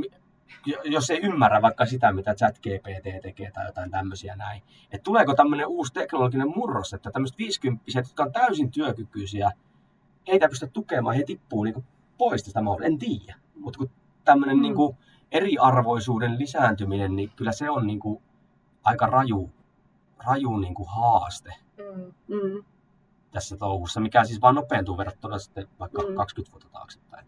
jos 0.84 1.10
ei 1.10 1.20
ymmärrä 1.22 1.62
vaikka 1.62 1.86
sitä, 1.86 2.12
mitä 2.12 2.34
chat 2.34 2.58
GPT 2.58 3.22
tekee 3.22 3.50
tai 3.50 3.66
jotain 3.66 3.90
tämmöisiä 3.90 4.36
näin. 4.36 4.62
Että 4.84 5.04
tuleeko 5.04 5.34
tämmöinen 5.34 5.66
uusi 5.66 5.92
teknologinen 5.92 6.52
murros, 6.56 6.94
että 6.94 7.10
tämmöiset 7.10 7.38
50 7.38 7.84
jotka 7.94 8.22
on 8.22 8.32
täysin 8.32 8.70
työkykyisiä, 8.70 9.50
heitä 10.28 10.48
pystytä 10.48 10.72
tukemaan, 10.72 11.16
he 11.16 11.22
tippuu 11.24 11.64
niin 11.64 11.84
poista 12.18 12.46
sitä 12.46 12.62
mahdollisuutta, 12.62 13.04
en 13.04 13.18
tiedä. 13.18 13.34
Mutta 13.54 13.78
kun 13.78 13.90
tämmöinen 14.24 14.56
Mm. 14.56 14.62
niin 14.62 14.74
kuin 14.74 14.96
eriarvoisuuden 15.32 16.38
lisääntyminen, 16.38 17.16
niin 17.16 17.30
kyllä 17.36 17.52
se 17.52 17.70
on 17.70 17.86
niin 17.86 18.00
kuin 18.00 18.22
aika 18.84 19.06
raju, 19.06 19.50
raju 20.26 20.56
niin 20.56 20.74
kuin 20.74 20.88
haaste 20.88 21.54
Mm. 21.78 22.12
Mm. 22.34 22.64
tässä 23.30 23.56
touhussa, 23.56 24.00
mikä 24.00 24.24
siis 24.24 24.40
vaan 24.40 24.54
nopeentuu 24.54 24.98
verrattuna 24.98 25.38
sitten 25.38 25.66
vaikka 25.80 26.02
Mm. 26.02 26.14
20 26.14 26.52
vuotta 26.52 26.68
taaksepäin. 26.72 27.26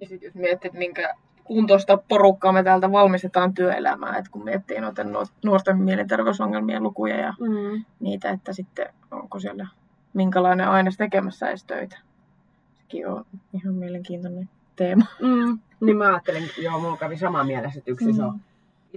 Ja 0.00 0.06
sitten 0.08 0.26
jos 0.26 0.34
miettii, 0.34 0.68
että 0.68 0.78
minkä 0.78 1.14
kuntoista 1.44 1.96
porukkaa 1.96 2.52
me 2.52 2.62
täältä 2.62 2.92
valmistetaan 2.92 3.54
työelämään, 3.54 4.14
että 4.18 4.30
kun 4.30 4.44
miettii 4.44 4.80
noita 4.80 5.02
nuor- 5.02 5.32
nuorten 5.44 5.78
mielenterveysongelmien 5.78 6.82
lukuja 6.82 7.16
ja 7.16 7.34
Mm. 7.40 7.84
niitä, 8.00 8.30
että 8.30 8.52
sitten 8.52 8.94
onko 9.10 9.40
siellä 9.40 9.66
minkälainen 10.14 10.68
aines 10.68 10.96
tekemässä 10.96 11.48
edes 11.48 11.64
töitä. 11.64 11.98
Sekin 12.80 13.08
on 13.08 13.24
ihan 13.52 13.74
mielenkiintoinen 13.74 14.48
teema. 14.76 15.04
Mm. 15.20 15.58
Niin 15.80 15.96
mä 15.96 16.08
ajattelin, 16.08 16.50
joo, 16.62 16.78
mulla 16.80 16.96
kävi 16.96 17.16
sama 17.16 17.44
mielessä, 17.44 17.78
että 17.78 17.90
yksi 17.90 18.10
iso, 18.10 18.32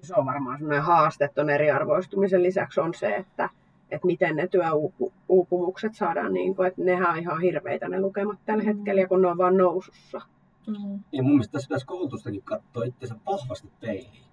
iso 0.04 0.26
varmaan 0.26 0.58
semmoinen 0.58 0.84
haaste 0.84 1.28
tuon 1.36 1.50
eriarvoistumisen 1.50 2.44
lisäksi 2.44 2.80
on 2.80 2.94
se, 2.94 3.16
että, 3.16 3.50
että 3.92 4.08
miten 4.08 4.36
ne 4.36 4.48
työuupumukset 4.48 5.96
saadaan, 5.96 6.34
niin 6.34 6.56
kuin, 6.56 6.68
että 6.68 6.82
nehän 6.82 7.10
on 7.10 7.20
ihan 7.20 7.42
hirveitä 7.42 7.90
ne 7.90 8.02
lukemat 8.02 8.40
tällä 8.46 8.64
hetkellä, 8.64 9.08
kun 9.08 9.22
ne 9.22 9.28
on 9.28 9.38
vaan 9.38 9.58
nousussa. 9.58 10.22
Mm. 10.68 11.00
Ja 11.12 11.24
mun 11.24 11.32
mielestä 11.32 11.52
tässä 11.52 11.68
pitäisi 11.68 11.86
koulutustakin 11.86 12.44
katsoa 12.44 12.84
itsensä 12.84 13.16
vahvasti 13.26 13.72
peiliin. 13.80 14.30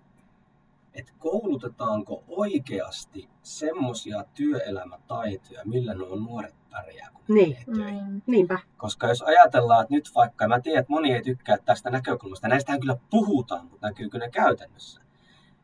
Että 0.94 1.12
koulutetaanko 1.18 2.24
oikeasti 2.28 3.28
semmoisia 3.42 4.24
työelämätaitoja, 4.34 5.62
millä 5.64 5.94
nuo 5.94 6.16
nuoret 6.16 6.54
pärjää, 6.70 7.10
kun 7.14 7.24
ne 7.28 7.34
Niin. 7.34 7.56
Mm. 7.66 8.22
Niinpä. 8.26 8.58
Koska 8.76 9.08
jos 9.08 9.22
ajatellaan, 9.22 9.82
että 9.82 9.94
nyt 9.94 10.10
vaikka, 10.14 10.48
mä 10.48 10.60
tiedän, 10.60 10.80
että 10.80 10.92
moni 10.92 11.12
ei 11.12 11.22
tykkää 11.22 11.56
tästä 11.64 11.90
näkökulmasta, 11.90 12.48
näistähän 12.48 12.80
kyllä 12.80 12.96
puhutaan, 13.10 13.66
mutta 13.66 13.86
näkyykö 13.86 14.18
ne 14.18 14.30
käytännössä? 14.30 15.00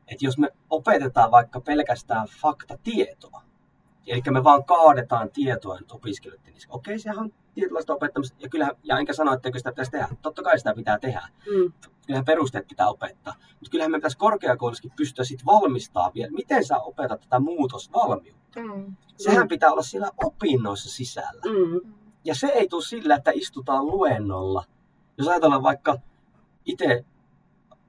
Että 0.09 0.26
jos 0.26 0.38
me 0.38 0.49
opetetaan 0.70 1.30
vaikka 1.30 1.61
pelkästään 1.61 2.26
faktatietoa, 2.40 3.43
eli 4.07 4.22
me 4.30 4.44
vaan 4.44 4.64
kaadetaan 4.64 5.30
tietoa 5.30 5.78
nyt 5.78 5.92
opiskelijoiden 5.92 6.53
niissä. 6.53 6.68
Okei, 6.72 6.98
sehän 6.98 7.18
on 7.18 7.32
tietynlaista 7.55 7.94
opettamista, 7.94 8.36
ja, 8.40 8.48
kyllähän, 8.48 8.76
ja 8.82 8.98
enkä 8.98 9.12
sano, 9.12 9.32
etteikö 9.32 9.59
sitä 9.59 9.70
pitäisi 9.70 9.90
tehdä. 9.90 10.09
Totta 10.22 10.42
kai 10.42 10.59
sitä 10.59 10.74
pitää 10.74 10.98
tehdä. 10.98 11.28
Mm. 11.46 11.72
Kyllähän 12.07 12.24
perusteet 12.24 12.68
pitää 12.68 12.88
opettaa. 12.88 13.34
Mutta 13.38 13.70
kyllähän 13.70 13.90
me 13.90 13.98
pitäisi 13.98 14.18
korkeakoulussakin 14.18 14.92
pystyä 14.96 15.24
sitten 15.24 15.46
valmistaa 15.46 16.11
vielä, 16.14 16.32
miten 16.32 16.64
sä 16.64 16.78
opetat 16.78 17.20
tätä 17.20 17.40
muutosvalmiutta. 17.40 18.61
Mm. 18.61 18.96
Sehän 19.16 19.48
pitää 19.48 19.72
olla 19.72 19.82
siellä 19.82 20.11
opinnoissa 20.24 20.90
sisällä. 20.90 21.42
Mm. 21.44 21.94
Ja 22.24 22.34
se 22.34 22.46
ei 22.46 22.68
tule 22.68 22.82
sillä, 22.82 23.14
että 23.14 23.30
istutaan 23.34 23.86
luennolla. 23.86 24.64
Jos 25.18 25.28
ajatellaan 25.28 25.62
vaikka 25.62 25.98
itse 26.64 27.05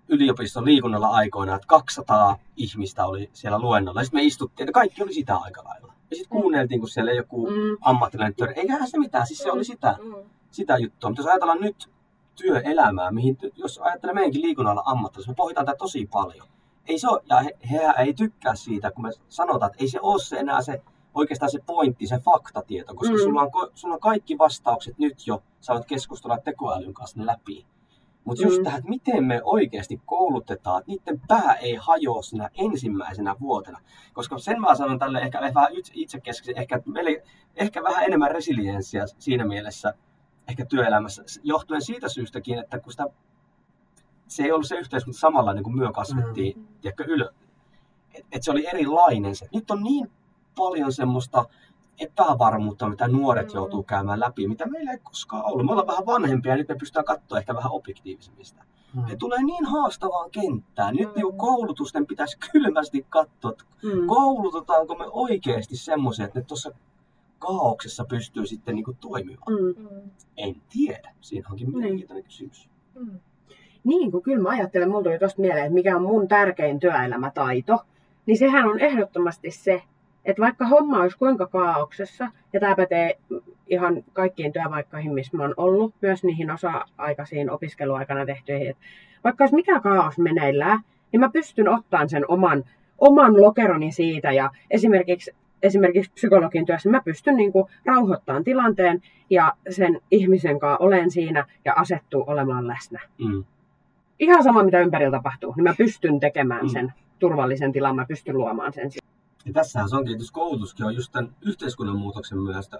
yliopiston 0.07 0.65
liikunnalla 0.65 1.07
aikoina, 1.07 1.55
että 1.55 1.67
200 1.67 2.39
ihmistä 2.55 3.05
oli 3.05 3.29
siellä 3.33 3.59
luennolla. 3.59 3.99
Ja 3.99 4.05
sitten 4.05 4.19
me 4.19 4.23
istuttiin, 4.23 4.65
että 4.65 4.73
kaikki 4.73 5.03
oli 5.03 5.13
sitä 5.13 5.35
aika 5.35 5.63
lailla. 5.63 5.92
Ja 6.13 6.17
sitten 6.17 6.41
kuunneltiin, 6.41 6.79
kun 6.79 6.89
siellä 6.89 7.11
joku 7.11 7.47
Mm. 7.47 7.77
ammattilainen 7.81 8.35
työri. 8.35 8.53
Eiköhän 8.55 8.87
se 8.89 8.97
mitään, 8.99 9.27
siis 9.27 9.39
se 9.39 9.51
oli 9.51 9.63
sitä, 9.63 9.97
Mm. 10.03 10.15
sitä 10.51 10.77
juttua. 10.77 11.09
Mutta 11.09 11.21
jos 11.21 11.27
ajatellaan 11.27 11.61
nyt 11.61 11.89
työelämää, 12.35 13.11
mihin, 13.11 13.37
jos 13.55 13.77
ajattelee 13.79 14.13
meidänkin 14.13 14.41
liikunnalla 14.41 14.83
ammattilaisia, 14.85 15.31
me 15.31 15.35
pohditaan 15.35 15.65
tätä 15.65 15.77
tosi 15.77 16.09
paljon. 16.13 16.47
Ei 16.87 16.99
se 16.99 17.07
ole, 17.07 17.21
ja 17.29 17.39
he, 17.39 17.57
he 17.71 17.79
ei 17.97 18.13
tykkää 18.13 18.55
siitä, 18.55 18.91
kun 18.91 19.03
me 19.03 19.11
sanotaan, 19.29 19.71
että 19.71 19.83
ei 19.83 19.87
se 19.89 19.99
ole 20.01 20.19
se 20.21 20.37
enää 20.37 20.61
se 20.61 20.81
oikeastaan 21.15 21.51
se 21.51 21.59
pointti, 21.65 22.07
se 22.07 22.19
faktatieto, 22.19 22.95
koska 22.95 23.13
Mm. 23.13 23.19
mm. 23.19 23.23
sulla, 23.23 23.41
on, 23.41 23.69
sulla 23.73 23.93
on 23.93 23.99
kaikki 23.99 24.37
vastaukset 24.37 24.97
nyt 24.97 25.27
jo, 25.27 25.43
sä 25.61 25.73
voit 25.73 25.85
keskustella 25.85 26.37
tekoälyn 26.37 26.93
kanssa 26.93 27.19
ne 27.19 27.25
läpi. 27.25 27.65
Mutta 28.25 28.43
just 28.43 28.57
Mm. 28.57 28.63
tähän, 28.63 28.77
että 28.79 28.89
miten 28.89 29.23
me 29.23 29.41
oikeasti 29.43 30.01
koulutetaan, 30.05 30.79
että 30.79 30.91
niiden 30.91 31.21
pää 31.27 31.53
ei 31.53 31.75
hajoa 31.75 32.21
siinä 32.21 32.49
ensimmäisenä 32.57 33.35
vuotena. 33.39 33.79
Koska 34.13 34.37
sen 34.37 34.61
mä 34.61 34.75
sanon 34.75 34.99
tälle 34.99 35.19
ehkä 35.19 35.41
vähän 35.53 35.71
itse- 35.71 35.91
itsekeskeisesti, 35.95 36.61
ehkä, 36.61 36.81
meillä, 36.85 37.21
ehkä 37.55 37.83
vähän 37.83 38.03
enemmän 38.03 38.31
resilienssiä 38.31 39.05
siinä 39.19 39.45
mielessä, 39.45 39.93
ehkä 40.47 40.65
työelämässä, 40.65 41.23
johtuen 41.43 41.81
siitä 41.81 42.09
syystäkin, 42.09 42.59
että 42.59 42.79
kun 42.79 42.91
sitä, 42.91 43.07
se 44.27 44.43
ei 44.43 44.51
ollut 44.51 44.67
se 44.67 44.75
yhteiskunta 44.75 45.19
samanlainen 45.19 45.63
kuin 45.63 45.75
myö 45.75 45.91
kasvettiin, 45.91 46.57
mm. 46.57 46.67
tiedätkö, 46.81 47.03
ylö. 47.07 47.29
Et, 48.13 48.25
et 48.31 48.43
se 48.43 48.51
oli 48.51 48.67
erilainen 48.67 49.35
se. 49.35 49.47
Nyt 49.53 49.71
on 49.71 49.83
niin 49.83 50.11
paljon 50.55 50.93
semmoista 50.93 51.45
epävarmuutta, 51.99 52.89
mitä 52.89 53.07
nuoret 53.07 53.47
Mm. 53.47 53.55
joutuu 53.55 53.83
käymään 53.83 54.19
läpi, 54.19 54.47
mitä 54.47 54.65
meillä 54.67 54.91
ei 54.91 54.97
koskaan 55.03 55.45
ollut. 55.45 55.65
Me 55.65 55.71
ollaan 55.71 55.87
vähän 55.87 56.05
vanhempia 56.05 56.51
ja 56.51 56.57
nyt 56.57 56.67
me 56.69 56.75
pystytään 56.75 57.05
katsoa 57.05 57.37
ehkä 57.39 57.55
vähän 57.55 57.71
objektiivisemmin 57.71 58.45
sitä. 58.45 58.63
Mm. 58.95 59.05
Ne 59.07 59.15
tulee 59.15 59.43
niin 59.43 59.65
haastavaan 59.65 60.31
kenttään. 60.31 60.95
Nyt 60.95 61.07
Mm. 61.09 61.13
niinku 61.15 61.33
koulutusten 61.33 62.07
pitäisi 62.07 62.37
kylmästi 62.51 63.05
katsoa, 63.09 63.51
että 63.51 63.63
Mm. 63.83 64.07
koulutetaanko 64.07 64.95
me 64.95 65.05
oikeasti 65.11 65.77
semmoisia, 65.77 66.25
että 66.25 66.39
ne 66.39 66.45
tuossa 66.45 66.71
kaauksessa 67.39 68.05
pystyy 68.05 68.45
sitten 68.45 68.75
niinku 68.75 68.93
toimimaan. 69.01 69.53
Mm. 69.53 69.83
Mm. 69.83 70.01
En 70.37 70.55
tiedä. 70.69 71.13
Siinä 71.21 71.47
onkin 71.51 71.67
Niin. 71.67 71.77
mielenkiintoinen 71.77 72.23
kysymys. 72.23 72.69
Mm. 72.95 73.19
Niin, 73.83 74.11
kun 74.11 74.21
kyllä 74.23 74.43
mä 74.43 74.49
ajattelen, 74.49 74.89
mulla 74.89 75.03
tuli 75.03 75.19
tuosta 75.19 75.41
mieleen, 75.41 75.65
että 75.65 75.73
mikä 75.73 75.95
on 75.95 76.01
mun 76.01 76.27
tärkein 76.27 76.79
työelämätaito, 76.79 77.79
niin 78.25 78.37
sehän 78.37 78.65
on 78.65 78.79
ehdottomasti 78.79 79.51
se, 79.51 79.83
että 80.25 80.41
vaikka 80.41 80.65
homma 80.65 81.01
olisi 81.01 81.17
kuinka 81.17 81.47
kaauksessa, 81.47 82.27
ja 82.53 82.59
tämä 82.59 82.75
pätee 82.75 83.17
ihan 83.67 84.03
kaikkiin 84.13 84.53
työpaikkoihin, 84.53 85.13
missä 85.13 85.37
mä 85.37 85.43
oon 85.43 85.53
ollut, 85.57 85.93
myös 86.01 86.23
niihin 86.23 86.51
osa-aikaisiin 86.51 87.49
opiskeluaikana 87.51 88.25
tehtyihin, 88.25 88.69
että 88.69 88.83
vaikka 89.23 89.43
olisi 89.43 89.55
mikä 89.55 89.79
kaos 89.79 90.17
meneillään, 90.17 90.79
niin 91.11 91.19
mä 91.19 91.29
pystyn 91.29 91.69
ottamaan 91.69 92.09
sen 92.09 92.25
oman, 92.27 92.63
oman 92.97 93.41
lokeroni 93.41 93.91
siitä, 93.91 94.31
ja 94.31 94.51
esimerkiksi 94.71 95.31
esimerkiksi 95.63 96.11
psykologin 96.13 96.65
työssä 96.65 96.89
mä 96.89 97.01
pystyn 97.05 97.35
niin 97.35 97.51
kuin 97.51 97.65
rauhoittamaan 97.85 98.43
tilanteen 98.43 99.01
ja 99.29 99.53
sen 99.69 100.01
ihmisen 100.11 100.59
kanssa 100.59 100.77
olen 100.85 101.11
siinä 101.11 101.45
ja 101.65 101.73
asettuu 101.73 102.23
olemaan 102.27 102.67
läsnä 102.67 102.99
Mm. 103.19 103.43
ihan 104.19 104.43
sama 104.43 104.63
mitä 104.63 104.79
ympärillä 104.79 105.11
tapahtuu, 105.17 105.53
niin 105.55 105.63
mä 105.63 105.73
pystyn 105.77 106.19
tekemään 106.19 106.61
Mm. 106.65 106.69
sen 106.69 106.93
turvallisen 107.19 107.71
tilan, 107.71 107.95
mä 107.95 108.05
pystyn 108.05 108.37
luomaan 108.37 108.73
sen. 108.73 108.89
Ja 109.45 109.53
tässähän 109.53 109.89
se 109.89 109.95
onkin, 109.95 110.13
että 110.13 110.33
koulutuskin 110.33 110.85
on 110.85 110.95
just 110.95 111.11
tämän 111.11 111.35
yhteiskunnan 111.41 111.97
muutoksen 111.97 112.37
myötä, 112.37 112.79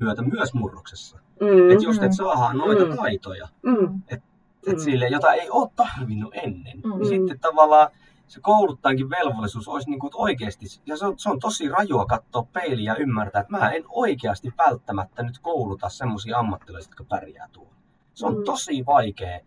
myötä 0.00 0.22
myös 0.22 0.54
murroksessa. 0.54 1.18
Mm. 1.40 1.70
Että 1.70 1.84
just, 1.84 2.02
että 2.02 2.16
saadaan 2.16 2.58
noita 2.58 2.84
Mm. 2.84 2.96
taitoja, 2.96 3.48
Mm. 3.62 4.02
että 4.08 4.26
Mm. 4.72 4.78
sille, 4.78 5.08
jota 5.08 5.32
ei 5.32 5.50
ole 5.50 5.70
tarvinnut 5.76 6.34
ennen. 6.34 6.80
Mm. 6.84 6.90
Niin 6.98 7.06
sitten 7.08 7.40
tavallaan 7.40 7.88
se 8.26 8.40
kouluttajankin 8.40 9.10
velvollisuus 9.10 9.68
olisi 9.68 9.90
niin 9.90 10.00
kuin 10.00 10.10
oikeasti, 10.14 10.66
ja 10.86 10.96
se 10.96 11.06
on, 11.06 11.18
se 11.18 11.30
on 11.30 11.40
tosi 11.40 11.68
rajua 11.68 12.06
katsoa 12.06 12.46
peiliin 12.52 12.84
ja 12.84 12.96
ymmärtää, 12.96 13.40
että 13.40 13.58
mä 13.58 13.70
en 13.70 13.84
oikeasti 13.88 14.52
välttämättä 14.58 15.22
nyt 15.22 15.38
kouluta 15.38 15.88
semmoisia 15.88 16.38
ammattilaisia, 16.38 16.90
jotka 16.90 17.04
pärjää 17.04 17.48
tuolla. 17.52 17.72
Se 18.14 18.26
on 18.26 18.36
Mm. 18.38 18.44
tosi 18.44 18.86
vaikea 18.86 19.40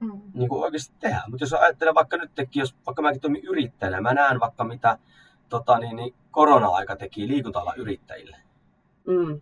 Mm. 0.00 0.20
niin 0.34 0.48
kuin 0.48 0.64
oikeasti 0.64 0.94
tehdä. 1.00 1.22
Mutta 1.28 1.42
jos 1.44 1.52
ajattelee 1.52 1.94
vaikka 1.94 2.16
nyt 2.16 2.30
teki, 2.34 2.58
jos 2.58 2.74
vaikka 2.86 3.02
mäkin 3.02 3.20
toimin 3.20 3.44
yrittäjänä, 3.44 4.00
mä 4.00 4.14
näen 4.14 4.40
vaikka 4.40 4.64
mitä 4.64 4.98
tota, 5.48 5.78
niin, 5.78 5.96
niin 5.96 6.14
korona-aika 6.30 6.96
teki 6.96 7.28
liikunta 7.28 7.62
yrittäjille. 7.76 8.36
Mm. 9.06 9.40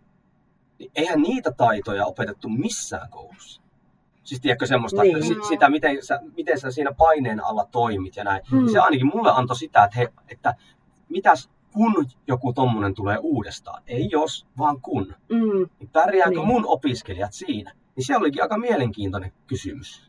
Niin 0.79 0.91
eihän 0.95 1.21
niitä 1.21 1.51
taitoja 1.51 2.05
opetettu 2.05 2.49
missään 2.49 3.09
koulussa. 3.09 3.61
Siis 4.23 4.41
tiedätkö 4.41 4.65
semmoista, 4.65 5.01
Niin. 5.01 5.15
että 5.17 5.27
si- 5.27 5.47
sitä, 5.47 5.69
miten 5.69 6.05
sä, 6.05 6.19
miten 6.37 6.59
sä 6.59 6.71
siinä 6.71 6.91
paineen 6.91 7.45
alla 7.45 7.67
toimit 7.71 8.15
ja 8.15 8.23
näin. 8.23 8.41
Mm. 8.51 8.67
Se 8.71 8.79
ainakin 8.79 9.07
mulle 9.07 9.31
antoi 9.31 9.55
sitä, 9.55 9.83
että, 9.83 9.99
he, 9.99 10.13
että 10.29 10.55
mitäs 11.09 11.49
kun 11.73 12.05
joku 12.27 12.53
tommonen 12.53 12.95
tulee 12.95 13.17
uudestaan. 13.17 13.83
Ei 13.87 14.07
jos, 14.11 14.47
vaan 14.57 14.81
kun. 14.81 15.15
Mm. 15.29 15.69
Niin 15.79 15.89
pärjääkö 15.93 16.29
Niin. 16.29 16.37
niin. 16.37 16.47
mun 16.47 16.65
opiskelijat 16.67 17.33
siinä? 17.33 17.71
Niin 17.95 18.05
se 18.05 18.17
olikin 18.17 18.41
aika 18.43 18.57
mielenkiintoinen 18.57 19.33
kysymys. 19.47 20.04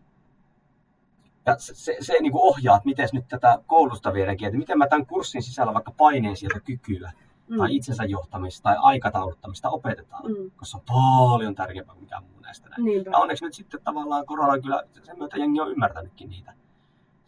Ja 1.47 1.57
se, 1.59 1.75
se, 1.75 1.97
se 2.01 2.13
niin 2.21 2.33
kuin 2.33 2.43
ohjaa, 2.43 2.77
että 2.77 2.87
miten 2.87 3.09
nyt 3.13 3.29
tätä 3.29 3.59
koulusta 3.67 4.13
viedäänkin, 4.13 4.47
että 4.47 4.59
miten 4.59 4.79
mä 4.79 4.87
tämän 4.89 5.07
kurssin 5.07 5.43
sisällä 5.43 5.75
vaikka 5.75 5.93
paineen 5.97 6.37
sieltä 6.37 6.61
kykyä 6.61 7.13
Mm. 7.49 7.57
tai 7.59 7.77
itsensä 7.77 8.05
johtamista 8.05 8.63
tai 8.63 8.77
aikatauluttamista 8.79 9.71
opetetaan. 9.71 10.25
Mm. 10.25 10.51
Koska 10.57 10.65
se 10.65 10.77
on 10.77 10.83
paljon 10.87 11.55
tärkeämpää 11.55 11.95
kuin 11.95 12.05
mikään 12.05 12.25
muu 12.25 12.41
näistä 12.41 12.69
näin. 12.69 12.85
Niinpä. 12.85 13.11
Ja 13.11 13.19
onneksi 13.19 13.45
nyt 13.45 13.55
sitten 13.55 13.81
tavallaan 13.85 14.27
korona 14.27 14.63
kyllä, 14.63 14.83
sen 15.03 15.19
myötä 15.19 15.37
jengi 15.37 15.61
on 15.61 15.71
ymmärtänytkin 15.71 16.31
niitä. 16.31 16.53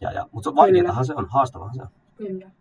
Ja, 0.01 0.11
ja, 0.11 0.29
mutta 0.31 0.43
se 0.45 0.49
on 0.49 0.55
vaikeatahan 0.55 1.05
se 1.05 1.13
on, 1.15 1.27
haastavahan 1.29 1.75
se 1.75 1.81
on. 1.81 1.87
Kyllä. 2.17 2.51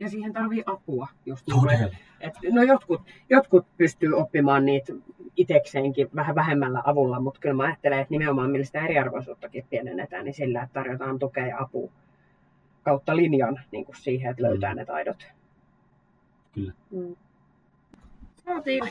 Ja 0.00 0.08
siihen 0.10 0.32
tarvii 0.32 0.62
apua. 0.66 1.08
Just 1.26 1.46
Todella. 1.50 1.96
et, 2.20 2.34
no 2.52 2.62
jotkut, 2.62 3.02
jotkut 3.30 3.66
pystyy 3.76 4.12
oppimaan 4.12 4.64
niitä 4.64 4.92
itekseenkin 5.36 6.08
vähän 6.14 6.34
vähemmällä 6.34 6.82
avulla, 6.84 7.20
mutta 7.20 7.40
kyllä 7.40 7.54
mä 7.54 7.62
ajattelen, 7.62 7.98
että 7.98 8.10
nimenomaan 8.12 8.50
millä 8.50 8.64
sitä 8.64 8.84
eriarvoisuuttakin 8.84 9.66
pienennetään, 9.70 10.24
niin 10.24 10.34
sillä, 10.34 10.62
että 10.62 10.74
tarjotaan 10.74 11.18
tukea 11.18 11.46
ja 11.46 11.58
apua 11.58 11.90
kautta 12.82 13.16
linjan 13.16 13.60
niin 13.70 13.84
kuin 13.84 13.96
siihen, 13.96 14.30
että 14.30 14.42
löytää 14.42 14.72
Mm. 14.72 14.76
ne 14.76 14.84
taidot. 14.84 15.26
Kyllä. 16.54 16.72
Mm. 16.90 17.16
Saatiin 18.44 18.84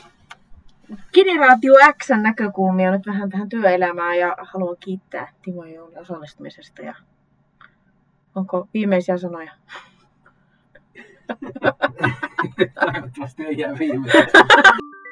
Generaatio 1.12 1.74
X 2.02 2.08
näkökulmia 2.22 2.90
nyt 2.90 3.06
vähän 3.06 3.30
tähän 3.30 3.48
työelämään 3.48 4.18
ja 4.18 4.36
haluan 4.42 4.76
kiittää 4.80 5.32
Timo 5.42 5.64
Jouni 5.64 5.96
osallistumisesta. 5.96 6.82
Ja 6.82 6.94
onko 8.34 8.68
viimeisiä 8.74 9.18
sanoja? 9.18 9.52
Toivottavasti 12.80 13.44
ei 13.44 13.58
jää 13.58 13.78
viimeiseksi. 13.78 14.36